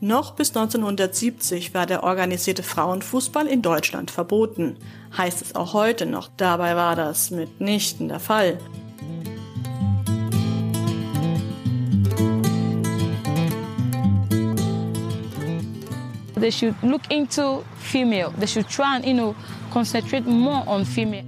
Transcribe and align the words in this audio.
Noch 0.00 0.34
bis 0.34 0.50
1970 0.50 1.74
war 1.74 1.84
der 1.84 2.04
organisierte 2.04 2.62
Frauenfußball 2.62 3.48
in 3.48 3.62
Deutschland 3.62 4.12
verboten. 4.12 4.76
Heißt 5.16 5.42
es 5.42 5.56
auch 5.56 5.72
heute 5.72 6.06
noch, 6.06 6.28
dabei 6.36 6.76
war 6.76 6.94
das 6.94 7.32
mitnichten 7.32 8.06
der 8.06 8.20
Fall. 8.20 8.58
They 16.38 16.52
should 16.52 16.76
look 16.82 17.02
into 17.10 17.64
female. 17.80 18.32
They 18.38 18.46
should 18.46 18.68
try 18.68 18.94
and, 18.94 19.04
you 19.04 19.14
know, 19.14 19.34
concentrate 19.72 20.24
more 20.24 20.62
on 20.68 20.84
female. 20.84 21.27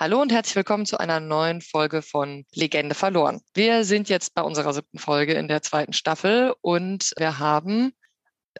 Hallo 0.00 0.22
und 0.22 0.32
herzlich 0.32 0.56
willkommen 0.56 0.86
zu 0.86 0.96
einer 0.96 1.20
neuen 1.20 1.60
Folge 1.60 2.00
von 2.00 2.46
Legende 2.54 2.94
verloren. 2.94 3.42
Wir 3.52 3.84
sind 3.84 4.08
jetzt 4.08 4.32
bei 4.32 4.40
unserer 4.40 4.72
siebten 4.72 4.98
Folge 4.98 5.34
in 5.34 5.46
der 5.46 5.60
zweiten 5.60 5.92
Staffel 5.92 6.54
und 6.62 7.12
wir 7.18 7.38
haben 7.38 7.92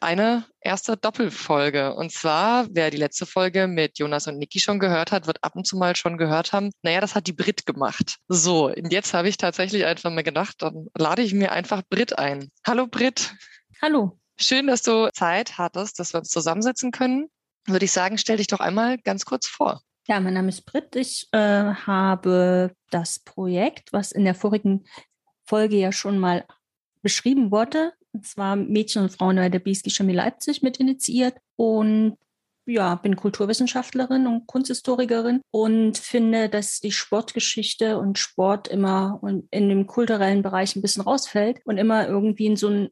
eine 0.02 0.44
erste 0.60 0.98
Doppelfolge. 0.98 1.94
Und 1.94 2.12
zwar, 2.12 2.66
wer 2.72 2.90
die 2.90 2.98
letzte 2.98 3.24
Folge 3.24 3.68
mit 3.68 3.98
Jonas 3.98 4.26
und 4.26 4.36
Niki 4.36 4.60
schon 4.60 4.78
gehört 4.78 5.12
hat, 5.12 5.26
wird 5.26 5.42
ab 5.42 5.56
und 5.56 5.66
zu 5.66 5.78
mal 5.78 5.96
schon 5.96 6.18
gehört 6.18 6.52
haben, 6.52 6.72
naja, 6.82 7.00
das 7.00 7.14
hat 7.14 7.26
die 7.26 7.32
Brit 7.32 7.64
gemacht. 7.64 8.18
So, 8.28 8.66
und 8.66 8.92
jetzt 8.92 9.14
habe 9.14 9.30
ich 9.30 9.38
tatsächlich 9.38 9.86
einfach 9.86 10.10
mal 10.10 10.22
gedacht, 10.22 10.56
dann 10.58 10.88
lade 10.94 11.22
ich 11.22 11.32
mir 11.32 11.52
einfach 11.52 11.80
Brit 11.88 12.18
ein. 12.18 12.50
Hallo 12.66 12.86
Brit. 12.86 13.34
Hallo. 13.80 14.18
Schön, 14.38 14.66
dass 14.66 14.82
du 14.82 15.10
Zeit 15.14 15.56
hattest, 15.56 16.00
dass 16.00 16.12
wir 16.12 16.18
uns 16.18 16.28
zusammensetzen 16.28 16.90
können. 16.90 17.30
Würde 17.66 17.86
ich 17.86 17.92
sagen, 17.92 18.18
stell 18.18 18.36
dich 18.36 18.48
doch 18.48 18.60
einmal 18.60 18.98
ganz 18.98 19.24
kurz 19.24 19.46
vor. 19.46 19.80
Ja, 20.10 20.18
mein 20.18 20.34
Name 20.34 20.48
ist 20.48 20.62
Brit. 20.62 20.96
Ich 20.96 21.28
äh, 21.30 21.38
habe 21.38 22.72
das 22.90 23.20
Projekt, 23.20 23.92
was 23.92 24.10
in 24.10 24.24
der 24.24 24.34
vorigen 24.34 24.84
Folge 25.44 25.76
ja 25.76 25.92
schon 25.92 26.18
mal 26.18 26.44
beschrieben 27.00 27.52
wurde, 27.52 27.92
und 28.10 28.26
zwar 28.26 28.56
Mädchen 28.56 29.02
und 29.02 29.12
Frauen 29.12 29.36
bei 29.36 29.48
der 29.48 29.60
BSG 29.60 29.88
Chemie 29.90 30.14
Leipzig 30.14 30.62
mit 30.62 30.78
initiiert 30.78 31.36
und 31.54 32.16
ja, 32.66 32.96
bin 32.96 33.14
Kulturwissenschaftlerin 33.14 34.26
und 34.26 34.48
Kunsthistorikerin 34.48 35.42
und 35.52 35.96
finde, 35.96 36.48
dass 36.48 36.80
die 36.80 36.90
Sportgeschichte 36.90 37.96
und 37.96 38.18
Sport 38.18 38.66
immer 38.66 39.20
in 39.22 39.68
dem 39.68 39.86
kulturellen 39.86 40.42
Bereich 40.42 40.74
ein 40.74 40.82
bisschen 40.82 41.04
rausfällt 41.04 41.60
und 41.66 41.78
immer 41.78 42.08
irgendwie 42.08 42.46
in 42.46 42.56
so 42.56 42.66
ein 42.66 42.90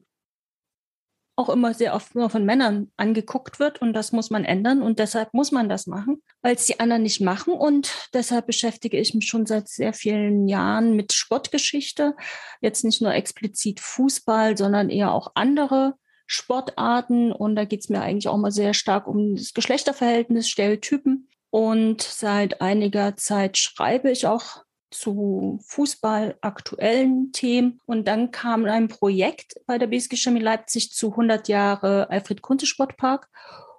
auch 1.39 1.47
immer 1.47 1.73
sehr 1.73 1.95
oft 1.95 2.15
nur 2.15 2.29
von 2.29 2.43
Männern 2.43 2.91
angeguckt 2.97 3.59
wird 3.59 3.81
und 3.81 3.93
das 3.93 4.11
muss 4.11 4.29
man 4.29 4.43
ändern 4.43 4.81
und 4.81 4.99
deshalb 4.99 5.33
muss 5.33 5.53
man 5.53 5.69
das 5.69 5.87
machen, 5.87 6.21
weil 6.41 6.55
es 6.55 6.65
die 6.65 6.81
anderen 6.81 7.03
nicht 7.03 7.21
machen 7.21 7.53
und 7.53 8.09
deshalb 8.13 8.45
beschäftige 8.45 8.99
ich 8.99 9.13
mich 9.13 9.25
schon 9.25 9.45
seit 9.45 9.69
sehr 9.69 9.93
vielen 9.93 10.49
Jahren 10.49 10.97
mit 10.97 11.13
Sportgeschichte, 11.13 12.13
jetzt 12.59 12.83
nicht 12.83 13.01
nur 13.01 13.13
explizit 13.13 13.79
Fußball, 13.79 14.57
sondern 14.57 14.89
eher 14.89 15.13
auch 15.13 15.31
andere 15.35 15.95
Sportarten 16.27 17.31
und 17.31 17.55
da 17.55 17.63
geht 17.63 17.79
es 17.79 17.89
mir 17.89 18.01
eigentlich 18.01 18.27
auch 18.27 18.37
mal 18.37 18.51
sehr 18.51 18.73
stark 18.73 19.07
um 19.07 19.35
das 19.35 19.53
Geschlechterverhältnis, 19.53 20.49
Stereotypen. 20.49 21.29
Und 21.51 22.03
seit 22.03 22.61
einiger 22.61 23.15
Zeit 23.17 23.57
schreibe 23.57 24.11
ich 24.11 24.27
auch 24.27 24.63
zu 24.91 25.59
Fußball 25.63 26.37
aktuellen 26.41 27.31
Themen. 27.31 27.79
Und 27.85 28.07
dann 28.07 28.31
kam 28.31 28.65
ein 28.65 28.87
Projekt 28.87 29.55
bei 29.65 29.77
der 29.77 29.87
BSG 29.87 30.15
Chemie 30.15 30.39
Leipzig 30.39 30.91
zu 30.91 31.11
100 31.11 31.47
Jahre 31.47 32.09
Alfred 32.09 32.41
Kunze 32.41 32.65
Sportpark. 32.65 33.29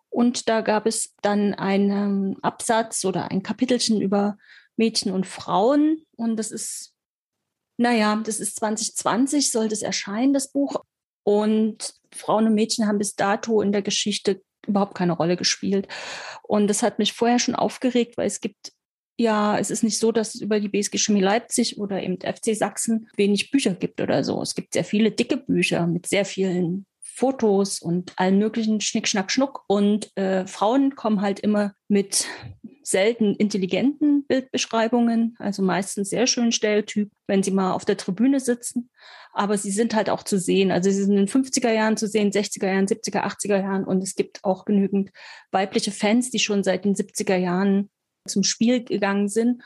Und 0.09 0.49
da 0.49 0.61
gab 0.61 0.87
es 0.87 1.15
dann 1.23 1.55
einen 1.55 2.43
Absatz 2.43 3.05
oder 3.05 3.31
ein 3.31 3.43
Kapitelchen 3.43 4.01
über 4.01 4.37
Mädchen 4.77 5.13
und 5.13 5.27
Frauen. 5.27 6.05
Und 6.17 6.37
das 6.37 6.51
ist, 6.51 6.95
naja, 7.77 8.21
das 8.25 8.41
ist 8.41 8.57
2020, 8.57 9.53
sollte 9.53 9.75
es 9.75 9.83
erscheinen, 9.83 10.33
das 10.33 10.51
Buch. 10.51 10.85
Und 11.23 11.95
Frauen 12.13 12.47
und 12.47 12.55
Mädchen 12.55 12.87
haben 12.87 12.99
bis 12.99 13.15
dato 13.15 13.61
in 13.61 13.73
der 13.73 13.83
Geschichte 13.83 14.43
überhaupt 14.67 14.95
keine 14.95 15.13
Rolle 15.13 15.37
gespielt. 15.37 15.87
Und 16.43 16.67
das 16.67 16.83
hat 16.83 16.99
mich 16.99 17.13
vorher 17.13 17.39
schon 17.39 17.55
aufgeregt, 17.55 18.17
weil 18.17 18.27
es 18.27 18.41
gibt 18.41 18.73
ja, 19.21 19.59
es 19.59 19.71
ist 19.71 19.83
nicht 19.83 19.99
so, 19.99 20.13
dass 20.13 20.35
es 20.35 20.41
über 20.41 20.59
die 20.61 20.71
BSG 20.71 20.97
Chemie 20.97 21.21
Leipzig 21.21 21.79
oder 21.79 22.03
eben 22.03 22.17
FC 22.21 22.57
Sachsen 22.57 23.07
wenig 23.19 23.51
Bücher 23.51 23.75
gibt 23.75 24.01
oder 24.01 24.25
so. 24.25 24.41
Es 24.41 24.55
gibt 24.55 24.73
sehr 24.73 24.83
viele 24.83 25.11
dicke 25.11 25.37
Bücher 25.37 25.87
mit 25.87 26.07
sehr 26.07 26.25
vielen 26.25 26.87
Fotos 27.03 27.83
und 27.83 28.15
allen 28.17 28.39
möglichen 28.39 28.81
Schnick, 28.81 29.07
Schnack, 29.07 29.31
Schnuck. 29.31 29.63
Und 29.67 30.17
äh, 30.17 30.47
Frauen 30.47 30.97
kommen 30.97 31.21
halt 31.21 31.39
immer 31.39 31.75
mit 31.87 32.29
selten 32.83 33.35
intelligenten 33.35 34.27
Bildbeschreibungen, 34.27 35.37
also 35.39 35.63
meistens 35.63 36.09
sehr 36.09 36.27
schön 36.27 36.51
Stereotyp, 36.51 37.11
wenn 37.27 37.43
sie 37.43 37.51
mal 37.51 37.73
auf 37.75 37.85
der 37.85 37.99
Tribüne 37.99 38.41
sitzen. 38.41 38.89
Aber 39.35 39.59
sie 39.59 39.71
sind 39.71 39.95
halt 39.95 40.09
auch 40.09 40.23
zu 40.23 40.39
sehen. 40.39 40.71
Also 40.71 40.91
sie 40.91 41.03
sind 41.03 41.19
in 41.19 41.27
den 41.27 41.29
50er 41.29 41.71
Jahren 41.71 41.99
zu 41.99 42.09
sehen, 42.09 42.31
60er 42.31 42.69
Jahren, 42.69 42.87
70er, 42.87 43.23
80er 43.23 43.61
Jahren. 43.61 43.85
Und 43.85 44.03
es 44.03 44.15
gibt 44.15 44.43
auch 44.45 44.65
genügend 44.65 45.11
weibliche 45.51 45.93
Fans, 45.93 46.31
die 46.31 46.39
schon 46.39 46.65
seit 46.65 46.87
den 46.87 46.95
70er 46.95 47.37
Jahren 47.37 47.91
zum 48.31 48.43
Spiel 48.43 48.85
gegangen 48.85 49.29
sind 49.29 49.63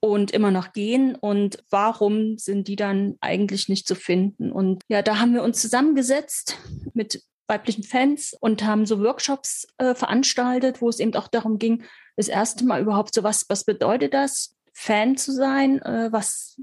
und 0.00 0.30
immer 0.30 0.50
noch 0.50 0.72
gehen. 0.72 1.14
Und 1.14 1.64
warum 1.70 2.38
sind 2.38 2.68
die 2.68 2.76
dann 2.76 3.16
eigentlich 3.20 3.68
nicht 3.68 3.88
zu 3.88 3.94
finden? 3.94 4.52
Und 4.52 4.82
ja, 4.88 5.02
da 5.02 5.18
haben 5.18 5.34
wir 5.34 5.42
uns 5.42 5.60
zusammengesetzt 5.60 6.58
mit 6.92 7.22
weiblichen 7.46 7.84
Fans 7.84 8.34
und 8.40 8.64
haben 8.64 8.86
so 8.86 9.00
Workshops 9.00 9.66
äh, 9.78 9.94
veranstaltet, 9.94 10.80
wo 10.80 10.88
es 10.88 11.00
eben 11.00 11.14
auch 11.14 11.28
darum 11.28 11.58
ging, 11.58 11.84
das 12.16 12.28
erste 12.28 12.64
Mal 12.64 12.80
überhaupt 12.80 13.14
so 13.14 13.22
was, 13.22 13.46
was 13.48 13.64
bedeutet 13.64 14.14
das, 14.14 14.56
Fan 14.72 15.16
zu 15.16 15.32
sein, 15.32 15.80
äh, 15.82 16.08
was 16.10 16.60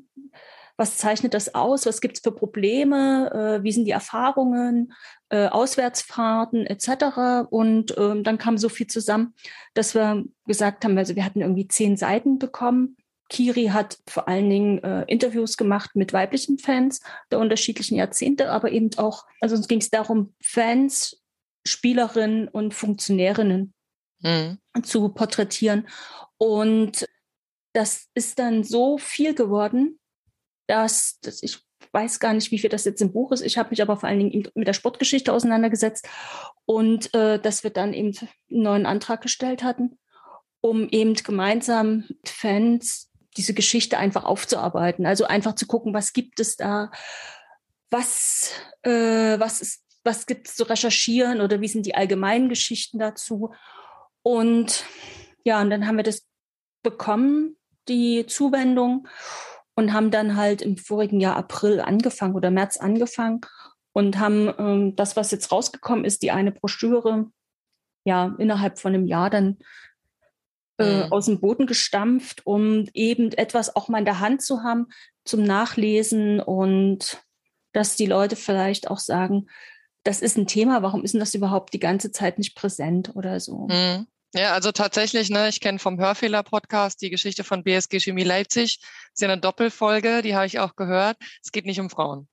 was 0.81 0.97
zeichnet 0.97 1.35
das 1.35 1.53
aus, 1.53 1.85
was 1.85 2.02
gibt 2.02 2.18
es 2.18 2.23
für 2.23 2.31
Probleme, 2.31 3.29
äh, 3.31 3.63
wie 3.63 3.72
sind 3.72 3.85
die 3.85 3.91
Erfahrungen, 3.91 4.94
äh, 5.31 5.47
Auswärtsfahrten 5.47 6.66
etc. 6.66 7.47
Und 7.50 7.97
ähm, 7.97 8.24
dann 8.24 8.38
kam 8.38 8.58
so 8.58 8.68
viel 8.68 8.88
zusammen, 8.88 9.34
dass 9.74 9.96
wir 9.96 10.25
gesagt 10.46 10.84
haben, 10.84 10.97
also 10.97 11.16
wir 11.16 11.24
hatten 11.24 11.42
irgendwie 11.42 11.69
zehn 11.69 11.96
Seiten 11.96 12.38
bekommen. 12.38 12.97
Kiri 13.30 13.68
hat 13.68 13.97
vor 14.08 14.28
allen 14.28 14.50
Dingen 14.50 14.84
äh, 14.84 15.03
Interviews 15.08 15.56
gemacht 15.56 15.91
mit 15.96 16.12
weiblichen 16.12 16.58
Fans 16.58 17.00
der 17.31 17.40
unterschiedlichen 17.40 17.96
Jahrzehnte, 17.96 18.52
aber 18.52 18.72
eben 18.72 18.90
auch, 18.97 19.25
also 19.40 19.56
uns 19.56 19.70
ging 19.70 19.80
es 19.80 19.90
darum, 19.90 20.34
Fans, 20.44 21.24
Spielerinnen 21.66 22.50
und 22.50 22.74
Funktionärinnen 22.74 23.74
mhm. 24.20 24.58
zu 24.84 25.08
porträtieren. 25.09 25.88
Und 26.38 27.08
das 27.72 28.09
ist 28.16 28.38
dann 28.38 28.66
so 28.66 28.97
viel 28.97 29.34
geworden, 29.34 29.97
dass, 30.68 31.20
dass 31.22 31.41
ich 31.41 31.59
weiß 31.91 32.19
gar 32.19 32.34
nicht, 32.34 32.52
wie 32.52 32.59
viel 32.59 32.69
das 32.69 32.85
jetzt 32.85 33.02
im 33.02 33.12
Buch 33.12 33.31
ist. 33.31 33.41
Ich 33.41 33.57
habe 33.57 33.69
mich 33.69 33.81
aber 33.81 33.97
vor 33.97 34.07
allen 34.07 34.19
Dingen 34.19 34.47
mit 34.56 34.68
der 34.68 34.74
Sportgeschichte 34.74 35.34
auseinandergesetzt 35.34 36.07
und 36.66 37.13
äh, 37.13 37.40
dass 37.40 37.63
wir 37.63 37.72
dann 37.72 37.94
eben 37.94 38.18
einen 38.18 38.62
neuen 38.63 38.85
Antrag 38.85 39.22
gestellt 39.22 39.63
hatten, 39.63 39.97
um 40.62 40.88
eben 40.90 41.13
gemeinsam 41.16 42.06
mit 42.07 42.29
Fans 42.29 43.09
diese 43.38 43.53
Geschichte 43.53 43.97
einfach 43.97 44.24
aufzuarbeiten. 44.24 45.06
Also 45.06 45.25
einfach 45.25 45.56
zu 45.56 45.68
gucken, 45.68 45.94
was 45.94 46.13
gibt 46.13 46.40
es 46.40 46.57
da, 46.57 46.91
was, 47.90 48.52
äh, 48.84 49.40
was 49.40 49.81
was 50.03 50.25
gibt 50.25 50.47
es 50.47 50.56
zu 50.56 50.63
recherchieren 50.63 51.41
oder 51.41 51.62
wie 51.62 51.68
sind 51.68 51.85
die 51.85 51.96
allgemeinen 51.96 52.50
Geschichten 52.50 53.00
dazu. 53.00 53.53
Und 54.23 54.85
ja, 55.44 55.62
und 55.62 55.69
dann 55.69 55.88
haben 55.88 55.97
wir 55.97 56.03
das 56.03 56.28
bekommen, 56.84 57.58
die 57.88 58.25
Zuwendung 58.25 59.08
und 59.81 59.94
haben 59.94 60.12
dann 60.12 60.36
halt 60.36 60.62
im 60.62 60.78
vorigen 60.78 61.19
Jahr 61.19 61.36
April 61.36 61.81
angefangen 61.81 62.36
oder 62.36 62.52
März 62.52 62.78
angefangen 62.78 63.42
und 63.94 64.19
haben 64.19 64.53
ähm, 64.59 64.96
das, 64.96 65.16
was 65.16 65.31
jetzt 65.31 65.52
rausgekommen 65.52 66.06
ist, 66.06 66.22
die 66.22 66.30
eine 66.30 66.52
Broschüre, 66.52 67.31
ja, 68.06 68.36
innerhalb 68.38 68.78
von 68.78 68.94
einem 68.94 69.08
Jahr 69.08 69.31
dann 69.31 69.58
äh, 70.78 71.06
mhm. 71.06 71.12
aus 71.12 71.25
dem 71.25 71.41
Boden 71.41 71.66
gestampft, 71.66 72.46
um 72.46 72.88
eben 72.94 73.32
etwas 73.32 73.76
auch 73.76 73.90
mal 73.90 73.97
in 73.97 74.05
der 74.05 74.20
Hand 74.20 74.44
zu 74.44 74.61
haben 74.61 74.88
zum 75.26 75.44
Nachlesen 75.44 76.40
und 76.40 77.23
dass 77.73 77.96
die 77.96 78.05
Leute 78.05 78.35
vielleicht 78.35 78.88
auch 78.90 79.00
sagen, 79.00 79.47
das 80.03 80.22
ist 80.22 80.38
ein 80.38 80.47
Thema, 80.47 80.84
warum 80.84 81.03
ist 81.03 81.14
denn 81.14 81.20
das 81.20 81.34
überhaupt 81.34 81.73
die 81.73 81.79
ganze 81.79 82.11
Zeit 82.11 82.38
nicht 82.38 82.55
präsent 82.55 83.16
oder 83.16 83.40
so? 83.40 83.67
Mhm. 83.67 84.05
Ja, 84.33 84.53
also 84.53 84.72
tatsächlich, 84.72 85.29
ne, 85.29 85.49
ich 85.49 85.59
kenne 85.59 85.78
vom 85.79 85.99
Hörfehler-Podcast 85.99 87.01
die 87.01 87.09
Geschichte 87.09 87.43
von 87.43 87.63
BSG 87.63 87.99
Chemie 87.99 88.23
Leipzig. 88.23 88.79
Das 88.79 88.89
ist 89.16 89.22
ja 89.22 89.28
eine 89.29 89.41
Doppelfolge, 89.41 90.22
die 90.22 90.35
habe 90.35 90.45
ich 90.45 90.59
auch 90.59 90.75
gehört. 90.78 91.17
Es 91.43 91.51
geht 91.51 91.66
nicht 91.66 91.81
um 91.81 91.89
Frauen. 91.89 92.29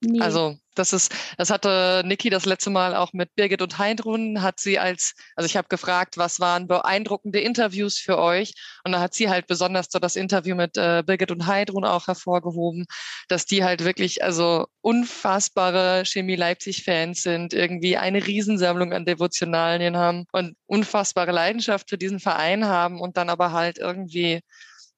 Nee. 0.00 0.20
Also 0.20 0.56
das 0.76 0.92
ist, 0.92 1.12
das 1.38 1.50
hatte 1.50 2.02
Niki 2.04 2.30
das 2.30 2.46
letzte 2.46 2.70
Mal 2.70 2.94
auch 2.94 3.12
mit 3.12 3.34
Birgit 3.34 3.62
und 3.62 3.78
Heidrun, 3.78 4.42
hat 4.42 4.60
sie 4.60 4.78
als, 4.78 5.14
also 5.34 5.46
ich 5.46 5.56
habe 5.56 5.66
gefragt, 5.68 6.16
was 6.16 6.38
waren 6.38 6.68
beeindruckende 6.68 7.40
Interviews 7.40 7.98
für 7.98 8.16
euch? 8.18 8.52
Und 8.84 8.92
da 8.92 9.00
hat 9.00 9.14
sie 9.14 9.28
halt 9.28 9.48
besonders 9.48 9.88
so 9.90 9.98
das 9.98 10.14
Interview 10.14 10.54
mit 10.54 10.76
äh, 10.76 11.02
Birgit 11.04 11.32
und 11.32 11.46
Heidrun 11.46 11.84
auch 11.84 12.06
hervorgehoben, 12.06 12.86
dass 13.26 13.44
die 13.44 13.64
halt 13.64 13.84
wirklich 13.84 14.22
also 14.22 14.66
unfassbare 14.80 16.04
Chemie 16.04 16.36
Leipzig-Fans 16.36 17.22
sind, 17.22 17.52
irgendwie 17.52 17.96
eine 17.96 18.24
Riesensammlung 18.24 18.92
an 18.92 19.04
Devotionalien 19.04 19.96
haben 19.96 20.26
und 20.30 20.56
unfassbare 20.66 21.32
Leidenschaft 21.32 21.90
für 21.90 21.98
diesen 21.98 22.20
Verein 22.20 22.66
haben 22.66 23.00
und 23.00 23.16
dann 23.16 23.30
aber 23.30 23.50
halt 23.50 23.78
irgendwie 23.78 24.42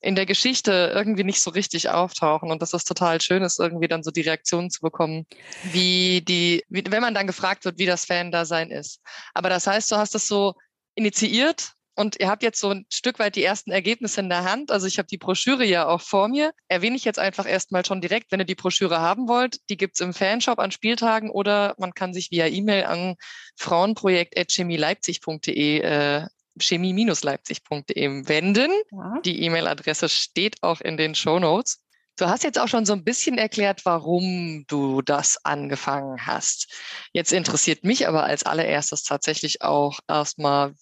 in 0.00 0.16
der 0.16 0.26
Geschichte 0.26 0.92
irgendwie 0.94 1.24
nicht 1.24 1.42
so 1.42 1.50
richtig 1.50 1.90
auftauchen 1.90 2.50
und 2.50 2.62
dass 2.62 2.70
das 2.70 2.84
total 2.84 3.20
schön 3.20 3.42
ist, 3.42 3.60
irgendwie 3.60 3.88
dann 3.88 4.02
so 4.02 4.10
die 4.10 4.22
Reaktionen 4.22 4.70
zu 4.70 4.80
bekommen, 4.80 5.26
wie 5.72 6.22
die, 6.22 6.64
wie, 6.68 6.84
wenn 6.88 7.02
man 7.02 7.14
dann 7.14 7.26
gefragt 7.26 7.64
wird, 7.64 7.78
wie 7.78 7.86
das 7.86 8.06
Fan-Dasein 8.06 8.70
ist. 8.70 9.00
Aber 9.34 9.50
das 9.50 9.66
heißt, 9.66 9.90
du 9.92 9.96
hast 9.96 10.14
das 10.14 10.26
so 10.26 10.54
initiiert 10.94 11.74
und 12.00 12.18
ihr 12.18 12.30
habt 12.30 12.42
jetzt 12.42 12.60
so 12.60 12.70
ein 12.70 12.86
Stück 12.90 13.18
weit 13.18 13.36
die 13.36 13.44
ersten 13.44 13.72
Ergebnisse 13.72 14.20
in 14.20 14.30
der 14.30 14.44
Hand. 14.44 14.70
Also 14.70 14.86
ich 14.86 14.96
habe 14.96 15.06
die 15.06 15.18
Broschüre 15.18 15.66
ja 15.66 15.86
auch 15.86 16.00
vor 16.00 16.28
mir. 16.28 16.54
Erwähne 16.68 16.96
ich 16.96 17.04
jetzt 17.04 17.18
einfach 17.18 17.46
erstmal 17.46 17.84
schon 17.84 18.00
direkt, 18.00 18.32
wenn 18.32 18.40
ihr 18.40 18.46
die 18.46 18.54
Broschüre 18.54 19.00
haben 19.00 19.28
wollt. 19.28 19.58
Die 19.68 19.76
gibt's 19.76 20.00
im 20.00 20.14
Fanshop 20.14 20.60
an 20.60 20.70
Spieltagen 20.70 21.28
oder 21.28 21.74
man 21.76 21.92
kann 21.92 22.14
sich 22.14 22.30
via 22.30 22.46
E-Mail 22.46 22.84
an 22.84 23.16
frauenprojekt.chemieleipzig.de 23.56 25.80
äh, 25.80 26.26
chemie-leipzig.de 26.58 28.28
wenden. 28.28 28.70
Ja. 28.90 29.20
Die 29.24 29.42
E-Mail-Adresse 29.42 30.08
steht 30.08 30.62
auch 30.62 30.80
in 30.80 30.96
den 30.96 31.14
Show 31.14 31.38
Notes. 31.38 31.82
Du 32.16 32.26
hast 32.26 32.44
jetzt 32.44 32.58
auch 32.58 32.68
schon 32.68 32.84
so 32.84 32.92
ein 32.92 33.04
bisschen 33.04 33.38
erklärt, 33.38 33.84
warum 33.84 34.64
du 34.66 35.00
das 35.00 35.38
angefangen 35.44 36.26
hast. 36.26 36.70
Jetzt 37.12 37.32
interessiert 37.32 37.84
mich 37.84 38.06
aber 38.06 38.24
als 38.24 38.42
allererstes 38.42 39.04
tatsächlich 39.04 39.62
auch 39.62 40.00
erstmal, 40.06 40.74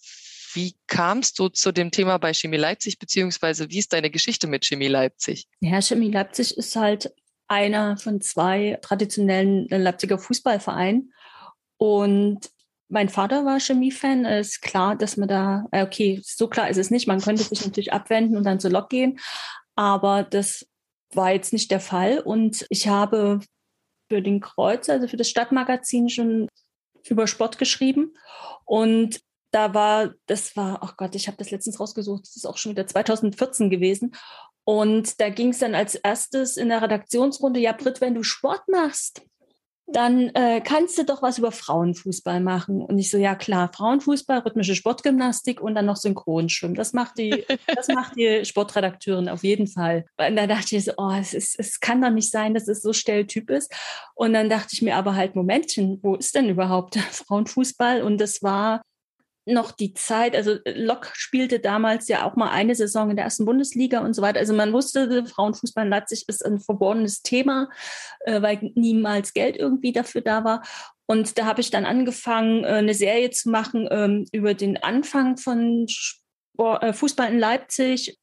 wie 0.55 0.75
kamst 0.89 1.39
du 1.39 1.49
zu 1.49 1.71
dem 1.71 1.91
Thema 1.93 2.19
bei 2.19 2.35
Chemie 2.35 2.57
Leipzig, 2.57 2.99
beziehungsweise 2.99 3.71
wie 3.71 3.79
ist 3.79 3.93
deine 3.93 4.11
Geschichte 4.11 4.49
mit 4.49 4.65
Chemie 4.67 4.89
Leipzig? 4.89 5.47
Ja, 5.61 5.81
Chemie 5.81 6.11
Leipzig 6.11 6.57
ist 6.57 6.75
halt 6.75 7.13
einer 7.47 7.97
von 7.97 8.21
zwei 8.21 8.79
traditionellen 8.83 9.69
Leipziger 9.69 10.19
Fußballvereinen. 10.19 11.13
Und 11.77 12.51
mein 12.89 13.09
Vater 13.09 13.45
war 13.45 13.61
Chemiefan. 13.61 14.25
Ist 14.25 14.63
klar, 14.63 14.97
dass 14.97 15.17
man 15.17 15.29
da, 15.29 15.67
äh, 15.73 15.83
okay, 15.83 16.21
so 16.25 16.49
klar 16.49 16.71
ist 16.71 16.79
es 16.79 16.91
nicht. 16.91 17.07
Man 17.07 17.21
könnte 17.21 17.43
sich 17.43 17.65
natürlich 17.65 17.93
abwenden 17.93 18.37
und 18.37 18.45
dann 18.45 18.61
zur 18.61 18.71
Lok 18.71 18.89
gehen. 18.89 19.19
Aber 19.75 20.23
das 20.23 20.67
war 21.13 21.33
jetzt 21.33 21.53
nicht 21.53 21.71
der 21.71 21.81
Fall. 21.81 22.21
Und 22.21 22.67
ich 22.71 22.89
habe 22.89 23.41
für 24.11 24.23
den 24.23 24.41
Kreuz, 24.41 24.89
also 24.89 25.07
für 25.07 25.17
das 25.17 25.29
Stadtmagazin, 25.29 26.09
schon 26.09 26.49
über 27.09 27.27
Sport 27.27 27.59
geschrieben. 27.59 28.15
Und 28.65 29.21
da 29.51 29.75
war, 29.75 30.15
das 30.27 30.57
war, 30.57 30.81
ach 30.83 30.93
oh 30.93 30.95
Gott, 30.97 31.15
ich 31.15 31.27
habe 31.27 31.39
das 31.39 31.51
letztens 31.51 31.81
rausgesucht, 31.81 32.23
das 32.23 32.37
ist 32.37 32.47
auch 32.47 32.59
schon 32.59 32.73
wieder 32.73 32.87
2014 32.87 33.71
gewesen. 33.71 34.15
Und 34.65 35.21
da 35.21 35.31
ging 35.31 35.51
es 35.51 35.61
dann 35.61 35.75
als 35.75 35.95
erstes 35.95 36.59
in 36.59 36.69
der 36.69 36.83
Redaktionsrunde, 36.83 37.61
ja, 37.61 37.73
Britt, 37.73 38.03
wenn 38.03 38.15
du 38.15 38.23
Sport 38.23 38.69
machst, 38.69 39.23
dann 39.91 40.29
äh, 40.35 40.61
kannst 40.61 40.99
du 40.99 41.05
doch 41.05 41.23
was 41.23 41.39
über 41.39 41.51
Frauenfußball 41.51 42.41
machen. 42.41 42.83
Und 42.83 42.99
ich 42.99 43.11
so, 43.11 43.17
ja 43.17 43.35
klar, 43.35 43.71
Frauenfußball, 43.73 44.41
rhythmische 44.41 44.75
Sportgymnastik 44.75 45.61
und 45.61 45.75
dann 45.75 45.87
noch 45.87 45.97
Synchronschwimmen. 45.97 46.75
Das 46.75 46.93
macht 46.93 47.19
die, 47.19 47.45
das 47.75 47.89
macht 47.89 48.17
die 48.17 48.45
Sportredakteurin 48.45 49.29
auf 49.29 49.45
jeden 49.45 49.67
Fall. 49.67 50.05
Und 50.17 50.37
da 50.37 50.47
dachte 50.47 50.77
ich 50.77 50.85
so, 50.85 50.93
oh, 50.99 51.13
es, 51.19 51.33
ist, 51.33 51.59
es 51.59 51.81
kann 51.81 52.03
doch 52.03 52.11
nicht 52.11 52.31
sein, 52.31 52.55
dass 52.55 52.69
es 52.69 52.83
so 52.83 52.93
Stelltyp 52.93 53.51
ist. 53.51 53.73
Und 54.15 54.35
dann 54.35 54.51
dachte 54.51 54.69
ich 54.73 54.83
mir 54.83 54.97
aber 54.97 55.15
halt, 55.15 55.35
Momentchen, 55.35 55.99
wo 56.03 56.17
ist 56.17 56.35
denn 56.35 56.49
überhaupt 56.49 56.97
Frauenfußball? 57.11 58.03
Und 58.03 58.21
das 58.21 58.43
war 58.43 58.83
noch 59.53 59.73
die 59.73 59.95
Zeit, 59.95 60.37
also 60.37 60.53
äh, 60.65 60.73
Lok 60.73 61.11
spielte 61.15 61.59
damals 61.59 62.09
ja 62.09 62.25
auch 62.25 62.37
mal 62.37 62.51
eine 62.51 62.75
Saison 62.75 63.11
in 63.11 63.17
der 63.17 63.25
ersten 63.25 63.45
Bundesliga 63.45 64.01
und 64.01 64.15
so 64.15 64.23
weiter. 64.23 64.39
Also 64.39 64.55
man 64.55 64.73
wusste, 64.73 65.27
Frauenfußball 65.27 65.85
in 65.85 65.91
Leipzig 65.91 66.25
ist 66.29 66.45
ein 66.45 66.61
verborgenes 66.61 67.23
Thema, 67.23 67.69
äh, 68.21 68.41
weil 68.43 68.71
niemals 68.75 69.35
Geld 69.35 69.57
irgendwie 69.57 69.93
dafür 69.93 70.21
da 70.21 70.45
war. 70.45 70.63
Und 71.07 71.39
da 71.39 71.47
habe 71.47 71.61
ich 71.61 71.71
dann 71.71 71.87
angefangen, 71.87 72.65
äh, 72.65 72.69
eine 72.69 72.95
Serie 72.95 73.31
zu 73.31 73.51
machen 73.51 73.89
ähm, 73.91 74.27
über 74.33 74.55
den 74.55 74.77
Anfang 74.83 75.37
von 75.37 75.87
Fußball 76.57 77.33
in 77.33 77.39
Leipzig. 77.39 78.19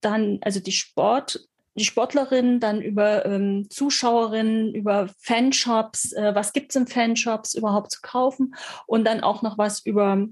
Dann, 0.00 0.38
also 0.42 0.58
die 0.58 0.72
Sport, 0.72 1.38
die 1.74 1.84
Sportlerinnen, 1.84 2.60
dann 2.60 2.80
über 2.80 3.26
ähm, 3.26 3.68
Zuschauerinnen, 3.68 4.74
über 4.74 5.08
Fanshops, 5.18 6.12
äh, 6.12 6.34
was 6.34 6.52
gibt's 6.52 6.76
in 6.76 6.86
Fanshops 6.86 7.54
überhaupt 7.54 7.90
zu 7.90 8.00
kaufen 8.00 8.54
und 8.86 9.04
dann 9.04 9.20
auch 9.20 9.42
noch 9.42 9.58
was 9.58 9.84
über 9.84 10.26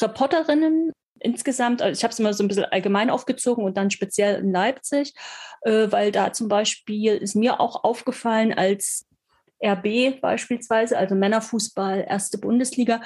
Reporterinnen 0.00 0.92
insgesamt. 1.20 1.82
Also 1.82 1.98
ich 1.98 2.04
habe 2.04 2.12
es 2.12 2.18
immer 2.18 2.34
so 2.34 2.42
ein 2.42 2.48
bisschen 2.48 2.64
allgemein 2.64 3.10
aufgezogen 3.10 3.64
und 3.64 3.76
dann 3.76 3.90
speziell 3.90 4.40
in 4.40 4.52
Leipzig, 4.52 5.14
äh, 5.62 5.86
weil 5.90 6.10
da 6.10 6.32
zum 6.32 6.48
Beispiel 6.48 7.14
ist 7.14 7.36
mir 7.36 7.60
auch 7.60 7.84
aufgefallen, 7.84 8.52
als 8.52 9.06
RB 9.64 10.20
beispielsweise, 10.20 10.98
also 10.98 11.14
Männerfußball, 11.14 12.04
erste 12.08 12.38
Bundesliga, 12.38 13.00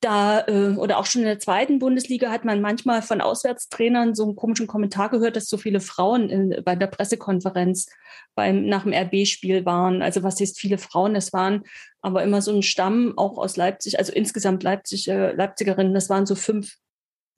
da 0.00 0.46
äh, 0.46 0.76
oder 0.76 0.98
auch 0.98 1.06
schon 1.06 1.22
in 1.22 1.26
der 1.26 1.38
zweiten 1.38 1.78
Bundesliga 1.78 2.30
hat 2.30 2.44
man 2.44 2.60
manchmal 2.60 3.02
von 3.02 3.20
Auswärtstrainern 3.20 4.14
so 4.14 4.24
einen 4.24 4.36
komischen 4.36 4.66
Kommentar 4.66 5.10
gehört, 5.10 5.36
dass 5.36 5.48
so 5.48 5.56
viele 5.56 5.80
Frauen 5.80 6.30
in, 6.30 6.62
bei 6.64 6.76
der 6.76 6.86
Pressekonferenz 6.86 7.86
beim 8.34 8.66
nach 8.66 8.84
dem 8.84 8.92
RB-Spiel 8.92 9.64
waren. 9.64 10.02
Also 10.02 10.22
was 10.22 10.40
heißt 10.40 10.58
viele 10.58 10.78
Frauen? 10.78 11.16
Es 11.16 11.32
waren 11.32 11.64
aber 12.00 12.22
immer 12.22 12.42
so 12.42 12.52
ein 12.52 12.62
Stamm 12.62 13.14
auch 13.16 13.38
aus 13.38 13.56
Leipzig, 13.56 13.98
also 13.98 14.12
insgesamt 14.12 14.62
Leipzig, 14.62 15.08
äh, 15.08 15.32
Leipzigerinnen. 15.32 15.94
Das 15.94 16.08
waren 16.10 16.26
so 16.26 16.34
fünf 16.34 16.76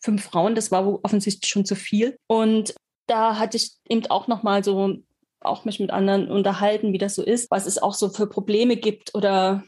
fünf 0.00 0.24
Frauen. 0.24 0.54
Das 0.54 0.70
war 0.70 1.04
offensichtlich 1.04 1.50
schon 1.50 1.64
zu 1.64 1.74
viel. 1.74 2.18
Und 2.26 2.74
da 3.06 3.38
hatte 3.38 3.56
ich 3.56 3.72
eben 3.88 4.06
auch 4.06 4.28
noch 4.28 4.42
mal 4.42 4.62
so 4.62 4.96
auch 5.40 5.64
mich 5.64 5.80
mit 5.80 5.90
anderen 5.90 6.30
unterhalten, 6.30 6.92
wie 6.92 6.98
das 6.98 7.14
so 7.14 7.22
ist, 7.22 7.50
was 7.50 7.66
es 7.66 7.78
auch 7.78 7.94
so 7.94 8.08
für 8.08 8.26
Probleme 8.26 8.76
gibt 8.76 9.14
oder 9.14 9.64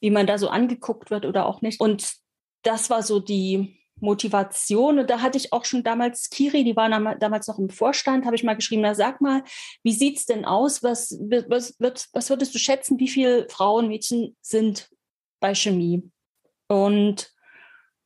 wie 0.00 0.10
man 0.10 0.26
da 0.26 0.38
so 0.38 0.48
angeguckt 0.48 1.10
wird 1.10 1.24
oder 1.24 1.46
auch 1.46 1.62
nicht. 1.62 1.80
Und 1.80 2.14
das 2.62 2.90
war 2.90 3.02
so 3.02 3.20
die 3.20 3.80
Motivation. 4.00 4.98
Und 4.98 5.10
da 5.10 5.22
hatte 5.22 5.38
ich 5.38 5.52
auch 5.52 5.64
schon 5.64 5.82
damals 5.82 6.28
Kiri, 6.28 6.64
die 6.64 6.76
war 6.76 6.88
damals 7.16 7.46
noch 7.48 7.58
im 7.58 7.70
Vorstand, 7.70 8.26
habe 8.26 8.36
ich 8.36 8.44
mal 8.44 8.56
geschrieben, 8.56 8.82
na 8.82 8.94
sag 8.94 9.20
mal, 9.20 9.42
wie 9.82 9.92
sieht's 9.92 10.26
denn 10.26 10.44
aus? 10.44 10.82
Was, 10.82 11.18
was, 11.20 11.74
was, 11.78 12.08
was 12.12 12.30
würdest 12.30 12.54
du 12.54 12.58
schätzen, 12.58 12.98
wie 12.98 13.08
viele 13.08 13.48
Frauen, 13.48 13.88
Mädchen 13.88 14.36
sind 14.42 14.90
bei 15.40 15.54
Chemie? 15.54 16.10
Und 16.68 17.32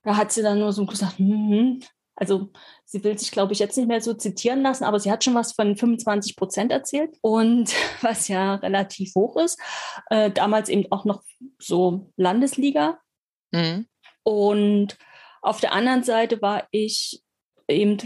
da 0.03 0.17
hat 0.17 0.33
sie 0.33 0.43
dann 0.43 0.61
nur 0.61 0.73
so 0.73 0.87
gesagt, 0.87 1.19
hm, 1.19 1.51
hm, 1.51 1.81
also 2.21 2.51
sie 2.85 3.03
will 3.03 3.19
sich, 3.19 3.31
glaube 3.31 3.55
ich, 3.55 3.59
jetzt 3.59 3.77
nicht 3.79 3.89
mehr 3.89 4.03
so 4.03 4.13
zitieren 4.13 4.61
lassen, 4.61 4.85
aber 4.85 5.01
sie 5.01 5.11
hat 5.11 5.25
schon 5.25 5.35
was 5.35 5.53
von 5.53 5.75
25 5.75 6.37
Prozent 6.37 6.71
erzählt 6.71 7.17
und 7.23 7.73
was 8.03 8.29
ja 8.29 8.57
relativ 8.57 9.15
hoch 9.15 9.37
ist. 9.43 9.59
Äh, 10.11 10.31
damals 10.31 10.69
eben 10.69 10.93
auch 10.93 11.07
noch 11.07 11.23
so 11.59 12.13
Landesliga. 12.17 12.99
Mhm. 13.53 13.87
Und 14.23 14.99
auf 15.41 15.61
der 15.61 15.73
anderen 15.73 16.03
Seite 16.03 16.43
war 16.43 16.69
ich 16.71 17.23
eben, 17.69 17.97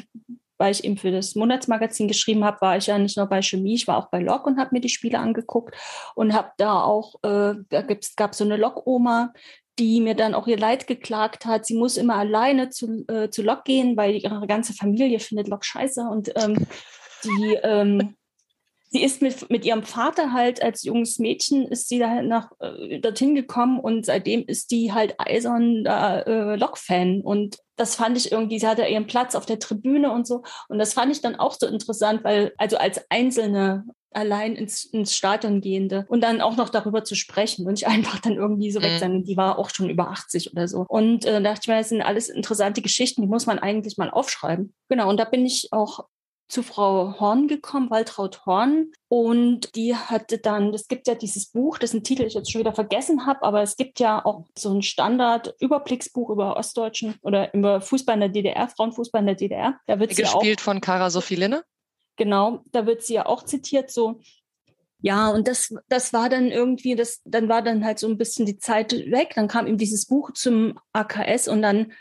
weil 0.59 0.71
ich 0.71 0.85
eben 0.85 0.97
für 0.97 1.11
das 1.11 1.35
Monatsmagazin 1.35 2.07
geschrieben 2.07 2.45
habe, 2.45 2.61
war 2.61 2.77
ich 2.77 2.87
ja 2.87 2.97
nicht 2.99 3.17
nur 3.17 3.27
bei 3.27 3.43
Chemie, 3.43 3.75
ich 3.75 3.89
war 3.89 3.99
auch 3.99 4.11
bei 4.11 4.21
Lok 4.21 4.47
und 4.47 4.61
habe 4.61 4.71
mir 4.73 4.81
die 4.81 4.89
Spiele 4.89 5.19
angeguckt 5.19 5.75
und 6.15 6.35
habe 6.35 6.53
da 6.57 6.85
auch, 6.85 7.17
äh, 7.25 7.55
da 7.69 7.83
gab 8.17 8.31
es 8.31 8.39
so 8.39 8.45
eine 8.45 8.57
Lok-Oma, 8.57 9.33
die 9.79 10.01
mir 10.01 10.15
dann 10.15 10.35
auch 10.35 10.47
ihr 10.47 10.59
Leid 10.59 10.87
geklagt 10.87 11.47
hat. 11.47 11.67
Sie 11.67 11.75
muss 11.77 11.97
immer 11.97 12.17
alleine 12.17 12.71
zu, 12.71 13.05
äh, 13.09 13.31
zu 13.31 13.43
Lok 13.43 13.65
gehen, 13.65 13.97
weil 13.97 14.15
ihre 14.15 14.47
ganze 14.47 14.73
Familie 14.73 15.19
findet 15.19 15.49
Lok 15.49 15.65
scheiße. 15.65 16.03
Und 16.03 16.33
ähm, 16.37 16.67
die, 17.25 17.59
ähm, 17.63 18.17
sie 18.91 19.03
ist 19.03 19.21
mit, 19.23 19.51
mit 19.51 19.65
ihrem 19.65 19.83
Vater 19.83 20.33
halt 20.33 20.63
als 20.63 20.85
junges 20.85 21.19
Mädchen, 21.19 21.67
ist 21.67 21.89
sie 21.89 21.99
da 21.99 22.23
nach, 22.23 22.53
äh, 22.61 23.01
dorthin 23.01 23.35
gekommen 23.35 23.81
und 23.81 24.07
seitdem 24.07 24.45
ist 24.47 24.71
die 24.71 24.93
halt 24.93 25.17
eisern 25.19 25.85
äh, 25.85 26.55
Lok-Fan. 26.55 27.21
Und 27.23 27.59
das 27.77 27.97
fand 27.97 28.17
ich 28.17 28.31
irgendwie, 28.31 28.61
sie 28.61 28.69
hatte 28.69 28.87
ihren 28.87 29.09
Platz 29.09 29.35
auf 29.35 29.47
der 29.47 29.59
Tribüne 29.59 30.13
und 30.13 30.29
so. 30.29 30.45
Und 30.69 30.79
das 30.79 30.95
fand 30.95 31.11
ich 31.11 31.21
dann 31.21 31.35
auch 31.35 31.55
so 31.59 31.67
interessant, 31.67 32.23
weil 32.23 32.53
also 32.59 32.77
als 32.77 33.05
einzelne 33.11 33.85
allein 34.15 34.57
ins, 34.57 34.85
ins 34.85 35.15
Stadion 35.15 35.61
gehende 35.61 36.07
und 36.09 36.23
dann 36.23 36.41
auch 36.41 36.57
noch 36.57 36.69
darüber 36.69 37.05
zu 37.05 37.15
sprechen 37.15 37.67
und 37.67 37.73
nicht 37.73 37.87
einfach 37.89 38.19
dann 38.19 38.35
irgendwie 38.35 38.71
so 38.71 38.81
mhm. 38.81 38.85
weg 38.85 38.99
sein. 38.99 39.25
Die 39.25 39.37
war 39.37 39.59
auch 39.59 39.71
schon 39.71 39.91
über 39.91 40.11
80 40.11 40.53
oder 40.53 40.69
so. 40.69 40.85
Und 40.89 41.25
äh, 41.25 41.43
dachte 41.43 41.61
ich 41.63 41.69
mir, 41.69 41.79
das 41.79 41.89
sind 41.89 42.03
alles 42.03 42.29
interessante 42.29 42.83
Geschichten, 42.83 43.23
die 43.23 43.29
muss 43.29 43.47
man 43.47 43.59
eigentlich 43.59 43.97
mal 43.97 44.11
aufschreiben. 44.11 44.75
Genau, 44.89 45.09
und 45.09 45.19
da 45.19 45.25
bin 45.25 45.47
ich 45.47 45.69
auch 45.73 46.07
zu 46.49 46.63
Frau 46.63 47.19
Horn 47.19 47.49
gekommen, 47.49 47.91
Waltraud 47.91 48.45
Horn. 48.47 48.93
Und 49.09 49.75
die 49.77 49.95
hatte 49.95 50.39
dann, 50.39 50.75
es 50.75 50.89
gibt 50.89 51.07
ja 51.07 51.15
dieses 51.15 51.47
Buch, 51.47 51.79
dessen 51.79 52.05
Titel 52.05 52.23
ich 52.23 52.35
jetzt 52.35 52.51
schon 52.51 52.61
wieder 52.61 52.73
vergessen 52.73 53.27
habe, 53.27 53.43
aber 53.43 53.63
es 53.63 53.77
gibt 53.77 54.01
ja 54.01 54.25
auch 54.25 54.45
so 54.57 54.73
ein 54.73 54.83
Standard-Überblicksbuch 54.83 56.31
über 56.31 56.57
Ostdeutschen 56.57 57.15
oder 57.23 57.55
über 57.55 57.81
Fußball 57.81 58.15
in 58.15 58.21
der 58.21 58.29
DDR, 58.29 58.69
Frauenfußball 58.69 59.21
in 59.21 59.27
der 59.27 59.37
DDR. 59.37 59.79
Da 59.87 59.99
wird 59.99 60.17
Gespielt 60.17 60.61
auch, 60.61 60.65
von 60.65 60.81
Kara 60.81 61.11
Sophie 61.11 61.37
Linne? 61.37 61.65
Genau, 62.17 62.63
da 62.73 62.87
wird 62.87 63.03
sie 63.03 63.15
ja 63.15 63.27
auch 63.27 63.45
zitiert, 63.45 63.91
so 63.91 64.21
Ja, 65.01 65.29
und 65.31 65.49
das, 65.49 65.75
das 65.89 66.13
war 66.13 66.29
dann 66.29 66.51
irgendwie, 66.51 66.95
das, 66.97 67.21
dann 67.25 67.49
war 67.49 67.63
dann 67.63 67.85
halt 67.85 67.99
so 67.99 68.09
ein 68.09 68.19
bisschen 68.19 68.47
die 68.47 68.59
Zeit 68.59 68.93
weg. 68.93 69.33
Dann 69.35 69.49
kam 69.49 69.67
eben 69.67 69.79
dieses 69.79 70.07
Buch 70.07 70.33
zum 70.33 70.79
AKS 70.93 71.49
und 71.49 71.63
dann, 71.63 71.93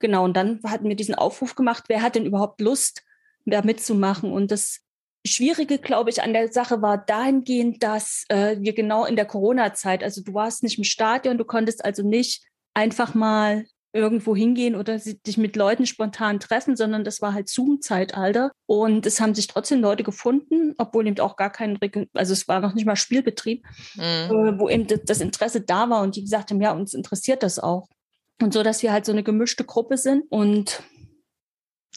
genau, 0.00 0.24
und 0.24 0.36
dann 0.36 0.60
hatten 0.64 0.88
wir 0.88 0.96
diesen 0.96 1.14
Aufruf 1.14 1.54
gemacht, 1.54 1.84
wer 1.88 2.02
hat 2.02 2.16
denn 2.16 2.26
überhaupt 2.26 2.60
Lust, 2.60 3.02
da 3.46 3.62
mitzumachen? 3.62 4.32
Und 4.32 4.50
das 4.50 4.80
Schwierige, 5.26 5.78
glaube 5.78 6.10
ich, 6.10 6.22
an 6.22 6.32
der 6.32 6.52
Sache 6.52 6.82
war 6.82 6.98
dahingehend, 6.98 7.82
dass 7.82 8.24
äh, 8.28 8.56
wir 8.60 8.74
genau 8.74 9.04
in 9.04 9.16
der 9.16 9.26
Corona-Zeit, 9.26 10.02
also 10.02 10.22
du 10.22 10.34
warst 10.34 10.62
nicht 10.62 10.78
im 10.78 10.84
Stadion, 10.84 11.38
du 11.38 11.44
konntest 11.44 11.84
also 11.84 12.02
nicht 12.02 12.42
einfach 12.74 13.14
mal 13.14 13.66
irgendwo 13.92 14.36
hingehen 14.36 14.76
oder 14.76 14.98
dich 14.98 15.36
mit 15.36 15.56
Leuten 15.56 15.86
spontan 15.86 16.40
treffen, 16.40 16.76
sondern 16.76 17.04
das 17.04 17.20
war 17.20 17.34
halt 17.34 17.48
Zoom-Zeitalter. 17.48 18.52
Und 18.66 19.06
es 19.06 19.20
haben 19.20 19.34
sich 19.34 19.48
trotzdem 19.48 19.80
Leute 19.80 20.04
gefunden, 20.04 20.74
obwohl 20.78 21.06
eben 21.06 21.18
auch 21.20 21.36
gar 21.36 21.50
kein, 21.50 21.78
also 22.14 22.32
es 22.32 22.46
war 22.48 22.60
noch 22.60 22.74
nicht 22.74 22.86
mal 22.86 22.96
Spielbetrieb, 22.96 23.64
mhm. 23.96 24.02
äh, 24.02 24.58
wo 24.58 24.68
eben 24.68 24.86
das 25.04 25.20
Interesse 25.20 25.60
da 25.60 25.90
war 25.90 26.02
und 26.02 26.16
die 26.16 26.22
gesagt 26.22 26.50
haben, 26.50 26.60
ja, 26.60 26.72
uns 26.72 26.94
interessiert 26.94 27.42
das 27.42 27.58
auch. 27.58 27.88
Und 28.40 28.54
so, 28.54 28.62
dass 28.62 28.82
wir 28.82 28.92
halt 28.92 29.04
so 29.04 29.12
eine 29.12 29.22
gemischte 29.22 29.64
Gruppe 29.64 29.98
sind 29.98 30.24
und 30.30 30.82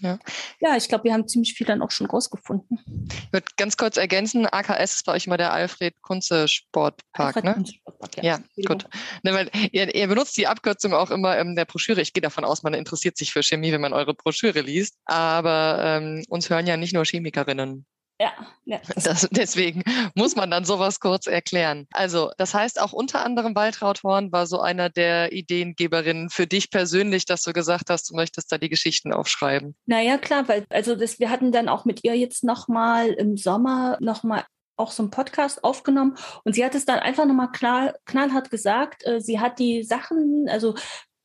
ja, 0.02 0.20
ja 0.60 0.76
ich 0.76 0.88
glaube, 0.88 1.06
wir 1.06 1.14
haben 1.14 1.28
ziemlich 1.28 1.54
viel 1.54 1.68
dann 1.68 1.82
auch 1.82 1.92
schon 1.92 2.08
rausgefunden. 2.08 2.80
Ich 3.08 3.34
würde 3.34 3.46
ganz 3.58 3.78
kurz 3.78 3.98
ergänzen, 3.98 4.46
AKS 4.46 4.96
ist 4.96 5.06
bei 5.06 5.14
euch 5.14 5.28
immer 5.28 5.38
der 5.38 5.54
Alfred 5.54 6.02
Kunze 6.02 6.48
Sportpark, 6.48 7.36
Alfred 7.36 7.44
ne? 7.44 7.54
Kunze 7.54 7.74
Sportpark, 7.74 8.18
ja. 8.18 8.40
ja 8.56 8.68
gut. 8.68 8.86
Ne, 9.24 9.34
weil 9.34 9.50
ihr, 9.72 9.94
ihr, 9.94 10.08
benutzt 10.08 10.38
die 10.38 10.48
Abkürzung 10.48 10.94
auch 10.94 11.12
immer 11.12 11.38
in 11.38 11.56
der 11.56 11.66
Broschüre. 11.66 12.02
Ich 12.02 12.14
gehe 12.14 12.22
davon 12.22 12.46
aus, 12.46 12.64
man 12.64 12.74
interessiert 12.74 13.18
sich 13.18 13.32
für 13.32 13.44
Chemie, 13.44 13.72
wenn 13.72 13.82
man 13.82 13.94
eure 13.94 14.14
Broschüre 14.14 14.62
liest. 14.62 14.98
Aber 15.06 15.80
ähm, 15.84 16.24
uns 16.30 16.50
hören 16.50 16.68
ja 16.68 16.78
nicht 16.78 16.94
nur 16.94 17.06
Chemikerinnen 17.06 17.86
ja, 18.20 18.32
ja. 18.66 18.80
Das, 18.96 19.28
deswegen 19.32 19.84
muss 20.16 20.36
man 20.36 20.52
dann 20.52 20.66
sowas 20.66 21.00
kurz 21.00 21.28
erklären. 21.28 21.88
Also, 21.92 22.32
das 22.38 22.54
heißt 22.54 22.80
auch 22.80 22.94
unter 22.94 23.26
anderem 23.26 23.56
Waltraud 23.56 24.04
Horn 24.04 24.32
war 24.32 24.48
so 24.48 24.62
einer 24.62 24.90
der 24.90 25.32
Ideengeberinnen 25.34 26.30
für 26.30 26.48
dich 26.48 26.70
persönlich, 26.70 27.26
dass 27.26 27.42
du 27.42 27.54
gesagt 27.54 27.90
hast, 27.90 28.10
du 28.10 28.16
möchtest 28.16 28.52
da 28.52 28.58
die 28.58 28.70
Geschichten 28.70 29.14
aufschreiben. 29.14 29.76
Naja, 29.86 30.18
klar, 30.18 30.48
weil 30.48 30.66
also 30.70 30.96
das, 30.96 31.20
wir 31.20 31.30
hatten 31.30 31.52
dann 31.52 31.70
auch 31.70 31.86
mit 31.86 32.04
ihr 32.04 32.16
jetzt 32.16 32.44
nochmal 32.44 33.10
im 33.10 33.38
Sommer 33.38 33.98
nochmal 34.00 34.46
auch 34.76 34.92
so 34.92 35.04
einen 35.04 35.12
Podcast 35.12 35.64
aufgenommen 35.64 36.16
und 36.44 36.54
sie 36.54 36.66
hat 36.66 36.76
es 36.76 36.86
dann 36.86 37.00
einfach 37.00 37.26
nochmal 37.26 37.52
knall, 37.52 37.96
knallhart 38.06 38.50
gesagt. 38.50 39.06
Äh, 39.06 39.22
sie 39.22 39.40
hat 39.40 39.60
die 39.60 39.84
Sachen, 39.84 40.48
also 40.50 40.76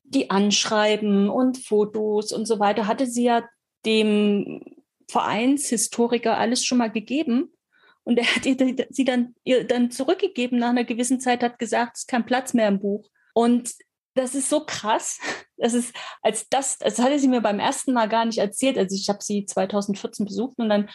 die 0.03 0.29
Anschreiben 0.29 1.29
und 1.29 1.57
Fotos 1.57 2.31
und 2.31 2.45
so 2.45 2.59
weiter, 2.59 2.87
hatte 2.87 3.05
sie 3.05 3.25
ja 3.25 3.43
dem 3.85 4.61
Vereinshistoriker 5.09 6.37
alles 6.37 6.63
schon 6.65 6.77
mal 6.77 6.91
gegeben. 6.91 7.51
Und 8.03 8.17
er 8.17 8.35
hat 8.35 8.45
ihr, 8.45 8.57
sie 8.89 9.05
dann, 9.05 9.35
ihr 9.43 9.65
dann 9.65 9.91
zurückgegeben 9.91 10.57
nach 10.57 10.69
einer 10.69 10.83
gewissen 10.83 11.19
Zeit, 11.19 11.43
hat 11.43 11.59
gesagt, 11.59 11.97
es 11.97 12.01
ist 12.03 12.07
kein 12.07 12.25
Platz 12.25 12.53
mehr 12.53 12.67
im 12.67 12.79
Buch. 12.79 13.09
Und 13.33 13.73
das 14.15 14.35
ist 14.35 14.49
so 14.49 14.65
krass. 14.65 15.19
Das 15.57 15.73
ist, 15.73 15.93
als 16.21 16.47
das, 16.49 16.77
das 16.77 16.99
hatte 16.99 17.19
sie 17.19 17.27
mir 17.27 17.41
beim 17.41 17.59
ersten 17.59 17.93
Mal 17.93 18.07
gar 18.07 18.25
nicht 18.25 18.37
erzählt. 18.37 18.77
Also 18.77 18.95
ich 18.95 19.09
habe 19.09 19.19
sie 19.21 19.45
2014 19.45 20.25
besucht 20.25 20.57
und 20.57 20.69
dann, 20.69 20.89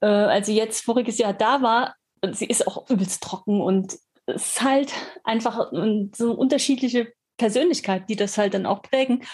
äh, 0.00 0.06
als 0.06 0.46
sie 0.46 0.56
jetzt 0.56 0.84
voriges 0.84 1.18
Jahr 1.18 1.34
da 1.34 1.62
war, 1.62 1.94
sie 2.32 2.46
ist 2.46 2.66
auch 2.66 2.88
übelst 2.90 3.22
trocken 3.22 3.60
und 3.60 3.98
es 4.26 4.46
ist 4.46 4.62
halt 4.62 4.92
einfach 5.24 5.70
so 6.14 6.32
unterschiedliche 6.32 7.12
Persönlichkeit, 7.38 8.08
die 8.08 8.16
das 8.16 8.36
halt 8.36 8.54
dann 8.54 8.66
auch 8.66 8.82
prägen. 8.82 9.24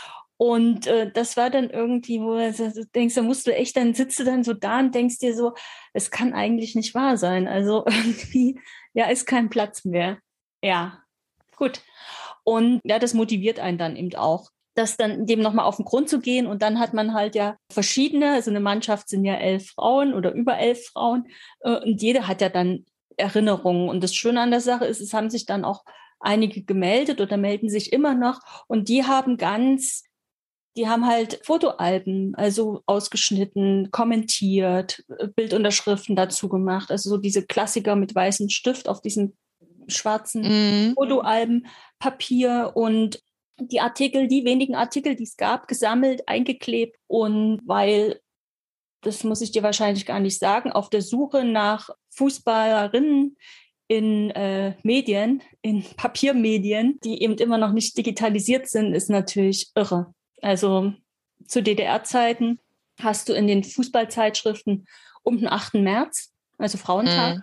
Und 0.45 0.87
äh, 0.89 1.11
das 1.11 1.39
war 1.39 1.49
dann 1.49 1.71
irgendwie, 1.71 2.21
wo 2.21 2.35
du 2.37 2.85
denkst, 2.95 3.15
da 3.15 3.23
musst 3.23 3.47
du 3.47 3.57
echt, 3.57 3.79
dann 3.79 3.95
sitzt 3.95 4.19
du 4.19 4.25
dann 4.25 4.45
so 4.45 4.53
da 4.53 4.79
und 4.79 4.95
denkst 4.95 5.17
dir 5.17 5.35
so, 5.35 5.55
es 5.95 6.11
kann 6.11 6.35
eigentlich 6.35 6.75
nicht 6.75 6.95
wahr 6.95 7.17
sein. 7.17 7.49
Also 7.49 7.87
irgendwie, 7.87 8.61
ja, 8.93 9.07
ist 9.07 9.25
kein 9.25 9.49
Platz 9.49 9.87
mehr. 9.87 10.19
Ja, 10.63 10.99
gut. 11.57 11.81
Und 12.43 12.83
ja, 12.85 12.99
das 12.99 13.15
motiviert 13.15 13.59
einen 13.59 13.79
dann 13.79 13.97
eben 13.97 14.15
auch, 14.17 14.51
das 14.75 14.99
dann 14.99 15.25
dem 15.25 15.41
nochmal 15.41 15.65
auf 15.65 15.77
den 15.77 15.87
Grund 15.87 16.11
zu 16.11 16.21
gehen. 16.21 16.47
Und 16.47 16.61
dann 16.61 16.79
hat 16.79 16.93
man 16.93 17.15
halt 17.15 17.35
ja 17.35 17.57
verschiedene, 17.73 18.33
also 18.33 18.51
eine 18.51 18.61
Mannschaft 18.61 19.09
sind 19.09 19.25
ja 19.25 19.37
elf 19.37 19.71
Frauen 19.71 20.13
oder 20.13 20.35
über 20.35 20.59
elf 20.59 20.89
Frauen. 20.89 21.27
Äh, 21.61 21.79
und 21.79 22.03
jede 22.03 22.29
hat 22.29 22.43
ja 22.43 22.51
dann 22.51 22.85
Erinnerungen. 23.17 23.89
Und 23.89 24.05
das 24.05 24.15
Schöne 24.15 24.43
an 24.43 24.51
der 24.51 24.61
Sache 24.61 24.85
ist, 24.85 25.01
es 25.01 25.15
haben 25.15 25.31
sich 25.31 25.47
dann 25.47 25.65
auch 25.65 25.85
einige 26.21 26.63
gemeldet 26.65 27.23
oder 27.23 27.39
melden 27.39 27.71
sich 27.71 27.95
immer 27.95 28.13
noch. 28.13 28.41
Und 28.69 28.91
die 28.91 29.05
haben 29.05 29.39
ganz 29.39 30.05
die 30.77 30.89
haben 30.89 31.07
halt 31.07 31.41
Fotoalben, 31.45 32.35
also 32.35 32.83
ausgeschnitten, 32.87 33.91
kommentiert, 33.91 35.05
äh, 35.19 35.29
Bildunterschriften 35.29 36.17
dazu 36.17 36.49
gemacht. 36.49 36.91
Also 36.91 37.11
so 37.11 37.17
diese 37.17 37.47
Klassiker 37.47 37.97
mit 37.97 38.15
weißem 38.15 38.49
Stift 38.49 38.89
auf 38.89 39.01
diesen 39.01 39.37
schwarzen 39.87 40.43
mhm. 40.43 40.95
Fotoalben, 40.95 41.67
Papier 41.99 42.73
und 42.75 43.23
die 43.59 43.81
Artikel, 43.81 44.27
die 44.27 44.45
wenigen 44.45 44.75
Artikel, 44.75 45.15
die 45.15 45.25
es 45.25 45.37
gab, 45.37 45.69
gesammelt, 45.69 46.29
eingeklebt. 46.29 46.97
Und 47.07 47.61
weil, 47.65 48.21
das 49.03 49.23
muss 49.23 49.43
ich 49.43 49.53
dir 49.53 49.63
wahrscheinlich 49.63 50.07
gar 50.07 50.21
nicht 50.21 50.39
sagen, 50.39 50.73
auf 50.73 50.91
der 50.91 51.03
Suche 51.03 51.45
nach 51.45 51.91
Fußballerinnen 52.11 53.37
in 53.87 54.31
äh, 54.31 54.75
Medien, 54.83 55.43
in 55.63 55.85
Papiermedien, 55.97 56.99
die 57.05 57.23
eben 57.23 57.35
immer 57.35 57.59
noch 57.59 57.73
nicht 57.73 57.97
digitalisiert 57.97 58.69
sind, 58.69 58.95
ist 58.95 59.11
natürlich 59.11 59.71
irre. 59.75 60.15
Also 60.45 60.93
zu 61.47 61.63
DDR-Zeiten 61.63 62.61
hast 63.01 63.31
du 63.31 63.33
in 63.33 63.47
den 63.47 63.65
Fußballzeitschriften 63.65 64.87
um 65.23 65.39
den 65.39 65.49
8. 65.49 65.75
März, 65.75 66.35
also 66.59 66.77
Frauentag, 66.77 67.37
mhm. 67.37 67.43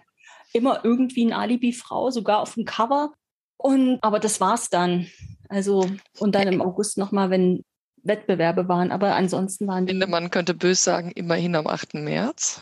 immer 0.54 0.86
irgendwie 0.86 1.26
eine 1.26 1.38
Alibi-Frau, 1.38 2.12
sogar 2.12 2.42
auf 2.42 2.54
dem 2.54 2.66
Cover. 2.66 3.12
Und, 3.58 3.98
aber 4.04 4.20
das 4.20 4.40
war's 4.40 4.70
dann. 4.70 5.08
Also, 5.50 5.90
und 6.20 6.36
dann 6.36 6.48
im 6.48 6.62
August 6.62 7.00
nochmal, 7.00 7.32
wenn 7.32 7.66
Wettbewerbe 8.04 8.68
waren. 8.68 8.92
Aber 8.92 9.16
ansonsten 9.16 9.68
waren 9.68 9.88
die. 9.88 9.92
Ich 9.92 9.94
finde, 9.94 10.08
man 10.08 10.30
könnte 10.30 10.54
böse 10.54 10.84
sagen, 10.84 11.12
immerhin 11.12 11.56
am 11.56 11.66
8. 11.66 11.96
März. 11.96 12.62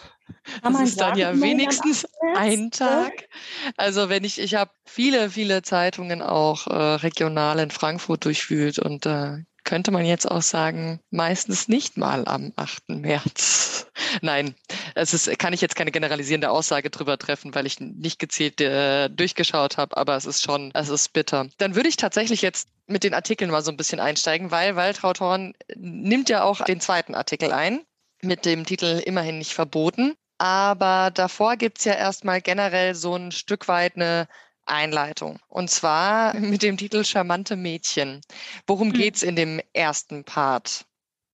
Kann 0.62 0.74
das 0.74 0.84
ist 0.84 1.02
dann 1.02 1.18
ja 1.18 1.38
wenigstens 1.42 2.08
ein 2.36 2.72
Tag. 2.72 3.28
Also 3.76 4.08
wenn 4.08 4.24
ich, 4.24 4.40
ich 4.40 4.56
habe 4.56 4.72
viele, 4.86 5.32
viele 5.32 5.64
Zeitungen 5.64 6.22
auch 6.22 6.68
äh, 6.68 6.74
regional 6.74 7.60
in 7.60 7.72
Frankfurt 7.72 8.24
durchwühlt 8.24 8.80
und 8.80 9.06
äh, 9.06 9.40
könnte 9.70 9.92
man 9.92 10.04
jetzt 10.04 10.26
auch 10.26 10.42
sagen, 10.42 11.00
meistens 11.12 11.68
nicht 11.68 11.96
mal 11.96 12.28
am 12.28 12.54
8. 12.56 12.90
März. 12.90 13.86
Nein, 14.24 14.56
es 14.96 15.14
ist, 15.14 15.38
kann 15.38 15.54
ich 15.54 15.62
jetzt 15.62 15.76
keine 15.76 15.92
generalisierende 15.92 16.50
Aussage 16.50 16.90
drüber 16.90 17.20
treffen, 17.20 17.54
weil 17.54 17.68
ich 17.68 17.80
nicht 17.80 18.18
gezielt 18.18 18.60
äh, 18.62 19.10
durchgeschaut 19.10 19.78
habe, 19.78 19.96
aber 19.96 20.16
es 20.16 20.26
ist 20.26 20.42
schon, 20.42 20.72
es 20.74 20.90
ist 20.90 21.14
bitter. 21.14 21.50
Dann 21.60 21.76
würde 21.76 21.88
ich 21.88 21.98
tatsächlich 21.98 22.42
jetzt 22.42 22.68
mit 22.88 23.04
den 23.04 23.14
Artikeln 23.14 23.52
mal 23.52 23.62
so 23.62 23.70
ein 23.70 23.78
bisschen 23.78 24.00
einsteigen, 24.00 24.50
weil 24.50 24.76
Waltraud 24.76 25.20
Horn 25.20 25.54
nimmt 25.76 26.30
ja 26.30 26.42
auch 26.42 26.66
den 26.66 26.82
zweiten 26.82 27.14
Artikel 27.14 27.52
ein 27.52 27.82
mit 28.24 28.46
dem 28.46 28.66
Titel 28.66 29.04
Immerhin 29.06 29.38
nicht 29.38 29.54
verboten. 29.54 30.16
Aber 30.40 31.12
davor 31.14 31.58
gibt 31.58 31.78
es 31.78 31.86
ja 31.86 31.94
erstmal 31.94 32.42
generell 32.42 32.96
so 32.96 33.14
ein 33.14 33.32
Stück 33.32 33.68
weit 33.68 33.98
eine 33.98 34.28
Einleitung. 34.70 35.40
Und 35.48 35.70
zwar 35.70 36.36
mit 36.40 36.64
dem 36.64 36.78
Titel 36.78 37.04
Charmante 37.04 37.56
Mädchen. 37.56 38.22
Worum 38.68 38.94
hm. 38.94 39.12
es 39.14 39.24
in 39.24 39.36
dem 39.36 39.62
ersten 39.74 40.24
Part? 40.24 40.86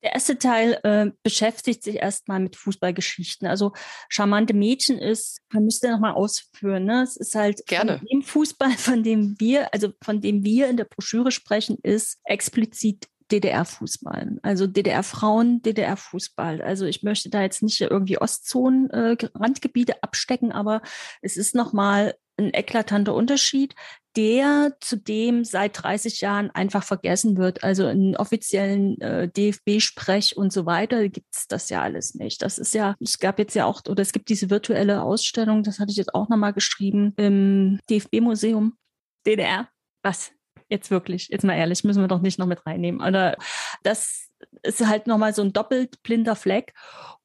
Der 0.06 0.14
erste 0.14 0.38
Teil 0.38 0.80
äh, 0.84 1.10
beschäftigt 1.24 1.84
sich 1.84 1.96
erstmal 1.96 2.40
mit 2.40 2.56
Fußballgeschichten. 2.56 3.48
Also 3.48 3.74
charmante 4.08 4.54
Mädchen 4.54 5.00
ist, 5.00 5.40
man 5.52 5.66
müsste 5.66 5.90
nochmal 5.90 6.14
ausführen, 6.14 6.86
ne? 6.86 7.02
Es 7.02 7.18
ist 7.18 7.34
halt 7.34 7.66
Gerne. 7.66 7.98
von 7.98 8.08
dem 8.08 8.22
Fußball, 8.22 8.72
von 8.78 9.02
dem 9.02 9.36
wir, 9.40 9.74
also 9.74 9.90
von 10.04 10.22
dem 10.22 10.44
wir 10.44 10.70
in 10.70 10.78
der 10.78 10.84
Broschüre 10.84 11.32
sprechen, 11.32 11.80
ist 11.82 12.20
explizit 12.24 13.08
DDR-Fußball. 13.32 14.38
Also 14.44 14.68
DDR-Frauen, 14.68 15.64
DDR-Fußball. 15.64 16.62
Also 16.62 16.86
ich 16.86 17.02
möchte 17.02 17.32
da 17.32 17.42
jetzt 17.42 17.64
nicht 17.64 17.82
irgendwie 17.82 18.20
Ostzonen, 18.20 18.92
äh, 18.92 19.18
Randgebiete 19.34 20.04
abstecken, 20.04 20.52
aber 20.52 20.84
es 21.22 21.36
ist 21.36 21.56
nochmal 21.56 22.14
ein 22.38 22.54
eklatanter 22.54 23.14
Unterschied, 23.14 23.76
der 24.16 24.76
zudem 24.80 25.44
seit 25.44 25.84
30 25.84 26.22
Jahren 26.22 26.50
einfach 26.52 26.84
vergessen 26.84 27.38
wird. 27.38 27.64
Also 27.64 27.88
in 27.88 28.16
offiziellen 28.16 29.00
äh, 29.02 29.28
DFB-Sprech 29.30 30.38
und 30.38 30.54
so 30.54 30.66
weiter 30.66 31.10
gibt 31.10 31.28
es 31.34 31.48
das 31.48 31.70
ja 31.70 31.82
alles 31.82 32.16
nicht. 32.16 32.42
Das 32.42 32.58
ist 32.58 32.74
ja, 32.74 32.96
es 33.00 33.20
gab 33.20 33.40
jetzt 33.40 33.56
ja 33.56 33.66
auch, 33.66 33.82
oder 33.88 34.02
es 34.02 34.14
gibt 34.14 34.30
diese 34.30 34.50
virtuelle 34.50 35.02
Ausstellung, 35.02 35.64
das 35.64 35.80
hatte 35.80 35.92
ich 35.92 35.98
jetzt 35.98 36.14
auch 36.14 36.30
nochmal 36.30 36.54
geschrieben, 36.54 37.14
im 37.18 37.80
DFB-Museum 37.90 38.78
DDR. 39.26 39.68
Was? 40.04 40.32
Jetzt 40.70 40.92
wirklich, 40.92 41.28
jetzt 41.30 41.44
mal 41.44 41.56
ehrlich, 41.56 41.84
müssen 41.84 42.02
wir 42.02 42.08
doch 42.08 42.22
nicht 42.22 42.40
noch 42.40 42.48
mit 42.48 42.66
reinnehmen. 42.66 43.02
Oder 43.02 43.38
das 43.84 44.30
ist 44.64 44.86
halt 44.86 45.08
nochmal 45.08 45.34
so 45.34 45.42
ein 45.42 45.54
doppelt 45.54 46.02
blinder 46.04 46.36
Fleck. 46.36 46.74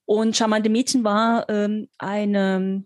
Und 0.04 0.36
Charmante 0.36 0.70
Mädchen 0.70 1.04
war 1.04 1.48
ähm, 1.48 1.88
eine 1.98 2.84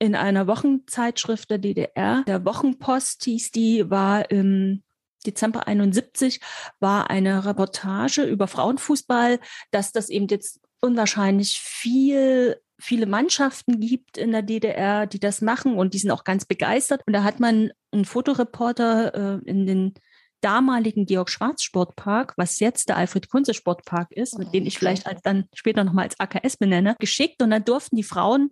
in 0.00 0.16
einer 0.16 0.46
Wochenzeitschrift 0.46 1.50
der 1.50 1.58
DDR, 1.58 2.24
der 2.26 2.44
Wochenpost 2.44 3.22
hieß 3.24 3.52
die, 3.52 3.88
war 3.90 4.30
im 4.30 4.82
Dezember 5.26 5.68
71 5.68 6.40
war 6.80 7.10
eine 7.10 7.44
Reportage 7.44 8.22
über 8.24 8.48
Frauenfußball, 8.48 9.38
dass 9.70 9.92
das 9.92 10.08
eben 10.08 10.26
jetzt 10.28 10.60
unwahrscheinlich 10.80 11.60
viel 11.60 12.56
viele 12.78 13.04
Mannschaften 13.04 13.78
gibt 13.78 14.16
in 14.16 14.32
der 14.32 14.40
DDR, 14.40 15.06
die 15.06 15.20
das 15.20 15.42
machen 15.42 15.76
und 15.76 15.92
die 15.92 15.98
sind 15.98 16.10
auch 16.10 16.24
ganz 16.24 16.46
begeistert. 16.46 17.02
Und 17.06 17.12
da 17.12 17.22
hat 17.24 17.38
man 17.38 17.72
einen 17.92 18.06
Fotoreporter 18.06 19.40
äh, 19.44 19.48
in 19.50 19.66
den 19.66 19.94
damaligen 20.40 21.04
Georg 21.04 21.28
Schwarz 21.28 21.62
Sportpark, 21.62 22.32
was 22.38 22.58
jetzt 22.58 22.88
der 22.88 22.96
Alfred 22.96 23.28
Kunze 23.28 23.52
Sportpark 23.52 24.10
ist, 24.12 24.38
mit 24.38 24.54
dem 24.54 24.64
ich 24.64 24.78
vielleicht 24.78 25.06
als 25.06 25.20
dann 25.20 25.44
später 25.52 25.84
nochmal 25.84 26.04
als 26.04 26.18
AKS 26.18 26.56
benenne, 26.56 26.96
geschickt. 26.98 27.42
Und 27.42 27.50
dann 27.50 27.64
durften 27.64 27.96
die 27.96 28.02
Frauen 28.02 28.50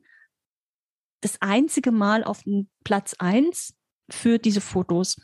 das 1.20 1.40
einzige 1.40 1.92
Mal 1.92 2.24
auf 2.24 2.42
den 2.42 2.68
Platz 2.84 3.14
eins 3.18 3.74
für 4.10 4.38
diese 4.38 4.60
Fotos. 4.60 5.16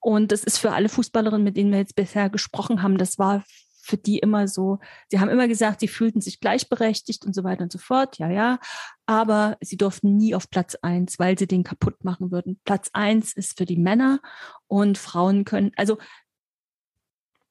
Und 0.00 0.32
das 0.32 0.44
ist 0.44 0.58
für 0.58 0.72
alle 0.72 0.88
Fußballerinnen, 0.88 1.44
mit 1.44 1.56
denen 1.56 1.70
wir 1.70 1.78
jetzt 1.78 1.94
bisher 1.94 2.28
gesprochen 2.28 2.82
haben, 2.82 2.98
das 2.98 3.18
war 3.18 3.44
für 3.82 3.96
die 3.96 4.18
immer 4.18 4.46
so, 4.46 4.78
sie 5.08 5.18
haben 5.18 5.28
immer 5.28 5.48
gesagt, 5.48 5.80
sie 5.80 5.88
fühlten 5.88 6.20
sich 6.20 6.40
gleichberechtigt 6.40 7.26
und 7.26 7.34
so 7.34 7.42
weiter 7.42 7.64
und 7.64 7.72
so 7.72 7.78
fort, 7.78 8.18
ja, 8.18 8.30
ja, 8.30 8.58
aber 9.06 9.56
sie 9.60 9.76
durften 9.76 10.16
nie 10.16 10.34
auf 10.34 10.48
Platz 10.48 10.76
eins, 10.82 11.18
weil 11.18 11.36
sie 11.36 11.48
den 11.48 11.64
kaputt 11.64 12.04
machen 12.04 12.30
würden. 12.30 12.60
Platz 12.64 12.90
eins 12.92 13.32
ist 13.32 13.58
für 13.58 13.66
die 13.66 13.76
Männer 13.76 14.20
und 14.68 14.98
Frauen 14.98 15.44
können, 15.44 15.72
also 15.76 15.98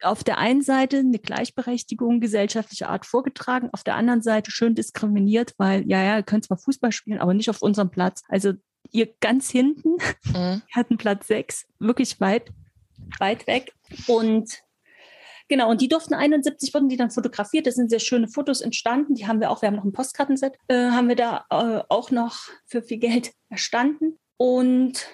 auf 0.02 0.24
der 0.24 0.38
einen 0.38 0.62
Seite 0.62 0.98
eine 0.98 1.20
Gleichberechtigung 1.20 2.20
gesellschaftlicher 2.20 2.90
Art 2.90 3.06
vorgetragen, 3.06 3.70
auf 3.72 3.84
der 3.84 3.96
anderen 3.96 4.22
Seite 4.22 4.52
schön 4.52 4.76
diskriminiert, 4.76 5.54
weil, 5.58 5.88
ja, 5.88 6.02
ja, 6.04 6.18
ihr 6.18 6.24
könnt 6.24 6.46
zwar 6.46 6.58
Fußball 6.58 6.92
spielen, 6.92 7.20
aber 7.20 7.34
nicht 7.34 7.50
auf 7.50 7.62
unserem 7.62 7.92
Platz. 7.92 8.24
Also 8.28 8.54
ihr 8.92 9.14
ganz 9.20 9.50
hinten 9.50 9.98
mhm. 10.24 10.62
hatten 10.74 10.98
Platz 10.98 11.28
sechs, 11.28 11.66
wirklich 11.80 12.20
weit, 12.20 12.52
weit 13.20 13.48
weg. 13.48 13.74
Und 14.08 14.62
Genau, 15.48 15.70
und 15.70 15.82
die 15.82 15.90
durften 15.90 16.14
71, 16.14 16.74
wurden 16.74 16.88
die 16.88 16.96
dann 16.96 17.12
fotografiert. 17.12 17.68
Das 17.68 17.76
sind 17.76 17.90
sehr 17.90 18.00
schöne 18.00 18.30
Fotos 18.30 18.62
entstanden. 18.62 19.16
Die 19.16 19.28
haben 19.28 19.42
wir 19.42 19.52
auch, 19.52 19.62
wir 19.62 19.68
haben 19.68 19.76
noch 19.76 19.84
ein 19.84 19.92
Postkartenset, 19.92 20.56
äh, 20.70 20.92
haben 20.92 21.10
wir 21.10 21.18
da 21.18 21.44
äh, 21.50 21.84
auch 21.90 22.10
noch 22.10 22.38
für 22.66 22.82
viel 22.82 23.00
Geld 23.00 23.34
erstanden. 23.50 24.18
Und 24.38 25.06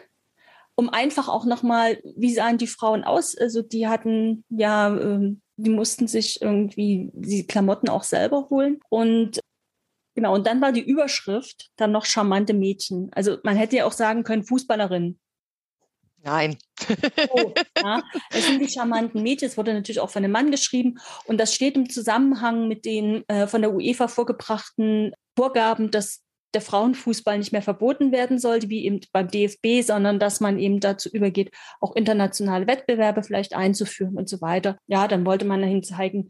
um 0.78 0.90
einfach 0.90 1.28
auch 1.28 1.46
nochmal, 1.46 2.00
wie 2.16 2.34
sahen 2.34 2.60
die 2.60 2.68
Frauen 2.68 3.04
aus? 3.04 3.36
Also 3.36 3.64
die 3.64 3.88
hatten 3.88 4.46
ja, 4.50 4.96
äh, 4.96 5.36
die 5.58 5.70
mussten 5.72 6.08
sich 6.08 6.40
irgendwie 6.42 7.10
die 7.14 7.48
Klamotten 7.48 7.90
auch 7.90 8.04
selber 8.04 8.48
holen. 8.52 8.80
Und 8.90 9.40
genau, 10.14 10.36
und 10.36 10.46
dann 10.46 10.62
war 10.62 10.72
die 10.72 10.88
Überschrift 10.88 11.72
dann 11.78 11.92
noch 11.92 12.06
charmante 12.06 12.54
Mädchen. 12.54 13.10
Also 13.12 13.38
man 13.44 13.58
hätte 13.58 13.78
ja 13.78 13.86
auch 13.86 13.92
sagen 13.92 14.24
können, 14.24 14.44
Fußballerin. 14.44 15.20
Nein. 16.24 16.58
Oh, 17.32 17.54
ja, 17.78 18.04
das 18.30 18.46
sind 18.46 18.62
die 18.62 18.70
charmanten 18.70 19.24
Mädchen. 19.24 19.48
Es 19.48 19.58
wurde 19.58 19.74
natürlich 19.74 20.00
auch 20.00 20.12
von 20.12 20.24
einem 20.24 20.34
Mann 20.34 20.52
geschrieben. 20.52 21.00
Und 21.26 21.40
das 21.40 21.56
steht 21.56 21.76
im 21.76 21.90
Zusammenhang 21.90 22.68
mit 22.68 22.86
den 22.86 23.28
äh, 23.30 23.48
von 23.48 23.62
der 23.62 23.74
UEFA 23.74 24.08
vorgebrachten 24.08 25.14
Vorgaben, 25.36 25.90
dass 25.90 26.24
der 26.54 26.62
Frauenfußball 26.62 27.38
nicht 27.38 27.52
mehr 27.52 27.62
verboten 27.62 28.12
werden 28.12 28.40
sollte, 28.40 28.70
wie 28.70 28.86
eben 28.86 29.02
beim 29.12 29.28
DFB, 29.28 29.82
sondern 29.82 30.20
dass 30.20 30.40
man 30.40 30.60
eben 30.60 30.80
dazu 30.80 31.10
übergeht, 31.10 31.52
auch 31.82 31.96
internationale 31.96 32.68
Wettbewerbe 32.68 33.24
vielleicht 33.24 33.54
einzuführen 33.54 34.18
und 34.18 34.30
so 34.30 34.42
weiter. 34.42 34.78
Ja, 34.88 35.08
dann 35.08 35.26
wollte 35.26 35.46
man 35.46 35.62
dahin 35.62 35.84
zeigen, 35.84 36.30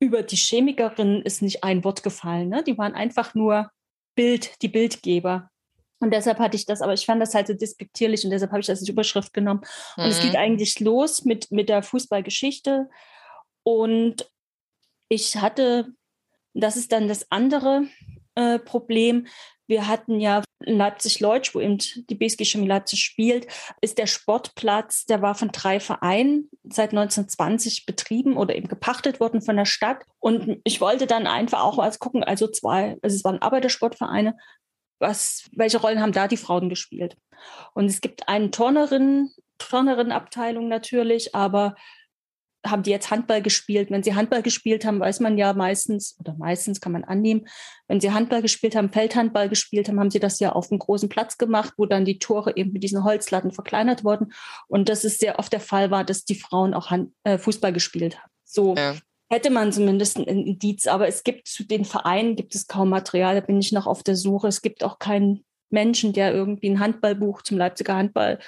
über 0.00 0.22
die 0.22 0.36
Chemikerin 0.36 1.22
ist 1.22 1.42
nicht 1.42 1.62
ein 1.62 1.84
Wort 1.84 2.02
gefallen. 2.02 2.48
Ne? 2.48 2.64
Die 2.64 2.78
waren 2.78 2.94
einfach 2.94 3.34
nur 3.34 3.70
Bild, 4.14 4.62
die 4.62 4.68
Bildgeber. 4.68 5.50
Und 6.00 6.14
deshalb 6.14 6.38
hatte 6.38 6.56
ich 6.56 6.64
das, 6.64 6.80
aber 6.80 6.94
ich 6.94 7.04
fand 7.04 7.20
das 7.20 7.34
halt 7.34 7.46
so 7.46 7.52
despektierlich 7.52 8.24
und 8.24 8.30
deshalb 8.30 8.50
habe 8.52 8.60
ich 8.60 8.66
das 8.66 8.80
als 8.80 8.88
Überschrift 8.88 9.34
genommen. 9.34 9.60
Und 9.96 10.04
mhm. 10.04 10.10
es 10.10 10.20
geht 10.20 10.32
mhm. 10.32 10.38
eigentlich 10.38 10.80
los 10.80 11.26
mit, 11.26 11.50
mit 11.50 11.68
der 11.68 11.82
Fußballgeschichte. 11.82 12.88
Und 13.62 14.30
ich 15.10 15.36
hatte, 15.36 15.92
das 16.54 16.76
ist 16.76 16.92
dann 16.92 17.06
das 17.06 17.30
andere 17.30 17.82
äh, 18.34 18.58
Problem. 18.58 19.26
Wir 19.66 19.86
hatten 19.86 20.18
ja 20.18 20.42
in 20.64 20.78
Leipzig-Leutsch, 20.78 21.54
wo 21.54 21.60
eben 21.60 21.78
die 21.78 22.14
BSG 22.14 22.44
Chemie 22.44 22.66
Leipzig 22.66 23.02
spielt, 23.02 23.46
ist 23.80 23.98
der 23.98 24.06
Sportplatz, 24.06 25.06
der 25.06 25.22
war 25.22 25.34
von 25.34 25.52
drei 25.52 25.80
Vereinen 25.80 26.50
seit 26.64 26.90
1920 26.90 27.86
betrieben 27.86 28.36
oder 28.36 28.56
eben 28.56 28.68
gepachtet 28.68 29.20
worden 29.20 29.42
von 29.42 29.56
der 29.56 29.64
Stadt. 29.64 30.02
Und 30.18 30.60
ich 30.64 30.80
wollte 30.80 31.06
dann 31.06 31.26
einfach 31.26 31.62
auch 31.62 31.76
mal 31.76 31.90
gucken, 31.98 32.24
also 32.24 32.48
zwei, 32.48 32.98
also 33.02 33.16
es 33.16 33.24
waren 33.24 33.40
Arbeitersportvereine, 33.40 34.36
was, 34.98 35.48
welche 35.52 35.78
Rollen 35.78 36.00
haben 36.00 36.12
da 36.12 36.28
die 36.28 36.36
Frauen 36.36 36.68
gespielt? 36.68 37.16
Und 37.72 37.86
es 37.86 38.00
gibt 38.00 38.28
eine 38.28 38.50
Turnerin, 38.50 39.30
Turnerinnenabteilung 39.58 40.68
natürlich, 40.68 41.34
aber 41.34 41.74
haben 42.66 42.82
die 42.82 42.90
jetzt 42.90 43.10
Handball 43.10 43.42
gespielt? 43.42 43.90
Wenn 43.90 44.02
sie 44.02 44.14
Handball 44.14 44.42
gespielt 44.42 44.84
haben, 44.84 45.00
weiß 45.00 45.20
man 45.20 45.38
ja 45.38 45.52
meistens, 45.52 46.16
oder 46.20 46.34
meistens 46.38 46.80
kann 46.80 46.92
man 46.92 47.04
annehmen, 47.04 47.46
wenn 47.88 48.00
sie 48.00 48.12
Handball 48.12 48.42
gespielt 48.42 48.76
haben, 48.76 48.90
Feldhandball 48.90 49.48
gespielt 49.48 49.88
haben, 49.88 49.98
haben 49.98 50.10
sie 50.10 50.20
das 50.20 50.40
ja 50.40 50.52
auf 50.52 50.70
einem 50.70 50.78
großen 50.78 51.08
Platz 51.08 51.38
gemacht, 51.38 51.74
wo 51.76 51.86
dann 51.86 52.04
die 52.04 52.18
Tore 52.18 52.56
eben 52.56 52.72
mit 52.72 52.82
diesen 52.82 53.04
Holzlatten 53.04 53.52
verkleinert 53.52 54.04
wurden. 54.04 54.32
Und 54.68 54.88
das 54.88 55.04
ist 55.04 55.20
sehr 55.20 55.38
oft 55.38 55.52
der 55.52 55.60
Fall 55.60 55.90
war, 55.90 56.04
dass 56.04 56.24
die 56.24 56.34
Frauen 56.34 56.74
auch 56.74 56.90
Hand, 56.90 57.12
äh, 57.24 57.38
Fußball 57.38 57.72
gespielt 57.72 58.18
haben. 58.18 58.30
So. 58.44 58.74
Ja 58.76 58.94
hätte 59.32 59.50
man 59.50 59.72
zumindest 59.72 60.18
ein 60.18 60.24
Indiz. 60.24 60.86
Aber 60.86 61.06
es 61.06 61.22
gibt 61.22 61.46
zu 61.46 61.64
den 61.64 61.84
Vereinen 61.84 62.36
gibt 62.36 62.54
es 62.54 62.66
kaum 62.66 62.90
Material. 62.90 63.36
Da 63.36 63.40
bin 63.40 63.60
ich 63.60 63.72
noch 63.72 63.86
auf 63.86 64.02
der 64.02 64.16
Suche. 64.16 64.48
Es 64.48 64.60
gibt 64.60 64.82
auch 64.82 64.98
keinen 64.98 65.44
Menschen, 65.70 66.12
der 66.12 66.34
irgendwie 66.34 66.68
ein 66.68 66.80
Handballbuch 66.80 67.42
zum 67.42 67.56
Leipziger 67.56 67.94
Handball 67.94 68.40